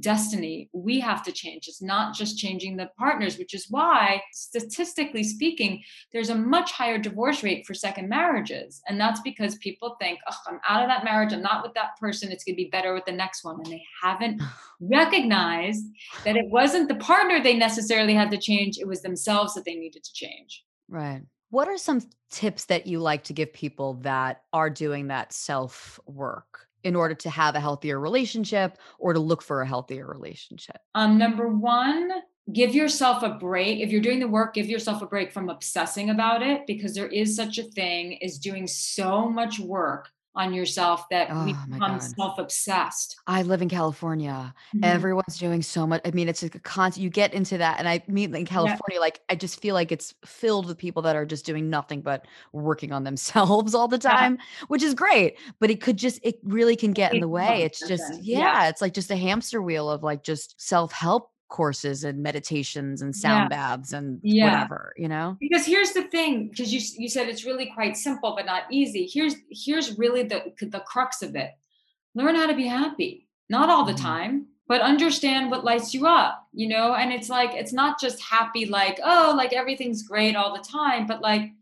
destiny 0.00 0.68
we 0.72 0.98
have 1.00 1.22
to 1.22 1.32
change. 1.32 1.68
It's 1.68 1.82
not 1.82 2.14
just 2.14 2.38
changing 2.38 2.76
the 2.76 2.90
partners 2.98 3.38
which 3.38 3.54
is 3.54 3.66
why 3.70 4.22
statistically 4.32 5.22
speaking 5.22 5.82
there's 6.12 6.30
a 6.30 6.34
much 6.34 6.72
higher 6.72 6.98
divorce 6.98 7.42
rate 7.42 7.66
for 7.66 7.74
second 7.74 8.08
marriages. 8.08 8.82
And 8.88 9.00
that's 9.00 9.20
because 9.20 9.56
people 9.58 9.96
think 10.00 10.18
oh 10.28 10.36
i'm 10.48 10.60
out 10.68 10.82
of 10.82 10.88
that 10.88 11.04
marriage. 11.04 11.32
I'm 11.32 11.42
not 11.42 11.62
with 11.62 11.74
that 11.74 11.96
person. 12.00 12.32
It's 12.32 12.44
going 12.44 12.54
to 12.54 12.62
be 12.62 12.70
better 12.70 12.94
with 12.94 13.04
the 13.04 13.12
next 13.12 13.44
one. 13.44 13.56
And 13.56 13.66
they 13.66 13.82
haven't 14.02 14.42
recognized 14.80 15.84
that 16.24 16.36
it 16.36 16.46
wasn't 16.48 16.88
the 16.88 16.96
partner 16.96 17.40
they 17.40 17.56
necessarily 17.56 18.14
had 18.14 18.30
to 18.32 18.38
change. 18.38 18.78
It 18.78 18.88
was 18.88 19.02
themselves 19.02 19.54
that 19.54 19.64
they 19.64 19.74
needed 19.74 20.04
to 20.04 20.12
change. 20.12 20.64
Right. 20.88 21.22
What 21.50 21.68
are 21.68 21.78
some 21.78 22.02
tips 22.30 22.64
that 22.64 22.86
you 22.86 22.98
like 22.98 23.24
to 23.24 23.32
give 23.32 23.52
people 23.52 23.94
that 24.02 24.42
are 24.52 24.70
doing 24.70 25.08
that 25.08 25.32
self 25.32 26.00
work 26.06 26.66
in 26.84 26.94
order 26.94 27.14
to 27.14 27.30
have 27.30 27.54
a 27.54 27.60
healthier 27.60 27.98
relationship 27.98 28.78
or 28.98 29.12
to 29.12 29.20
look 29.20 29.42
for 29.42 29.62
a 29.62 29.66
healthier 29.66 30.06
relationship? 30.06 30.76
Um, 30.94 31.18
number 31.18 31.48
one, 31.48 32.10
give 32.52 32.74
yourself 32.74 33.22
a 33.22 33.30
break. 33.30 33.80
If 33.80 33.90
you're 33.90 34.00
doing 34.00 34.20
the 34.20 34.28
work, 34.28 34.54
give 34.54 34.66
yourself 34.66 35.02
a 35.02 35.06
break 35.06 35.32
from 35.32 35.48
obsessing 35.48 36.10
about 36.10 36.42
it 36.42 36.66
because 36.66 36.94
there 36.94 37.08
is 37.08 37.34
such 37.34 37.58
a 37.58 37.64
thing 37.64 38.22
as 38.22 38.38
doing 38.38 38.66
so 38.66 39.28
much 39.28 39.58
work 39.58 40.10
on 40.36 40.52
yourself 40.52 41.04
that 41.10 41.28
oh, 41.30 41.44
we 41.44 41.54
become 41.70 42.00
self-obsessed. 42.00 43.16
I 43.26 43.42
live 43.42 43.62
in 43.62 43.68
California. 43.68 44.52
Mm-hmm. 44.74 44.84
Everyone's 44.84 45.38
doing 45.38 45.62
so 45.62 45.86
much. 45.86 46.00
I 46.04 46.10
mean, 46.10 46.28
it's 46.28 46.42
a 46.42 46.50
constant 46.50 47.04
you 47.04 47.10
get 47.10 47.34
into 47.34 47.58
that. 47.58 47.78
And 47.78 47.88
I 47.88 48.02
mean 48.08 48.34
in 48.34 48.44
California, 48.44 48.94
yeah. 48.94 48.98
like 48.98 49.20
I 49.28 49.36
just 49.36 49.60
feel 49.60 49.74
like 49.74 49.92
it's 49.92 50.14
filled 50.24 50.66
with 50.66 50.76
people 50.76 51.02
that 51.02 51.14
are 51.14 51.24
just 51.24 51.46
doing 51.46 51.70
nothing 51.70 52.00
but 52.00 52.26
working 52.52 52.92
on 52.92 53.04
themselves 53.04 53.74
all 53.74 53.88
the 53.88 53.98
time, 53.98 54.38
yeah. 54.38 54.66
which 54.68 54.82
is 54.82 54.94
great. 54.94 55.38
But 55.60 55.70
it 55.70 55.80
could 55.80 55.96
just 55.96 56.18
it 56.22 56.36
really 56.42 56.76
can 56.76 56.92
get 56.92 57.14
in 57.14 57.20
the 57.20 57.28
way. 57.28 57.62
It's 57.62 57.86
just, 57.86 58.22
yeah, 58.22 58.38
yeah, 58.38 58.68
it's 58.68 58.80
like 58.80 58.94
just 58.94 59.10
a 59.10 59.16
hamster 59.16 59.62
wheel 59.62 59.88
of 59.90 60.02
like 60.02 60.22
just 60.22 60.60
self-help 60.60 61.30
courses 61.54 62.02
and 62.02 62.20
meditations 62.20 63.00
and 63.00 63.14
sound 63.14 63.44
yeah. 63.44 63.48
baths 63.48 63.92
and 63.92 64.18
yeah. 64.24 64.50
whatever 64.50 64.92
you 64.96 65.06
know 65.06 65.36
because 65.38 65.64
here's 65.64 65.92
the 65.92 66.02
thing 66.08 66.48
because 66.48 66.74
you 66.74 66.80
you 66.98 67.08
said 67.08 67.28
it's 67.28 67.44
really 67.44 67.70
quite 67.72 67.96
simple 67.96 68.34
but 68.34 68.44
not 68.44 68.64
easy 68.72 69.06
here's 69.06 69.36
here's 69.52 69.96
really 69.96 70.24
the 70.24 70.52
the 70.62 70.80
crux 70.80 71.22
of 71.22 71.36
it 71.36 71.52
learn 72.16 72.34
how 72.34 72.48
to 72.48 72.56
be 72.56 72.66
happy 72.66 73.28
not 73.48 73.70
all 73.70 73.84
the 73.84 73.92
mm-hmm. 73.92 74.02
time 74.02 74.46
but 74.66 74.80
understand 74.80 75.48
what 75.48 75.64
lights 75.64 75.94
you 75.94 76.08
up 76.08 76.44
you 76.52 76.66
know 76.66 76.92
and 76.94 77.12
it's 77.12 77.28
like 77.28 77.54
it's 77.54 77.72
not 77.72 78.00
just 78.00 78.20
happy 78.20 78.66
like 78.66 78.98
oh 79.04 79.32
like 79.36 79.52
everything's 79.52 80.02
great 80.02 80.34
all 80.34 80.56
the 80.56 80.64
time 80.64 81.06
but 81.06 81.20
like 81.20 81.52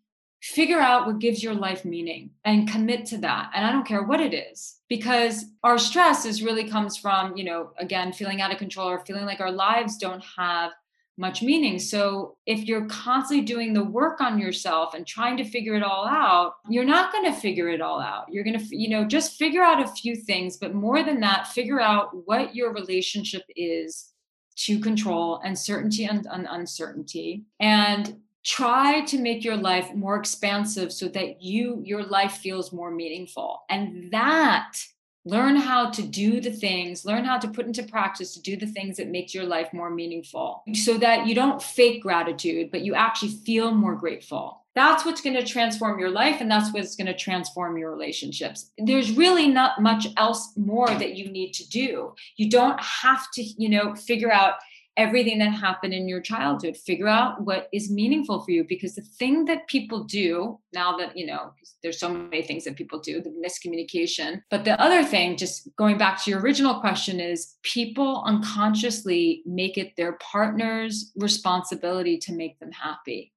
figure 0.43 0.81
out 0.81 1.07
what 1.07 1.21
gives 1.21 1.41
your 1.41 1.55
life 1.55 1.85
meaning 1.85 2.29
and 2.45 2.69
commit 2.69 3.07
to 3.07 3.17
that. 3.19 3.51
And 3.55 3.65
i 3.65 3.71
don't 3.71 3.87
care 3.87 4.03
what 4.03 4.21
it 4.21 4.35
is 4.35 4.81
because 4.89 5.47
our 5.63 5.79
stress 5.79 6.25
is 6.27 6.43
really 6.43 6.69
comes 6.69 6.97
from 6.97 7.37
you 7.37 7.45
know 7.45 7.71
again 7.79 8.13
feeling 8.13 8.41
out 8.41 8.53
of 8.53 8.59
control 8.59 8.89
or 8.89 9.05
feeling 9.07 9.25
like 9.25 9.41
our 9.41 9.53
lives 9.53 9.97
don't 9.97 10.25
have 10.37 10.73
much 11.19 11.43
meaning. 11.43 11.79
So 11.79 12.39
if 12.47 12.67
you're 12.67 12.87
constantly 12.87 13.45
doing 13.45 13.75
the 13.75 13.85
work 13.85 14.23
on 14.23 14.39
yourself 14.39 14.95
and 14.95 15.07
trying 15.07 15.37
to 15.37 15.45
figure 15.45 15.75
it 15.75 15.83
all 15.83 16.09
out 16.09 16.55
you're 16.69 16.85
not 16.85 17.13
going 17.13 17.27
to 17.27 17.39
figure 17.39 17.69
it 17.69 17.83
all 17.83 18.01
out. 18.01 18.25
You're 18.31 18.45
going 18.45 18.59
to 18.59 18.77
you 18.77 18.89
know 18.89 19.05
just 19.05 19.39
figure 19.39 19.63
out 19.63 19.83
a 19.83 19.89
few 19.89 20.17
things 20.17 20.57
but 20.57 20.75
more 20.75 21.05
than 21.05 21.21
that 21.21 21.47
figure 21.47 21.81
out 21.81 22.09
what 22.27 22.57
your 22.57 22.73
relationship 22.73 23.43
is 23.55 24.13
to 24.57 24.81
control 24.81 25.41
and 25.45 25.59
certainty 25.59 26.05
and, 26.05 26.27
and 26.31 26.47
uncertainty. 26.51 27.45
And 27.61 28.17
try 28.45 29.03
to 29.03 29.19
make 29.19 29.45
your 29.45 29.57
life 29.57 29.95
more 29.95 30.17
expansive 30.17 30.93
so 30.93 31.09
that 31.09 31.43
you 31.43 31.81
your 31.85 32.03
life 32.03 32.35
feels 32.35 32.73
more 32.73 32.91
meaningful. 32.91 33.63
And 33.71 34.11
that 34.13 34.79
learn 35.25 35.57
how 35.57 35.89
to 35.89 36.03
do 36.03 36.41
the 36.41 36.51
things 36.51 37.05
learn 37.05 37.25
how 37.25 37.39
to 37.39 37.47
put 37.47 37.67
into 37.67 37.83
practice 37.85 38.35
to 38.35 38.43
do 38.43 38.57
the 38.57 38.67
things 38.67 38.97
that 38.97 39.07
makes 39.07 39.33
your 39.33 39.45
life 39.45 39.73
more 39.73 39.89
meaningful 39.89 40.65
so 40.75 40.99
that 40.99 41.29
you 41.29 41.35
don't 41.35 41.63
fake 41.63 42.03
gratitude 42.03 42.71
but 42.73 42.83
you 42.83 42.95
actually 42.95 43.31
feel 43.31 43.73
more 43.73 43.95
grateful. 43.95 44.59
That's 44.75 45.05
what's 45.05 45.21
going 45.21 45.37
to 45.37 45.45
transform 45.45 45.99
your 45.99 46.11
life 46.11 46.41
and 46.41 46.51
that's 46.51 46.73
what's 46.73 46.97
going 46.97 47.07
to 47.07 47.17
transform 47.17 47.77
your 47.77 47.91
relationships. 47.91 48.71
There's 48.79 49.13
really 49.13 49.47
not 49.47 49.83
much 49.83 50.07
else 50.17 50.55
more 50.57 50.89
that 50.89 51.15
you 51.15 51.31
need 51.31 51.53
to 51.55 51.69
do. 51.69 52.15
You 52.37 52.49
don't 52.49 52.81
have 52.81 53.31
to 53.35 53.43
you 53.43 53.69
know 53.69 53.95
figure 53.95 54.33
out 54.33 54.55
everything 54.97 55.39
that 55.39 55.51
happened 55.51 55.95
in 55.95 56.09
your 56.09 56.21
childhood 56.21 56.77
figure 56.77 57.09
out 57.09 57.41
what 57.43 57.69
is 57.73 57.91
meaningful 57.91 58.43
for 58.43 58.51
you 58.51 58.65
because 58.69 58.95
the 58.95 59.03
thing 59.03 59.45
that 59.47 59.67
people 59.67 60.05
do 60.05 60.59
now 60.75 60.97
that 60.97 61.17
you 61.17 61.27
know 61.27 61.53
there's 61.83 61.99
so 61.99 62.09
many 62.09 62.43
things 62.43 62.65
that 62.65 62.77
people 62.77 62.99
do 62.99 63.23
the 63.23 63.31
miscommunication 63.31 64.43
but 64.51 64.65
the 64.65 64.79
other 64.81 65.03
thing 65.03 65.37
just 65.37 65.75
going 65.77 65.97
back 65.97 66.23
to 66.23 66.31
your 66.31 66.41
original 66.41 66.79
question 66.81 67.21
is 67.21 67.57
people 67.63 68.23
unconsciously 68.27 69.43
make 69.47 69.79
it 69.79 69.97
their 69.97 70.13
partner's 70.15 71.13
responsibility 71.17 72.19
to 72.19 72.33
make 72.33 72.59
them 72.59 72.73
happy. 72.73 73.33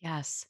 Yes. 0.00 0.46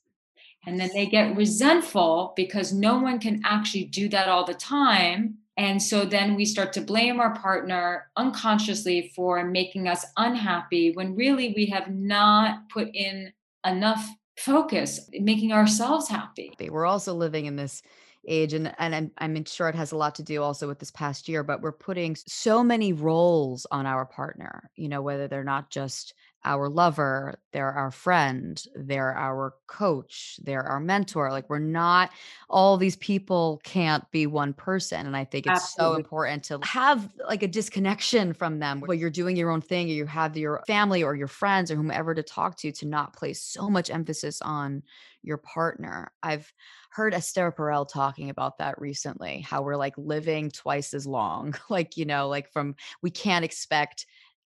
And 0.66 0.78
then 0.78 0.90
they 0.92 1.06
get 1.06 1.36
resentful 1.36 2.34
because 2.36 2.72
no 2.72 2.98
one 2.98 3.18
can 3.18 3.40
actually 3.44 3.84
do 3.84 4.08
that 4.10 4.28
all 4.28 4.44
the 4.44 4.54
time 4.54 5.38
and 5.60 5.82
so 5.82 6.06
then 6.06 6.36
we 6.36 6.46
start 6.46 6.72
to 6.72 6.80
blame 6.80 7.20
our 7.20 7.34
partner 7.34 8.10
unconsciously 8.16 9.12
for 9.14 9.44
making 9.44 9.88
us 9.88 10.06
unhappy 10.16 10.92
when 10.92 11.14
really 11.14 11.52
we 11.54 11.66
have 11.66 11.90
not 11.90 12.66
put 12.70 12.88
in 12.94 13.30
enough 13.66 14.08
focus 14.38 15.10
making 15.12 15.52
ourselves 15.52 16.08
happy. 16.08 16.50
We're 16.70 16.86
also 16.86 17.12
living 17.12 17.44
in 17.44 17.56
this 17.56 17.82
age 18.26 18.54
and 18.54 18.74
and 18.78 18.94
I'm, 18.94 19.10
I'm 19.18 19.44
sure 19.44 19.68
it 19.68 19.74
has 19.74 19.92
a 19.92 19.96
lot 19.96 20.14
to 20.14 20.22
do 20.22 20.42
also 20.42 20.66
with 20.66 20.78
this 20.78 20.90
past 20.90 21.28
year 21.28 21.42
but 21.42 21.62
we're 21.62 21.72
putting 21.72 22.16
so 22.26 22.62
many 22.62 22.92
roles 22.92 23.66
on 23.70 23.86
our 23.86 24.04
partner 24.04 24.70
you 24.76 24.90
know 24.90 25.00
whether 25.00 25.26
they're 25.26 25.42
not 25.42 25.70
just 25.70 26.12
our 26.44 26.68
lover, 26.68 27.38
they're 27.52 27.72
our 27.72 27.90
friend, 27.90 28.62
they're 28.74 29.14
our 29.14 29.54
coach, 29.66 30.40
they're 30.42 30.62
our 30.62 30.80
mentor. 30.80 31.30
Like 31.30 31.50
we're 31.50 31.58
not 31.58 32.10
all 32.48 32.76
these 32.76 32.96
people 32.96 33.60
can't 33.62 34.10
be 34.10 34.26
one 34.26 34.54
person. 34.54 35.06
And 35.06 35.16
I 35.16 35.24
think 35.24 35.46
it's 35.46 35.62
Absolutely. 35.64 35.94
so 35.94 35.98
important 35.98 36.44
to 36.44 36.58
have 36.62 37.12
like 37.28 37.42
a 37.42 37.48
disconnection 37.48 38.32
from 38.32 38.58
them 38.58 38.80
where 38.80 38.96
you're 38.96 39.10
doing 39.10 39.36
your 39.36 39.50
own 39.50 39.60
thing 39.60 39.88
or 39.88 39.92
you 39.92 40.06
have 40.06 40.36
your 40.36 40.62
family 40.66 41.02
or 41.02 41.14
your 41.14 41.28
friends 41.28 41.70
or 41.70 41.76
whomever 41.76 42.14
to 42.14 42.22
talk 42.22 42.56
to 42.58 42.72
to 42.72 42.86
not 42.86 43.14
place 43.14 43.42
so 43.42 43.68
much 43.68 43.90
emphasis 43.90 44.40
on 44.40 44.82
your 45.22 45.36
partner. 45.36 46.10
I've 46.22 46.50
heard 46.90 47.14
Esther 47.14 47.52
Perel 47.52 47.88
talking 47.88 48.30
about 48.30 48.58
that 48.58 48.80
recently, 48.80 49.40
how 49.40 49.62
we're 49.62 49.76
like 49.76 49.94
living 49.96 50.50
twice 50.50 50.94
as 50.94 51.06
long. 51.06 51.54
like, 51.68 51.96
you 51.96 52.04
know, 52.04 52.28
like 52.28 52.50
from 52.50 52.76
we 53.02 53.10
can't 53.10 53.44
expect 53.44 54.06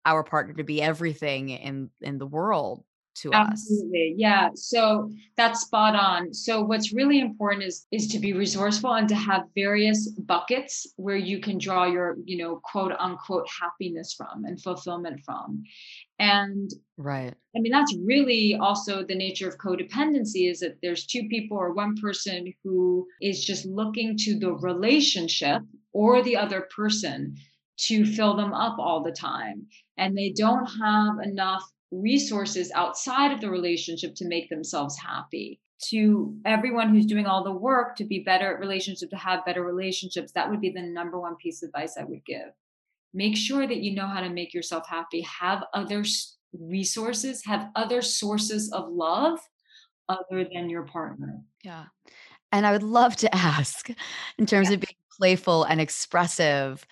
our 0.06 0.24
partner 0.24 0.54
to 0.54 0.64
be 0.64 0.80
everything 0.80 1.50
in 1.50 1.90
in 2.00 2.18
the 2.18 2.26
world 2.26 2.84
to 3.16 3.32
Absolutely. 3.32 4.12
us. 4.12 4.18
Yeah. 4.18 4.48
So 4.54 5.10
that's 5.36 5.62
spot 5.62 5.94
on. 5.94 6.32
So 6.32 6.62
what's 6.62 6.92
really 6.92 7.20
important 7.20 7.64
is 7.64 7.86
is 7.90 8.08
to 8.08 8.18
be 8.18 8.32
resourceful 8.32 8.94
and 8.94 9.08
to 9.08 9.14
have 9.14 9.42
various 9.54 10.08
buckets 10.10 10.86
where 10.96 11.16
you 11.16 11.40
can 11.40 11.58
draw 11.58 11.86
your, 11.86 12.16
you 12.24 12.38
know, 12.38 12.60
quote 12.62 12.92
unquote 12.98 13.46
happiness 13.48 14.14
from 14.14 14.44
and 14.44 14.60
fulfillment 14.60 15.20
from. 15.24 15.62
And 16.18 16.70
right. 16.96 17.34
I 17.56 17.60
mean, 17.60 17.72
that's 17.72 17.96
really 18.04 18.56
also 18.60 19.04
the 19.04 19.14
nature 19.14 19.48
of 19.48 19.58
codependency 19.58 20.50
is 20.50 20.60
that 20.60 20.78
there's 20.82 21.06
two 21.06 21.28
people 21.28 21.56
or 21.56 21.72
one 21.72 21.96
person 21.96 22.52
who 22.62 23.06
is 23.20 23.44
just 23.44 23.64
looking 23.66 24.16
to 24.18 24.38
the 24.38 24.52
relationship 24.52 25.62
or 25.92 26.22
the 26.22 26.36
other 26.36 26.68
person 26.74 27.36
to 27.86 28.04
fill 28.04 28.36
them 28.36 28.52
up 28.52 28.78
all 28.78 29.02
the 29.02 29.12
time. 29.12 29.66
And 30.00 30.16
they 30.16 30.30
don't 30.30 30.66
have 30.66 31.20
enough 31.22 31.62
resources 31.92 32.72
outside 32.74 33.32
of 33.32 33.40
the 33.40 33.50
relationship 33.50 34.14
to 34.16 34.26
make 34.26 34.48
themselves 34.48 34.98
happy. 34.98 35.60
To 35.90 36.36
everyone 36.44 36.90
who's 36.90 37.06
doing 37.06 37.26
all 37.26 37.42
the 37.42 37.52
work 37.52 37.96
to 37.96 38.04
be 38.04 38.18
better 38.18 38.52
at 38.52 38.60
relationships, 38.60 39.10
to 39.10 39.16
have 39.16 39.44
better 39.46 39.62
relationships, 39.62 40.32
that 40.32 40.50
would 40.50 40.60
be 40.60 40.70
the 40.70 40.82
number 40.82 41.18
one 41.18 41.36
piece 41.36 41.62
of 41.62 41.68
advice 41.68 41.96
I 41.98 42.04
would 42.04 42.24
give. 42.26 42.50
Make 43.14 43.36
sure 43.36 43.66
that 43.66 43.78
you 43.78 43.94
know 43.94 44.06
how 44.06 44.20
to 44.20 44.28
make 44.28 44.52
yourself 44.52 44.86
happy. 44.88 45.22
Have 45.22 45.64
other 45.72 46.04
resources, 46.52 47.44
have 47.44 47.68
other 47.76 48.02
sources 48.02 48.70
of 48.72 48.90
love 48.90 49.38
other 50.08 50.44
than 50.52 50.68
your 50.68 50.82
partner. 50.82 51.40
Yeah. 51.64 51.84
And 52.52 52.66
I 52.66 52.72
would 52.72 52.82
love 52.82 53.16
to 53.16 53.34
ask, 53.34 53.88
in 54.38 54.46
terms 54.46 54.68
yeah. 54.68 54.74
of 54.74 54.80
being 54.80 54.96
playful 55.18 55.64
and 55.64 55.80
expressive, 55.80 56.86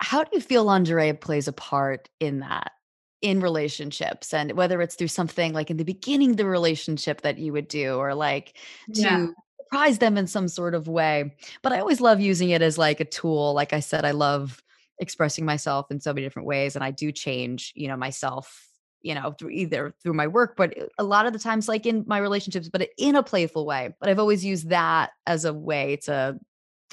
how 0.00 0.22
do 0.24 0.30
you 0.32 0.40
feel 0.40 0.64
lingerie 0.64 1.12
plays 1.12 1.48
a 1.48 1.52
part 1.52 2.08
in 2.20 2.40
that? 2.40 2.72
in 3.20 3.40
relationships 3.40 4.32
and 4.32 4.52
whether 4.52 4.80
it's 4.80 4.94
through 4.94 5.08
something 5.08 5.52
like 5.52 5.70
in 5.70 5.76
the 5.76 5.84
beginning 5.84 6.30
of 6.30 6.36
the 6.36 6.46
relationship 6.46 7.22
that 7.22 7.38
you 7.38 7.52
would 7.52 7.66
do 7.66 7.96
or 7.96 8.14
like 8.14 8.56
to 8.94 9.00
yeah. 9.00 9.26
surprise 9.60 9.98
them 9.98 10.16
in 10.16 10.26
some 10.26 10.46
sort 10.46 10.74
of 10.74 10.86
way 10.86 11.34
but 11.62 11.72
i 11.72 11.80
always 11.80 12.00
love 12.00 12.20
using 12.20 12.50
it 12.50 12.62
as 12.62 12.78
like 12.78 13.00
a 13.00 13.04
tool 13.04 13.54
like 13.54 13.72
i 13.72 13.80
said 13.80 14.04
i 14.04 14.12
love 14.12 14.62
expressing 15.00 15.44
myself 15.44 15.90
in 15.90 16.00
so 16.00 16.12
many 16.12 16.24
different 16.24 16.46
ways 16.46 16.76
and 16.76 16.84
i 16.84 16.92
do 16.92 17.10
change 17.10 17.72
you 17.74 17.88
know 17.88 17.96
myself 17.96 18.68
you 19.02 19.14
know 19.14 19.32
through 19.32 19.50
either 19.50 19.92
through 20.02 20.14
my 20.14 20.28
work 20.28 20.54
but 20.56 20.74
a 20.98 21.04
lot 21.04 21.26
of 21.26 21.32
the 21.32 21.38
times 21.40 21.66
like 21.66 21.86
in 21.86 22.04
my 22.06 22.18
relationships 22.18 22.68
but 22.68 22.88
in 22.98 23.16
a 23.16 23.22
playful 23.22 23.66
way 23.66 23.92
but 23.98 24.08
i've 24.08 24.18
always 24.20 24.44
used 24.44 24.70
that 24.70 25.10
as 25.26 25.44
a 25.44 25.52
way 25.52 25.96
to 25.96 26.38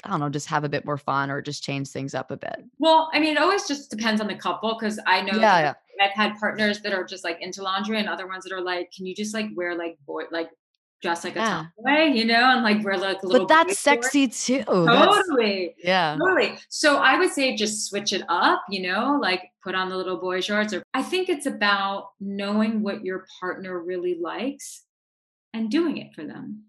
I 0.04 0.10
don't 0.10 0.20
know, 0.20 0.28
just 0.28 0.46
have 0.48 0.64
a 0.64 0.68
bit 0.68 0.84
more 0.84 0.98
fun 0.98 1.30
or 1.30 1.40
just 1.40 1.62
change 1.62 1.88
things 1.88 2.14
up 2.14 2.30
a 2.30 2.36
bit? 2.36 2.64
Well, 2.78 3.10
I 3.12 3.20
mean, 3.20 3.36
it 3.36 3.38
always 3.40 3.66
just 3.66 3.90
depends 3.90 4.20
on 4.20 4.28
the 4.28 4.34
couple 4.34 4.76
because 4.78 5.00
I 5.06 5.22
know 5.22 5.38
yeah, 5.38 5.58
yeah. 5.60 5.74
I've 6.00 6.12
had 6.12 6.38
partners 6.38 6.80
that 6.80 6.92
are 6.92 7.04
just 7.04 7.24
like 7.24 7.38
into 7.40 7.62
lingerie 7.62 7.98
and 7.98 8.08
other 8.08 8.26
ones 8.26 8.44
that 8.44 8.52
are 8.52 8.60
like, 8.60 8.92
can 8.92 9.06
you 9.06 9.14
just 9.14 9.34
like 9.34 9.46
wear 9.54 9.76
like 9.76 9.96
boy 10.06 10.24
like 10.30 10.50
dress 11.02 11.24
like 11.24 11.34
yeah. 11.34 11.66
a 11.78 11.82
tomboy, 11.82 12.14
you 12.14 12.24
know, 12.24 12.52
and 12.52 12.62
like 12.62 12.84
wear 12.84 12.96
like 12.98 13.22
a 13.22 13.26
little. 13.26 13.46
But 13.46 13.54
that's 13.54 13.78
sexy 13.78 14.28
too. 14.28 14.62
Totally. 14.64 15.74
That's, 15.76 15.84
yeah. 15.84 16.16
Totally. 16.18 16.58
So 16.68 16.96
I 16.96 17.18
would 17.18 17.30
say 17.30 17.56
just 17.56 17.88
switch 17.88 18.12
it 18.12 18.22
up, 18.28 18.62
you 18.70 18.90
know, 18.90 19.18
like 19.20 19.42
put 19.62 19.74
on 19.74 19.88
the 19.88 19.96
little 19.96 20.18
boy 20.18 20.40
shorts. 20.40 20.72
Or 20.72 20.82
I 20.94 21.02
think 21.02 21.28
it's 21.28 21.46
about 21.46 22.10
knowing 22.20 22.82
what 22.82 23.04
your 23.04 23.26
partner 23.40 23.80
really 23.80 24.18
likes 24.20 24.82
and 25.52 25.70
doing 25.70 25.98
it 25.98 26.14
for 26.14 26.24
them. 26.24 26.64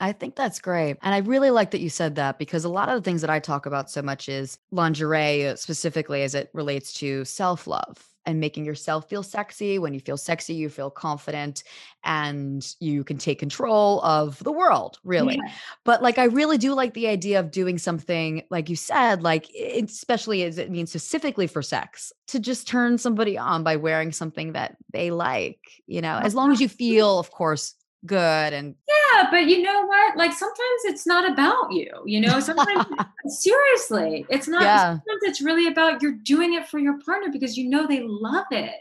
I 0.00 0.12
think 0.12 0.34
that's 0.34 0.60
great. 0.60 0.96
And 1.02 1.14
I 1.14 1.18
really 1.18 1.50
like 1.50 1.70
that 1.72 1.80
you 1.80 1.90
said 1.90 2.14
that 2.16 2.38
because 2.38 2.64
a 2.64 2.70
lot 2.70 2.88
of 2.88 2.94
the 2.94 3.02
things 3.02 3.20
that 3.20 3.30
I 3.30 3.38
talk 3.38 3.66
about 3.66 3.90
so 3.90 4.00
much 4.00 4.28
is 4.28 4.58
lingerie, 4.70 5.46
uh, 5.46 5.56
specifically 5.56 6.22
as 6.22 6.34
it 6.34 6.50
relates 6.54 6.94
to 6.94 7.24
self 7.26 7.66
love 7.66 8.10
and 8.26 8.40
making 8.40 8.64
yourself 8.64 9.08
feel 9.08 9.22
sexy. 9.22 9.78
When 9.78 9.94
you 9.94 10.00
feel 10.00 10.16
sexy, 10.16 10.54
you 10.54 10.68
feel 10.68 10.90
confident 10.90 11.64
and 12.04 12.66
you 12.78 13.02
can 13.04 13.18
take 13.18 13.38
control 13.38 14.00
of 14.02 14.42
the 14.44 14.52
world, 14.52 14.98
really. 15.04 15.34
Yeah. 15.34 15.52
But 15.84 16.02
like, 16.02 16.18
I 16.18 16.24
really 16.24 16.58
do 16.58 16.74
like 16.74 16.94
the 16.94 17.08
idea 17.08 17.40
of 17.40 17.50
doing 17.50 17.78
something, 17.78 18.42
like 18.50 18.68
you 18.68 18.76
said, 18.76 19.22
like, 19.22 19.48
especially 19.54 20.42
as 20.44 20.58
it 20.58 20.70
means 20.70 20.90
specifically 20.90 21.46
for 21.46 21.62
sex, 21.62 22.12
to 22.28 22.38
just 22.38 22.68
turn 22.68 22.98
somebody 22.98 23.36
on 23.36 23.64
by 23.64 23.76
wearing 23.76 24.12
something 24.12 24.52
that 24.52 24.76
they 24.92 25.10
like, 25.10 25.60
you 25.86 26.00
know, 26.00 26.18
as 26.18 26.34
long 26.34 26.52
as 26.52 26.60
you 26.60 26.68
feel, 26.68 27.18
of 27.18 27.30
course, 27.30 27.74
good 28.06 28.52
and 28.52 28.74
yeah 28.88 29.28
but 29.30 29.46
you 29.46 29.62
know 29.62 29.86
what 29.86 30.16
like 30.16 30.32
sometimes 30.32 30.80
it's 30.84 31.06
not 31.06 31.30
about 31.30 31.70
you 31.70 31.90
you 32.06 32.20
know 32.20 32.40
sometimes 32.40 32.86
seriously 33.26 34.24
it's 34.30 34.48
not 34.48 34.62
yeah. 34.62 34.88
sometimes 34.88 35.20
it's 35.22 35.42
really 35.42 35.66
about 35.66 36.00
you're 36.00 36.16
doing 36.22 36.54
it 36.54 36.66
for 36.66 36.78
your 36.78 36.98
partner 37.00 37.30
because 37.30 37.58
you 37.58 37.68
know 37.68 37.86
they 37.86 38.00
love 38.00 38.46
it 38.50 38.76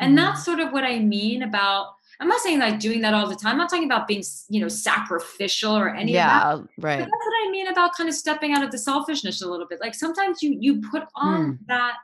and 0.00 0.12
mm. 0.12 0.16
that's 0.16 0.44
sort 0.44 0.58
of 0.58 0.72
what 0.72 0.82
i 0.82 0.98
mean 0.98 1.44
about 1.44 1.92
i'm 2.18 2.26
not 2.26 2.40
saying 2.40 2.58
like 2.58 2.80
doing 2.80 3.00
that 3.00 3.14
all 3.14 3.28
the 3.28 3.36
time 3.36 3.52
i'm 3.52 3.58
not 3.58 3.70
talking 3.70 3.84
about 3.84 4.08
being 4.08 4.24
you 4.48 4.60
know 4.60 4.68
sacrificial 4.68 5.76
or 5.76 5.94
any 5.94 6.12
yeah 6.12 6.52
of 6.52 6.62
that 6.62 6.68
right 6.78 6.98
but 6.98 7.04
that's 7.04 7.26
what 7.26 7.46
i 7.46 7.50
mean 7.52 7.68
about 7.68 7.94
kind 7.96 8.08
of 8.08 8.14
stepping 8.14 8.54
out 8.54 8.64
of 8.64 8.72
the 8.72 8.78
selfishness 8.78 9.40
a 9.40 9.48
little 9.48 9.66
bit 9.66 9.80
like 9.80 9.94
sometimes 9.94 10.42
you 10.42 10.56
you 10.60 10.80
put 10.90 11.04
on 11.14 11.52
mm. 11.52 11.58
that 11.68 11.94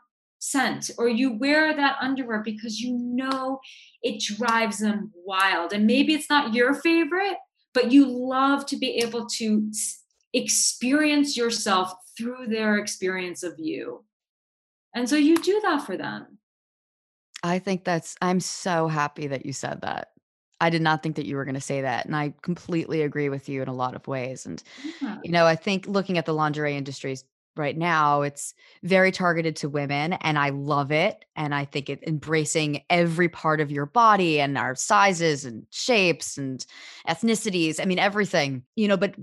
scent 0.44 0.90
or 0.98 1.08
you 1.08 1.32
wear 1.32 1.74
that 1.74 1.96
underwear 2.00 2.42
because 2.44 2.78
you 2.78 2.92
know 2.98 3.58
it 4.02 4.20
drives 4.20 4.78
them 4.78 5.10
wild 5.24 5.72
and 5.72 5.86
maybe 5.86 6.12
it's 6.12 6.28
not 6.28 6.52
your 6.52 6.74
favorite 6.74 7.36
but 7.72 7.90
you 7.90 8.06
love 8.06 8.66
to 8.66 8.76
be 8.76 8.96
able 8.98 9.26
to 9.26 9.70
experience 10.34 11.34
yourself 11.34 11.92
through 12.16 12.46
their 12.46 12.76
experience 12.76 13.42
of 13.42 13.54
you 13.58 14.04
and 14.94 15.08
so 15.08 15.16
you 15.16 15.38
do 15.38 15.60
that 15.64 15.78
for 15.78 15.96
them 15.96 16.38
i 17.42 17.58
think 17.58 17.82
that's 17.82 18.14
i'm 18.20 18.38
so 18.38 18.86
happy 18.86 19.26
that 19.26 19.46
you 19.46 19.52
said 19.52 19.80
that 19.80 20.08
I 20.60 20.70
did 20.70 20.82
not 20.82 21.02
think 21.02 21.16
that 21.16 21.26
you 21.26 21.36
were 21.36 21.44
going 21.44 21.56
to 21.56 21.60
say 21.60 21.82
that. 21.82 22.06
And 22.06 22.16
I 22.16 22.32
completely 22.40 23.02
agree 23.02 23.28
with 23.28 23.48
you 23.48 23.60
in 23.60 23.68
a 23.68 23.74
lot 23.74 23.94
of 23.94 24.06
ways. 24.06 24.46
And, 24.46 24.62
yeah. 25.02 25.18
you 25.22 25.32
know, 25.32 25.44
I 25.44 25.56
think 25.56 25.86
looking 25.86 26.16
at 26.16 26.24
the 26.24 26.32
lingerie 26.32 26.76
industry 26.76 27.16
right 27.56 27.76
now 27.76 28.22
it's 28.22 28.54
very 28.82 29.12
targeted 29.12 29.56
to 29.56 29.68
women 29.68 30.14
and 30.14 30.38
i 30.38 30.50
love 30.50 30.90
it 30.90 31.24
and 31.36 31.54
i 31.54 31.64
think 31.64 31.88
it 31.88 32.02
embracing 32.06 32.82
every 32.90 33.28
part 33.28 33.60
of 33.60 33.70
your 33.70 33.86
body 33.86 34.40
and 34.40 34.58
our 34.58 34.74
sizes 34.74 35.44
and 35.44 35.66
shapes 35.70 36.36
and 36.36 36.66
ethnicities 37.08 37.80
i 37.80 37.84
mean 37.84 37.98
everything 37.98 38.62
you 38.76 38.88
know 38.88 38.96
but 38.96 39.14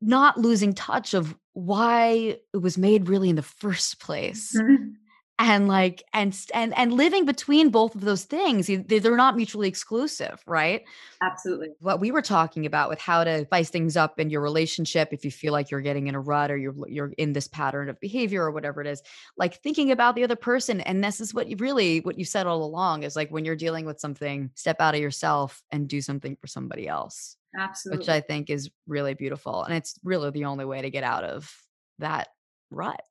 not 0.00 0.38
losing 0.38 0.74
touch 0.74 1.14
of 1.14 1.34
why 1.54 2.36
it 2.52 2.58
was 2.58 2.76
made 2.76 3.08
really 3.08 3.30
in 3.30 3.36
the 3.36 3.42
first 3.42 3.98
place. 3.98 4.54
Mm-hmm 4.54 4.92
and 5.38 5.68
like 5.68 6.02
and 6.14 6.38
and 6.54 6.76
and 6.78 6.94
living 6.94 7.26
between 7.26 7.68
both 7.68 7.94
of 7.94 8.00
those 8.00 8.24
things 8.24 8.70
they're 8.86 9.16
not 9.16 9.36
mutually 9.36 9.68
exclusive 9.68 10.42
right? 10.46 10.84
Absolutely. 11.22 11.68
What 11.80 12.00
we 12.00 12.10
were 12.10 12.22
talking 12.22 12.66
about 12.66 12.88
with 12.88 13.00
how 13.00 13.24
to 13.24 13.44
spice 13.44 13.70
things 13.70 13.96
up 13.96 14.18
in 14.18 14.30
your 14.30 14.40
relationship 14.40 15.08
if 15.12 15.24
you 15.24 15.30
feel 15.30 15.52
like 15.52 15.70
you're 15.70 15.80
getting 15.80 16.06
in 16.06 16.14
a 16.14 16.20
rut 16.20 16.50
or 16.50 16.56
you're 16.56 16.74
you're 16.88 17.12
in 17.18 17.32
this 17.32 17.48
pattern 17.48 17.88
of 17.88 18.00
behavior 18.00 18.42
or 18.42 18.50
whatever 18.50 18.80
it 18.80 18.86
is 18.86 19.02
like 19.36 19.60
thinking 19.62 19.90
about 19.90 20.14
the 20.14 20.24
other 20.24 20.36
person 20.36 20.80
and 20.82 21.04
this 21.04 21.20
is 21.20 21.34
what 21.34 21.48
you 21.48 21.56
really 21.56 22.00
what 22.00 22.18
you 22.18 22.24
said 22.24 22.46
all 22.46 22.64
along 22.64 23.02
is 23.02 23.16
like 23.16 23.30
when 23.30 23.44
you're 23.44 23.56
dealing 23.56 23.84
with 23.84 24.00
something 24.00 24.50
step 24.54 24.80
out 24.80 24.94
of 24.94 25.00
yourself 25.00 25.62
and 25.70 25.88
do 25.88 26.00
something 26.00 26.36
for 26.40 26.46
somebody 26.46 26.88
else 26.88 27.36
absolutely. 27.58 27.98
Which 27.98 28.08
i 28.08 28.20
think 28.20 28.50
is 28.50 28.70
really 28.86 29.14
beautiful 29.14 29.64
and 29.64 29.74
it's 29.74 29.98
really 30.02 30.30
the 30.30 30.44
only 30.44 30.64
way 30.64 30.82
to 30.82 30.90
get 30.90 31.04
out 31.04 31.24
of 31.24 31.52
that 31.98 32.28
rut 32.70 33.02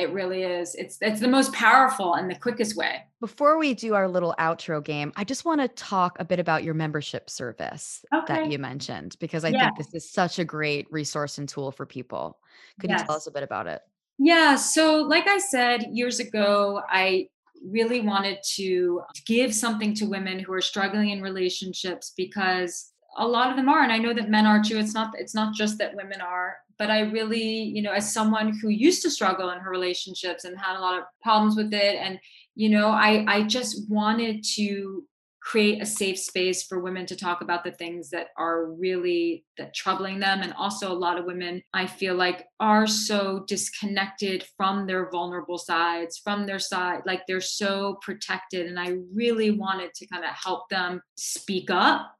it 0.00 0.12
really 0.12 0.42
is. 0.42 0.74
It's 0.74 0.98
it's 1.00 1.20
the 1.20 1.28
most 1.28 1.52
powerful 1.52 2.14
and 2.14 2.30
the 2.30 2.34
quickest 2.34 2.76
way. 2.76 3.02
Before 3.20 3.58
we 3.58 3.74
do 3.74 3.94
our 3.94 4.08
little 4.08 4.34
outro 4.38 4.82
game, 4.82 5.12
I 5.16 5.24
just 5.24 5.44
want 5.44 5.60
to 5.60 5.68
talk 5.68 6.16
a 6.18 6.24
bit 6.24 6.40
about 6.40 6.64
your 6.64 6.74
membership 6.74 7.28
service 7.28 8.04
okay. 8.14 8.34
that 8.34 8.50
you 8.50 8.58
mentioned 8.58 9.16
because 9.20 9.44
I 9.44 9.48
yeah. 9.48 9.66
think 9.66 9.78
this 9.78 9.94
is 9.94 10.10
such 10.10 10.38
a 10.38 10.44
great 10.44 10.86
resource 10.90 11.38
and 11.38 11.48
tool 11.48 11.70
for 11.70 11.86
people. 11.86 12.38
Could 12.80 12.90
yes. 12.90 13.00
you 13.00 13.06
tell 13.06 13.16
us 13.16 13.26
a 13.26 13.30
bit 13.30 13.42
about 13.42 13.66
it? 13.66 13.82
Yeah, 14.18 14.56
so 14.56 15.02
like 15.02 15.26
I 15.26 15.38
said 15.38 15.86
years 15.92 16.20
ago, 16.20 16.82
I 16.88 17.28
really 17.64 18.00
wanted 18.00 18.38
to 18.56 19.02
give 19.26 19.54
something 19.54 19.94
to 19.94 20.06
women 20.06 20.38
who 20.38 20.52
are 20.52 20.60
struggling 20.60 21.10
in 21.10 21.22
relationships 21.22 22.12
because 22.16 22.92
a 23.16 23.26
lot 23.26 23.50
of 23.50 23.56
them 23.56 23.68
are 23.68 23.82
and 23.82 23.92
I 23.92 23.98
know 23.98 24.14
that 24.14 24.30
men 24.30 24.46
are 24.46 24.62
too. 24.62 24.78
It's 24.78 24.94
not 24.94 25.14
it's 25.18 25.34
not 25.34 25.54
just 25.54 25.78
that 25.78 25.94
women 25.94 26.20
are, 26.20 26.56
but 26.80 26.90
I 26.90 27.00
really, 27.00 27.44
you 27.44 27.82
know, 27.82 27.92
as 27.92 28.10
someone 28.10 28.58
who 28.58 28.70
used 28.70 29.02
to 29.02 29.10
struggle 29.10 29.50
in 29.50 29.58
her 29.58 29.70
relationships 29.70 30.44
and 30.44 30.58
had 30.58 30.78
a 30.78 30.80
lot 30.80 30.96
of 30.96 31.04
problems 31.22 31.54
with 31.54 31.74
it, 31.74 31.96
and 31.96 32.18
you 32.54 32.70
know, 32.70 32.88
I 32.88 33.26
I 33.28 33.42
just 33.42 33.88
wanted 33.90 34.42
to 34.56 35.04
create 35.42 35.82
a 35.82 35.86
safe 35.86 36.18
space 36.18 36.62
for 36.62 36.80
women 36.80 37.04
to 37.04 37.16
talk 37.16 37.42
about 37.42 37.64
the 37.64 37.72
things 37.72 38.08
that 38.10 38.28
are 38.38 38.72
really 38.72 39.44
that 39.58 39.74
troubling 39.74 40.20
them 40.20 40.40
and 40.40 40.54
also 40.54 40.92
a 40.92 41.02
lot 41.06 41.18
of 41.18 41.24
women 41.24 41.62
i 41.72 41.86
feel 41.86 42.14
like 42.14 42.44
are 42.60 42.86
so 42.86 43.42
disconnected 43.48 44.44
from 44.58 44.86
their 44.86 45.10
vulnerable 45.10 45.56
sides 45.56 46.18
from 46.18 46.44
their 46.44 46.58
side 46.58 47.00
like 47.06 47.22
they're 47.26 47.40
so 47.40 47.98
protected 48.02 48.66
and 48.66 48.78
i 48.78 48.94
really 49.14 49.50
wanted 49.50 49.94
to 49.94 50.06
kind 50.08 50.24
of 50.24 50.30
help 50.30 50.68
them 50.68 51.00
speak 51.16 51.70
up 51.70 52.14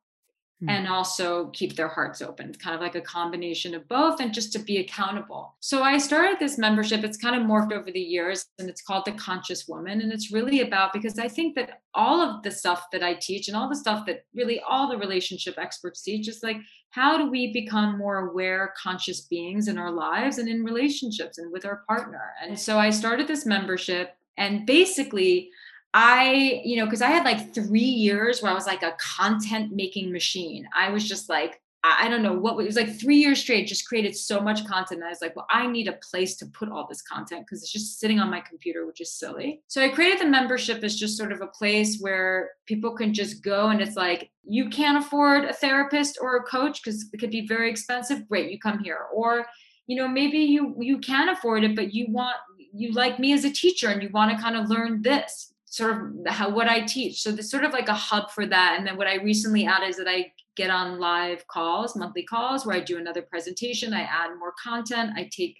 Hmm. 0.60 0.68
and 0.68 0.88
also 0.88 1.46
keep 1.54 1.74
their 1.74 1.88
hearts 1.88 2.20
open. 2.20 2.50
It's 2.50 2.58
kind 2.58 2.74
of 2.74 2.82
like 2.82 2.94
a 2.94 3.00
combination 3.00 3.74
of 3.74 3.88
both 3.88 4.20
and 4.20 4.34
just 4.34 4.52
to 4.52 4.58
be 4.58 4.76
accountable. 4.76 5.54
So 5.60 5.82
I 5.82 5.96
started 5.96 6.38
this 6.38 6.58
membership. 6.58 7.02
It's 7.02 7.16
kind 7.16 7.34
of 7.34 7.48
morphed 7.48 7.72
over 7.72 7.90
the 7.90 7.98
years 7.98 8.44
and 8.58 8.68
it's 8.68 8.82
called 8.82 9.06
The 9.06 9.12
Conscious 9.12 9.66
Woman. 9.66 10.02
And 10.02 10.12
it's 10.12 10.30
really 10.30 10.60
about 10.60 10.92
because 10.92 11.18
I 11.18 11.28
think 11.28 11.54
that 11.54 11.80
all 11.94 12.20
of 12.20 12.42
the 12.42 12.50
stuff 12.50 12.88
that 12.92 13.02
I 13.02 13.14
teach 13.14 13.48
and 13.48 13.56
all 13.56 13.70
the 13.70 13.76
stuff 13.76 14.04
that 14.04 14.26
really 14.34 14.60
all 14.68 14.90
the 14.90 14.98
relationship 14.98 15.54
experts 15.56 16.02
teach 16.02 16.28
is 16.28 16.42
like, 16.42 16.58
how 16.90 17.16
do 17.16 17.30
we 17.30 17.54
become 17.54 17.96
more 17.96 18.28
aware, 18.28 18.74
conscious 18.76 19.22
beings 19.22 19.66
in 19.66 19.78
our 19.78 19.92
lives 19.92 20.36
and 20.36 20.46
in 20.46 20.62
relationships 20.62 21.38
and 21.38 21.50
with 21.50 21.64
our 21.64 21.84
partner? 21.88 22.34
And 22.42 22.58
so 22.58 22.78
I 22.78 22.90
started 22.90 23.28
this 23.28 23.46
membership 23.46 24.14
and 24.36 24.66
basically 24.66 25.50
I, 25.92 26.62
you 26.64 26.76
know, 26.76 26.84
because 26.84 27.02
I 27.02 27.08
had 27.08 27.24
like 27.24 27.52
three 27.54 27.80
years 27.80 28.42
where 28.42 28.52
I 28.52 28.54
was 28.54 28.66
like 28.66 28.82
a 28.82 28.96
content 28.98 29.72
making 29.72 30.12
machine. 30.12 30.68
I 30.74 30.90
was 30.90 31.08
just 31.08 31.28
like, 31.28 31.60
I 31.82 32.10
don't 32.10 32.22
know 32.22 32.34
what 32.34 32.60
it 32.60 32.66
was 32.66 32.76
like 32.76 32.94
three 33.00 33.16
years 33.16 33.40
straight, 33.40 33.66
just 33.66 33.88
created 33.88 34.14
so 34.14 34.38
much 34.38 34.66
content. 34.66 35.00
And 35.00 35.04
I 35.04 35.08
was 35.08 35.22
like, 35.22 35.34
well, 35.34 35.46
I 35.48 35.66
need 35.66 35.88
a 35.88 35.98
place 36.10 36.36
to 36.36 36.46
put 36.46 36.70
all 36.70 36.86
this 36.86 37.00
content 37.00 37.46
because 37.46 37.62
it's 37.62 37.72
just 37.72 37.98
sitting 37.98 38.20
on 38.20 38.30
my 38.30 38.40
computer, 38.40 38.86
which 38.86 39.00
is 39.00 39.14
silly. 39.14 39.62
So 39.66 39.82
I 39.82 39.88
created 39.88 40.20
the 40.20 40.26
membership 40.26 40.84
as 40.84 40.94
just 40.94 41.16
sort 41.16 41.32
of 41.32 41.40
a 41.40 41.46
place 41.46 41.98
where 41.98 42.50
people 42.66 42.94
can 42.94 43.14
just 43.14 43.42
go 43.42 43.70
and 43.70 43.80
it's 43.80 43.96
like, 43.96 44.30
you 44.44 44.68
can't 44.68 45.02
afford 45.02 45.44
a 45.44 45.54
therapist 45.54 46.18
or 46.20 46.36
a 46.36 46.42
coach 46.42 46.82
because 46.84 47.08
it 47.14 47.16
could 47.16 47.30
be 47.30 47.46
very 47.46 47.70
expensive. 47.70 48.28
Great, 48.28 48.50
you 48.50 48.58
come 48.58 48.80
here. 48.80 49.06
Or, 49.14 49.46
you 49.86 49.96
know, 49.96 50.06
maybe 50.06 50.38
you 50.38 50.76
you 50.78 50.98
can 50.98 51.30
afford 51.30 51.64
it, 51.64 51.74
but 51.74 51.94
you 51.94 52.06
want 52.10 52.36
you 52.74 52.92
like 52.92 53.18
me 53.18 53.32
as 53.32 53.44
a 53.44 53.50
teacher 53.50 53.88
and 53.88 54.02
you 54.02 54.10
want 54.10 54.30
to 54.30 54.42
kind 54.42 54.54
of 54.54 54.68
learn 54.68 55.00
this 55.00 55.54
sort 55.70 55.92
of 55.92 56.26
how 56.26 56.50
what 56.50 56.68
I 56.68 56.80
teach. 56.80 57.22
So 57.22 57.30
there's 57.30 57.50
sort 57.50 57.64
of 57.64 57.72
like 57.72 57.88
a 57.88 57.94
hub 57.94 58.30
for 58.32 58.44
that. 58.44 58.74
And 58.76 58.86
then 58.86 58.96
what 58.96 59.06
I 59.06 59.14
recently 59.14 59.66
added 59.66 59.88
is 59.88 59.96
that 59.96 60.08
I 60.08 60.32
get 60.56 60.68
on 60.68 60.98
live 60.98 61.46
calls, 61.46 61.94
monthly 61.94 62.24
calls, 62.24 62.66
where 62.66 62.76
I 62.76 62.80
do 62.80 62.98
another 62.98 63.22
presentation. 63.22 63.94
I 63.94 64.00
add 64.00 64.36
more 64.38 64.52
content. 64.62 65.12
I 65.16 65.30
take 65.30 65.58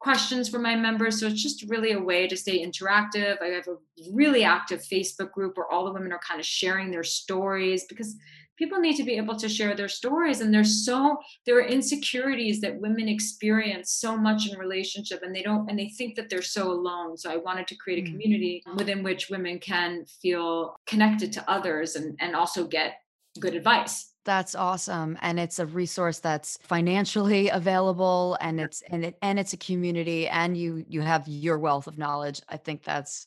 questions 0.00 0.48
from 0.48 0.62
my 0.62 0.74
members. 0.74 1.20
So 1.20 1.26
it's 1.26 1.42
just 1.42 1.68
really 1.68 1.92
a 1.92 2.00
way 2.00 2.26
to 2.26 2.36
stay 2.36 2.64
interactive. 2.64 3.40
I 3.42 3.48
have 3.48 3.68
a 3.68 3.76
really 4.10 4.42
active 4.42 4.80
Facebook 4.80 5.32
group 5.32 5.58
where 5.58 5.70
all 5.70 5.84
the 5.84 5.92
women 5.92 6.12
are 6.12 6.20
kind 6.26 6.40
of 6.40 6.46
sharing 6.46 6.90
their 6.90 7.04
stories 7.04 7.84
because 7.84 8.16
people 8.62 8.78
need 8.78 8.94
to 8.94 9.02
be 9.02 9.16
able 9.16 9.34
to 9.34 9.48
share 9.48 9.74
their 9.74 9.88
stories 9.88 10.40
and 10.40 10.54
there's 10.54 10.84
so 10.86 11.18
there 11.46 11.56
are 11.58 11.66
insecurities 11.66 12.60
that 12.60 12.80
women 12.80 13.08
experience 13.08 13.90
so 13.90 14.16
much 14.16 14.48
in 14.48 14.56
relationship 14.56 15.20
and 15.24 15.34
they 15.34 15.42
don't 15.42 15.68
and 15.68 15.76
they 15.76 15.88
think 15.88 16.14
that 16.14 16.30
they're 16.30 16.42
so 16.58 16.70
alone. 16.70 17.16
So 17.16 17.28
i 17.28 17.36
wanted 17.36 17.66
to 17.66 17.74
create 17.74 18.04
a 18.04 18.06
mm. 18.06 18.12
community 18.12 18.62
within 18.76 19.02
which 19.02 19.30
women 19.30 19.58
can 19.58 20.04
feel 20.22 20.76
connected 20.86 21.32
to 21.32 21.50
others 21.50 21.96
and 21.96 22.16
and 22.20 22.36
also 22.36 22.64
get 22.64 23.00
good 23.40 23.56
advice. 23.56 24.12
That's 24.24 24.54
awesome 24.54 25.18
and 25.22 25.40
it's 25.40 25.58
a 25.58 25.66
resource 25.66 26.20
that's 26.20 26.56
financially 26.62 27.48
available 27.60 28.38
and 28.40 28.60
it's 28.60 28.80
and 28.92 29.04
it 29.06 29.18
and 29.22 29.40
it's 29.40 29.54
a 29.54 29.56
community 29.56 30.28
and 30.28 30.56
you 30.56 30.84
you 30.88 31.00
have 31.00 31.26
your 31.26 31.58
wealth 31.58 31.88
of 31.88 31.98
knowledge. 31.98 32.40
I 32.48 32.58
think 32.58 32.84
that's 32.84 33.26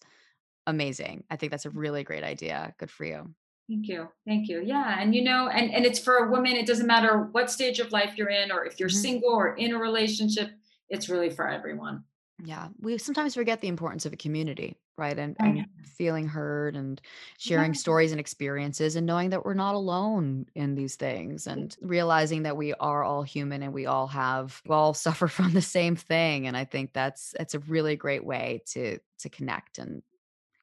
amazing. 0.66 1.26
I 1.30 1.36
think 1.36 1.52
that's 1.52 1.66
a 1.66 1.72
really 1.72 2.06
great 2.06 2.24
idea. 2.24 2.74
Good 2.80 2.90
for 2.90 3.04
you 3.04 3.36
Thank 3.68 3.88
you. 3.88 4.08
Thank 4.28 4.48
you. 4.48 4.62
Yeah. 4.64 4.98
And 5.00 5.16
you 5.16 5.24
know, 5.24 5.48
and, 5.48 5.74
and 5.74 5.86
it's 5.86 6.00
for 6.00 6.18
a 6.18 6.30
woman, 6.30 6.54
it 6.54 6.68
doesn't 6.68 6.86
matter 6.86 7.30
what 7.32 7.50
stage 7.50 7.80
of 7.80 7.92
life 7.92 8.14
you're 8.16 8.30
in, 8.30 8.52
or 8.52 8.66
if 8.66 8.80
you're 8.80 8.90
mm-hmm. 8.90 8.98
single 8.98 9.32
or 9.32 9.56
in 9.56 9.74
a 9.74 9.78
relationship, 9.78 10.52
it's 10.90 11.10
really 11.10 11.30
for 11.30 11.50
everyone. 11.50 12.04
Yeah. 12.44 12.68
We 12.80 12.98
sometimes 12.98 13.34
forget 13.34 13.62
the 13.62 13.70
importance 13.70 14.06
of 14.06 14.12
a 14.12 14.18
community, 14.18 14.78
right? 14.98 15.18
And, 15.18 15.38
and 15.40 15.66
feeling 15.86 16.28
heard 16.28 16.76
and 16.76 17.02
sharing 17.38 17.74
yeah. 17.74 17.80
stories 17.80 18.12
and 18.12 18.20
experiences 18.20 18.98
and 18.98 19.08
knowing 19.08 19.30
that 19.30 19.46
we're 19.46 19.54
not 19.54 19.74
alone 19.74 20.46
in 20.54 20.76
these 20.76 20.96
things 20.96 21.48
and 21.48 21.76
realizing 21.82 22.44
that 22.44 22.58
we 22.58 22.74
are 22.74 23.04
all 23.04 23.24
human 23.24 23.64
and 23.64 23.74
we 23.74 23.86
all 23.86 24.08
have 24.08 24.62
we 24.68 24.76
all 24.76 24.94
suffer 24.94 25.28
from 25.30 25.54
the 25.54 25.62
same 25.62 25.96
thing. 25.96 26.46
And 26.46 26.58
I 26.58 26.66
think 26.66 26.92
that's 26.94 27.34
that's 27.38 27.54
a 27.54 27.60
really 27.60 27.96
great 27.96 28.26
way 28.26 28.62
to 28.74 29.00
to 29.20 29.30
connect 29.30 29.78
and 29.78 30.04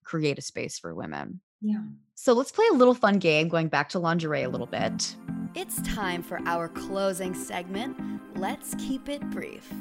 create 0.04 0.38
a 0.38 0.42
space 0.42 0.78
for 0.78 0.94
women. 0.94 1.40
Yeah. 1.62 1.82
So 2.14 2.32
let's 2.32 2.52
play 2.52 2.66
a 2.70 2.74
little 2.74 2.94
fun 2.94 3.18
game 3.18 3.48
going 3.48 3.68
back 3.68 3.88
to 3.90 3.98
lingerie 3.98 4.42
a 4.42 4.48
little 4.48 4.66
bit. 4.66 5.16
It's 5.54 5.80
time 5.82 6.22
for 6.22 6.40
our 6.46 6.68
closing 6.68 7.34
segment. 7.34 7.96
Let's 8.36 8.74
keep 8.76 9.08
it 9.08 9.28
brief. 9.30 9.72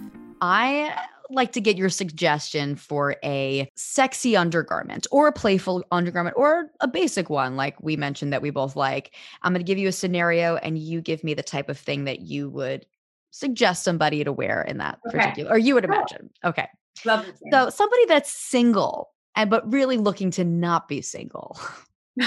I 0.41 0.95
like 1.29 1.51
to 1.53 1.61
get 1.61 1.77
your 1.77 1.89
suggestion 1.89 2.75
for 2.75 3.15
a 3.23 3.69
sexy 3.75 4.35
undergarment 4.35 5.07
or 5.11 5.27
a 5.27 5.31
playful 5.31 5.83
undergarment 5.91 6.35
or 6.37 6.71
a 6.81 6.87
basic 6.87 7.29
one, 7.29 7.55
like 7.55 7.81
we 7.81 7.95
mentioned 7.95 8.33
that 8.33 8.41
we 8.41 8.49
both 8.49 8.75
like. 8.75 9.15
I'm 9.43 9.53
going 9.53 9.63
to 9.63 9.67
give 9.69 9.77
you 9.77 9.87
a 9.87 9.93
scenario 9.93 10.57
and 10.57 10.77
you 10.77 11.01
give 11.01 11.23
me 11.23 11.33
the 11.33 11.43
type 11.43 11.69
of 11.69 11.77
thing 11.77 12.05
that 12.05 12.21
you 12.21 12.49
would 12.49 12.85
suggest 13.29 13.83
somebody 13.83 14.23
to 14.23 14.33
wear 14.33 14.61
in 14.63 14.77
that 14.79 14.99
okay. 15.07 15.17
particular, 15.17 15.51
or 15.51 15.57
you 15.57 15.73
would 15.75 15.85
imagine. 15.85 16.29
Okay. 16.43 16.67
Love 17.05 17.25
So 17.51 17.69
somebody 17.69 18.05
that's 18.05 18.31
single 18.31 19.09
and 19.35 19.49
but 19.49 19.71
really 19.71 19.97
looking 19.97 20.31
to 20.31 20.43
not 20.43 20.87
be 20.87 21.01
single. 21.01 21.59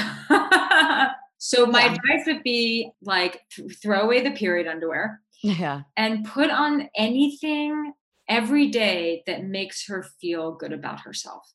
so 1.39 1.67
my 1.67 1.85
yeah. 1.85 1.93
advice 1.93 2.27
would 2.27 2.43
be 2.43 2.91
like 3.03 3.41
throw 3.83 4.01
away 4.01 4.23
the 4.23 4.33
period 4.33 4.67
underwear. 4.67 5.21
Yeah. 5.43 5.83
And 5.97 6.25
put 6.25 6.51
on 6.51 6.89
anything 6.97 7.93
every 8.29 8.69
day 8.69 9.23
that 9.27 9.45
makes 9.45 9.87
her 9.87 10.03
feel 10.21 10.53
good 10.53 10.73
about 10.73 11.01
herself. 11.01 11.53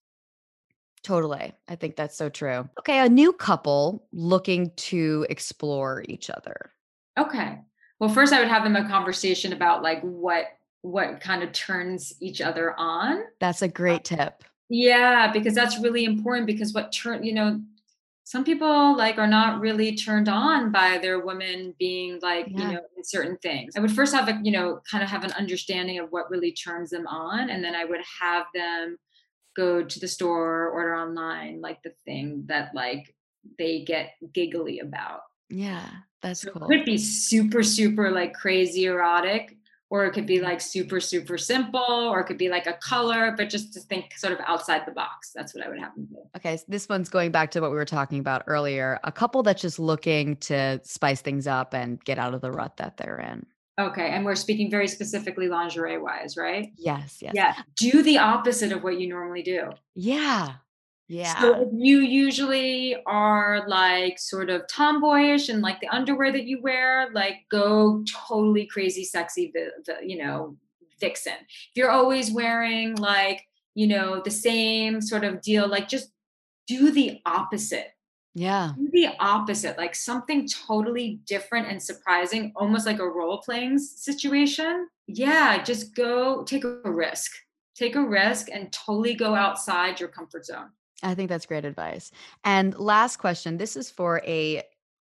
Totally. 1.01 1.53
I 1.67 1.75
think 1.75 1.95
that's 1.95 2.17
so 2.17 2.29
true. 2.29 2.69
Okay, 2.79 2.99
a 2.99 3.09
new 3.09 3.33
couple 3.33 4.07
looking 4.11 4.71
to 4.75 5.25
explore 5.29 6.03
each 6.07 6.29
other. 6.29 6.71
Okay. 7.17 7.57
Well, 7.99 8.09
first 8.09 8.33
I 8.33 8.39
would 8.39 8.49
have 8.49 8.63
them 8.63 8.75
a 8.75 8.87
conversation 8.87 9.53
about 9.53 9.81
like 9.81 10.01
what 10.01 10.45
what 10.81 11.19
kind 11.19 11.43
of 11.43 11.51
turns 11.51 12.13
each 12.21 12.41
other 12.41 12.73
on. 12.77 13.21
That's 13.39 13.61
a 13.61 13.67
great 13.67 14.11
uh, 14.11 14.15
tip. 14.15 14.43
Yeah, 14.69 15.31
because 15.31 15.55
that's 15.55 15.79
really 15.79 16.05
important 16.05 16.45
because 16.45 16.73
what 16.73 16.91
turn, 16.91 17.23
you 17.23 17.33
know, 17.33 17.59
some 18.23 18.43
people 18.43 18.95
like 18.95 19.17
are 19.17 19.27
not 19.27 19.59
really 19.59 19.95
turned 19.95 20.29
on 20.29 20.71
by 20.71 20.99
their 20.99 21.19
women 21.19 21.73
being 21.79 22.19
like, 22.21 22.45
yeah. 22.47 22.61
you 22.61 22.73
know, 22.75 22.81
in 22.95 23.03
certain 23.03 23.37
things. 23.37 23.73
I 23.75 23.79
would 23.79 23.91
first 23.91 24.13
have 24.13 24.29
a, 24.29 24.39
you 24.43 24.51
know, 24.51 24.81
kind 24.89 25.03
of 25.03 25.09
have 25.09 25.23
an 25.23 25.31
understanding 25.31 25.97
of 25.97 26.11
what 26.11 26.29
really 26.29 26.51
turns 26.51 26.91
them 26.91 27.07
on. 27.07 27.49
And 27.49 27.63
then 27.63 27.73
I 27.73 27.85
would 27.85 28.01
have 28.21 28.45
them 28.53 28.97
go 29.55 29.83
to 29.83 29.99
the 29.99 30.07
store, 30.07 30.69
order 30.69 30.95
online, 30.95 31.59
like 31.59 31.81
the 31.81 31.93
thing 32.05 32.43
that 32.45 32.69
like 32.75 33.15
they 33.57 33.83
get 33.83 34.11
giggly 34.31 34.77
about. 34.77 35.21
Yeah, 35.49 35.89
that's 36.21 36.41
so 36.41 36.51
cool. 36.51 36.65
It 36.65 36.67
could 36.67 36.85
be 36.85 36.99
super, 36.99 37.63
super 37.63 38.11
like 38.11 38.35
crazy 38.35 38.85
erotic 38.85 39.57
or 39.89 40.05
it 40.05 40.11
could 40.11 40.25
be 40.25 40.39
like 40.39 40.61
super 40.61 40.99
super 40.99 41.37
simple 41.37 41.79
or 41.81 42.19
it 42.19 42.25
could 42.25 42.37
be 42.37 42.49
like 42.49 42.67
a 42.67 42.73
color 42.73 43.33
but 43.35 43.49
just 43.49 43.73
to 43.73 43.79
think 43.79 44.17
sort 44.17 44.33
of 44.33 44.39
outside 44.45 44.83
the 44.85 44.91
box. 44.91 45.31
That's 45.33 45.53
what 45.53 45.65
i 45.65 45.69
would 45.69 45.79
have 45.79 45.95
them 45.95 46.07
do. 46.09 46.17
Okay 46.37 46.57
so 46.57 46.65
this 46.67 46.87
one's 46.87 47.09
going 47.09 47.31
back 47.31 47.51
to 47.51 47.61
what 47.61 47.71
we 47.71 47.77
were 47.77 47.85
talking 47.85 48.19
about 48.19 48.43
earlier 48.47 48.99
a 49.03 49.11
couple 49.11 49.43
that's 49.43 49.61
just 49.61 49.79
looking 49.79 50.35
to 50.37 50.79
spice 50.83 51.21
things 51.21 51.47
up 51.47 51.73
and 51.73 52.03
get 52.03 52.19
out 52.19 52.33
of 52.33 52.41
the 52.41 52.51
rut 52.51 52.77
that 52.77 52.97
they're 52.97 53.19
in. 53.19 53.45
Okay 53.79 54.09
and 54.09 54.25
we're 54.25 54.35
speaking 54.35 54.69
very 54.69 54.87
specifically 54.87 55.47
lingerie 55.47 55.97
wise 55.97 56.37
right? 56.37 56.71
Yes 56.77 57.19
yes. 57.21 57.33
Yeah 57.35 57.55
do 57.75 58.03
the 58.03 58.17
opposite 58.17 58.71
of 58.71 58.83
what 58.83 58.99
you 58.99 59.07
normally 59.07 59.43
do. 59.43 59.69
Yeah 59.95 60.55
yeah. 61.09 61.41
So 61.41 61.61
if 61.63 61.69
you 61.73 62.01
usually 62.01 62.95
are 63.07 63.67
like 63.67 64.19
sort 64.19 64.51
of 64.51 64.67
tomboyish 64.67 65.49
and 65.49 65.59
like 65.63 65.81
the 65.81 65.87
underwear 65.87 66.31
that 66.31 66.45
you 66.45 66.61
wear, 66.61 67.09
like 67.13 67.37
go 67.49 68.03
totally 68.27 68.67
crazy 68.67 69.03
sexy, 69.03 69.51
the, 69.51 69.71
the 69.87 70.07
you 70.07 70.23
know, 70.23 70.55
vixen. 71.01 71.33
If 71.33 71.71
you're 71.73 71.89
always 71.89 72.31
wearing 72.31 72.95
like, 72.95 73.41
you 73.73 73.87
know, 73.87 74.21
the 74.23 74.29
same 74.29 75.01
sort 75.01 75.23
of 75.23 75.41
deal, 75.41 75.67
like 75.67 75.87
just 75.87 76.11
do 76.67 76.91
the 76.91 77.19
opposite. 77.25 77.87
Yeah. 78.35 78.73
Do 78.77 78.89
the 78.93 79.07
opposite, 79.19 79.79
like 79.79 79.95
something 79.95 80.47
totally 80.47 81.21
different 81.25 81.69
and 81.69 81.81
surprising, 81.81 82.53
almost 82.55 82.85
like 82.85 82.99
a 82.99 83.09
role 83.09 83.39
playing 83.39 83.79
situation. 83.79 84.87
Yeah, 85.07 85.63
just 85.63 85.95
go 85.95 86.43
take 86.43 86.63
a 86.63 86.81
risk. 86.85 87.31
Take 87.75 87.95
a 87.95 88.03
risk 88.03 88.49
and 88.53 88.71
totally 88.71 89.15
go 89.15 89.33
outside 89.33 89.99
your 89.99 90.09
comfort 90.09 90.45
zone. 90.45 90.69
I 91.03 91.15
think 91.15 91.29
that's 91.29 91.45
great 91.45 91.65
advice. 91.65 92.11
And 92.43 92.77
last 92.77 93.17
question 93.17 93.57
this 93.57 93.75
is 93.75 93.89
for 93.89 94.21
a 94.25 94.63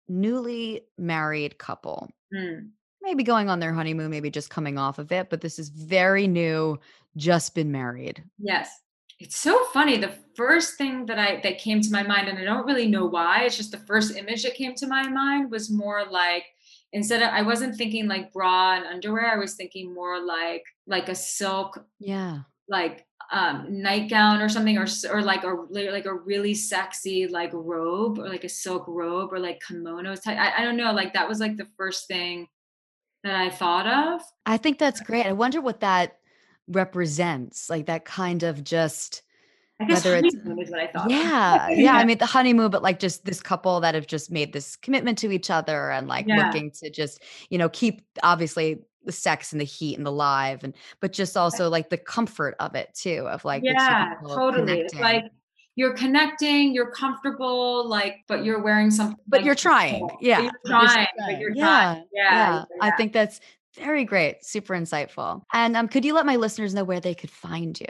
newly 0.07 0.81
married 0.97 1.57
couple. 1.57 2.09
Mm. 2.33 2.71
maybe 3.01 3.23
going 3.23 3.49
on 3.49 3.61
their 3.61 3.71
honeymoon, 3.71 4.11
maybe 4.11 4.29
just 4.29 4.49
coming 4.49 4.77
off 4.77 4.99
of 4.99 5.13
it, 5.13 5.29
but 5.29 5.39
this 5.39 5.59
is 5.59 5.69
very 5.69 6.27
new, 6.27 6.77
just 7.15 7.55
been 7.55 7.71
married. 7.71 8.21
Yes. 8.37 8.69
It's 9.19 9.37
so 9.37 9.63
funny. 9.73 9.97
The 9.97 10.13
first 10.35 10.77
thing 10.77 11.05
that 11.05 11.17
I 11.17 11.39
that 11.41 11.57
came 11.57 11.81
to 11.81 11.91
my 11.91 12.03
mind, 12.03 12.27
and 12.27 12.37
I 12.37 12.43
don't 12.43 12.67
really 12.67 12.87
know 12.87 13.05
why, 13.05 13.43
it's 13.43 13.57
just 13.57 13.71
the 13.71 13.77
first 13.77 14.15
image 14.15 14.43
that 14.43 14.55
came 14.55 14.75
to 14.75 14.87
my 14.87 15.07
mind 15.07 15.49
was 15.49 15.71
more 15.71 16.03
like 16.05 16.43
instead 16.93 17.21
of 17.21 17.29
I 17.29 17.41
wasn't 17.41 17.75
thinking 17.75 18.07
like 18.07 18.31
bra 18.31 18.75
and 18.75 18.85
underwear, 18.85 19.31
I 19.33 19.37
was 19.37 19.55
thinking 19.55 19.93
more 19.93 20.19
like 20.19 20.63
like 20.85 21.09
a 21.09 21.15
silk 21.15 21.83
yeah 21.99 22.41
like 22.69 23.05
um 23.31 23.65
nightgown 23.69 24.41
or 24.41 24.49
something 24.49 24.77
or 24.77 24.87
or 25.11 25.21
like 25.21 25.43
a 25.43 25.55
like 25.69 26.05
a 26.05 26.13
really 26.13 26.53
sexy 26.53 27.27
like 27.27 27.51
robe 27.53 28.19
or 28.19 28.29
like 28.29 28.43
a 28.43 28.49
silk 28.49 28.85
robe 28.87 29.33
or 29.33 29.39
like 29.39 29.61
kimonos 29.67 30.23
type 30.23 30.37
I, 30.37 30.61
I 30.61 30.63
don't 30.63 30.77
know 30.77 30.93
like 30.93 31.13
that 31.13 31.27
was 31.27 31.39
like 31.39 31.57
the 31.57 31.67
first 31.77 32.07
thing 32.07 32.47
that 33.23 33.35
I 33.35 33.49
thought 33.49 33.87
of. 33.87 34.21
I 34.45 34.57
think 34.57 34.79
that's 34.79 35.01
great. 35.01 35.25
I 35.25 35.33
wonder 35.33 35.61
what 35.61 35.81
that 35.81 36.19
represents, 36.67 37.69
like 37.69 37.87
that 37.87 38.05
kind 38.05 38.43
of 38.43 38.63
just 38.63 39.21
whether 39.79 40.15
it's 40.15 40.33
is 40.33 40.71
what 40.71 40.79
I 40.79 40.87
thought. 40.87 41.09
Yeah, 41.09 41.69
yeah. 41.69 41.95
I 41.95 42.05
mean, 42.05 42.17
the 42.17 42.25
honeymoon, 42.25 42.71
but 42.71 42.81
like 42.81 42.99
just 42.99 43.25
this 43.25 43.41
couple 43.41 43.79
that 43.81 43.95
have 43.95 44.07
just 44.07 44.31
made 44.31 44.53
this 44.53 44.75
commitment 44.75 45.17
to 45.19 45.31
each 45.31 45.49
other 45.49 45.91
and 45.91 46.07
like 46.07 46.25
yeah. 46.27 46.45
looking 46.45 46.71
to 46.71 46.89
just, 46.89 47.21
you 47.49 47.57
know, 47.57 47.69
keep 47.69 48.01
obviously 48.23 48.79
the 49.05 49.11
sex 49.11 49.51
and 49.51 49.61
the 49.61 49.65
heat 49.65 49.97
and 49.97 50.05
the 50.05 50.11
live 50.11 50.63
and 50.63 50.75
but 50.99 51.13
just 51.13 51.37
also 51.37 51.69
like 51.69 51.89
the 51.89 51.97
comfort 51.97 52.55
of 52.59 52.75
it 52.75 52.93
too 52.93 53.25
of 53.29 53.43
like 53.45 53.63
yeah 53.63 54.15
totally 54.21 54.81
it's 54.81 54.93
like 54.95 55.23
you're 55.75 55.93
connecting 55.93 56.73
you're 56.73 56.91
comfortable 56.91 57.87
like 57.87 58.17
but 58.27 58.43
you're 58.43 58.61
wearing 58.61 58.91
something 58.91 59.17
but 59.25 59.37
like, 59.37 59.45
you're 59.45 59.55
trying 59.55 60.07
yeah 60.19 60.41
you're 60.41 60.51
trying, 60.65 61.07
but 61.25 61.39
you're 61.39 61.55
yeah. 61.55 61.65
Trying. 61.65 62.05
Yeah. 62.11 62.33
yeah 62.33 62.65
i 62.81 62.91
think 62.91 63.13
that's 63.13 63.39
very 63.75 64.03
great 64.03 64.43
super 64.43 64.73
insightful 64.73 65.41
and 65.53 65.77
um, 65.77 65.87
could 65.87 66.03
you 66.03 66.13
let 66.13 66.25
my 66.25 66.35
listeners 66.35 66.73
know 66.73 66.83
where 66.83 66.99
they 66.99 67.15
could 67.15 67.31
find 67.31 67.79
you 67.79 67.87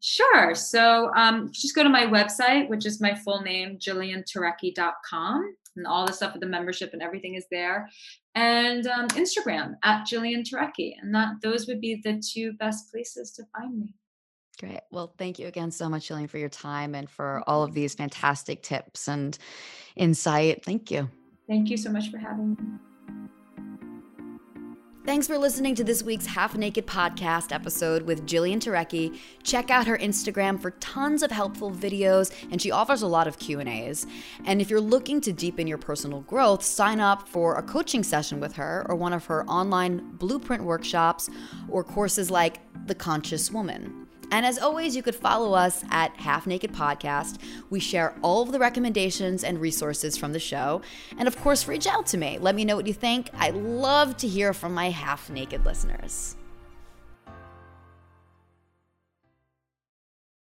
Sure. 0.00 0.54
So 0.54 1.10
um, 1.14 1.50
just 1.52 1.74
go 1.74 1.82
to 1.82 1.88
my 1.88 2.06
website, 2.06 2.68
which 2.68 2.86
is 2.86 3.00
my 3.00 3.14
full 3.14 3.42
name, 3.42 3.78
jillianturecki.com 3.78 5.54
and 5.76 5.86
all 5.86 6.06
the 6.06 6.12
stuff 6.12 6.32
with 6.32 6.40
the 6.40 6.48
membership 6.48 6.92
and 6.92 7.02
everything 7.02 7.34
is 7.34 7.44
there. 7.50 7.88
And 8.34 8.86
um, 8.86 9.08
Instagram 9.08 9.74
at 9.84 10.06
Jillian 10.06 10.42
Turecki. 10.42 10.94
And 11.00 11.14
that 11.14 11.34
those 11.42 11.66
would 11.66 11.80
be 11.80 12.00
the 12.02 12.22
two 12.26 12.52
best 12.54 12.90
places 12.90 13.32
to 13.32 13.44
find 13.56 13.78
me. 13.78 13.94
Great. 14.58 14.80
Well, 14.90 15.14
thank 15.18 15.38
you 15.38 15.46
again 15.46 15.70
so 15.70 15.88
much, 15.88 16.08
Jillian, 16.08 16.28
for 16.28 16.38
your 16.38 16.50
time 16.50 16.94
and 16.94 17.08
for 17.08 17.42
all 17.46 17.62
of 17.62 17.72
these 17.72 17.94
fantastic 17.94 18.62
tips 18.62 19.08
and 19.08 19.36
insight. 19.96 20.64
Thank 20.64 20.90
you. 20.90 21.08
Thank 21.48 21.70
you 21.70 21.76
so 21.76 21.90
much 21.90 22.10
for 22.10 22.18
having 22.18 22.50
me. 22.50 22.89
Thanks 25.10 25.26
for 25.26 25.38
listening 25.38 25.74
to 25.74 25.82
this 25.82 26.04
week's 26.04 26.26
Half 26.26 26.56
Naked 26.56 26.86
podcast 26.86 27.50
episode 27.50 28.02
with 28.02 28.28
Jillian 28.28 28.58
Turecki. 28.58 29.18
Check 29.42 29.68
out 29.68 29.88
her 29.88 29.98
Instagram 29.98 30.62
for 30.62 30.70
tons 30.78 31.24
of 31.24 31.32
helpful 31.32 31.72
videos, 31.72 32.32
and 32.52 32.62
she 32.62 32.70
offers 32.70 33.02
a 33.02 33.08
lot 33.08 33.26
of 33.26 33.36
Q&As. 33.40 34.06
And 34.44 34.60
if 34.60 34.70
you're 34.70 34.80
looking 34.80 35.20
to 35.22 35.32
deepen 35.32 35.66
your 35.66 35.78
personal 35.78 36.20
growth, 36.20 36.62
sign 36.62 37.00
up 37.00 37.28
for 37.28 37.56
a 37.56 37.62
coaching 37.64 38.04
session 38.04 38.38
with 38.38 38.52
her 38.52 38.86
or 38.88 38.94
one 38.94 39.12
of 39.12 39.24
her 39.24 39.44
online 39.46 40.12
blueprint 40.12 40.62
workshops 40.62 41.28
or 41.68 41.82
courses 41.82 42.30
like 42.30 42.60
The 42.86 42.94
Conscious 42.94 43.50
Woman. 43.50 44.06
And 44.30 44.46
as 44.46 44.58
always, 44.58 44.94
you 44.94 45.02
could 45.02 45.14
follow 45.14 45.54
us 45.54 45.84
at 45.90 46.14
Half 46.16 46.46
Naked 46.46 46.72
Podcast. 46.72 47.38
We 47.68 47.80
share 47.80 48.14
all 48.22 48.42
of 48.42 48.52
the 48.52 48.58
recommendations 48.58 49.42
and 49.42 49.60
resources 49.60 50.16
from 50.16 50.32
the 50.32 50.38
show. 50.38 50.82
And 51.18 51.26
of 51.26 51.36
course, 51.38 51.66
reach 51.66 51.86
out 51.86 52.06
to 52.06 52.16
me. 52.16 52.38
Let 52.38 52.54
me 52.54 52.64
know 52.64 52.76
what 52.76 52.86
you 52.86 52.94
think. 52.94 53.30
I 53.34 53.50
love 53.50 54.16
to 54.18 54.28
hear 54.28 54.52
from 54.52 54.72
my 54.72 54.90
half 54.90 55.30
naked 55.30 55.64
listeners. 55.64 56.36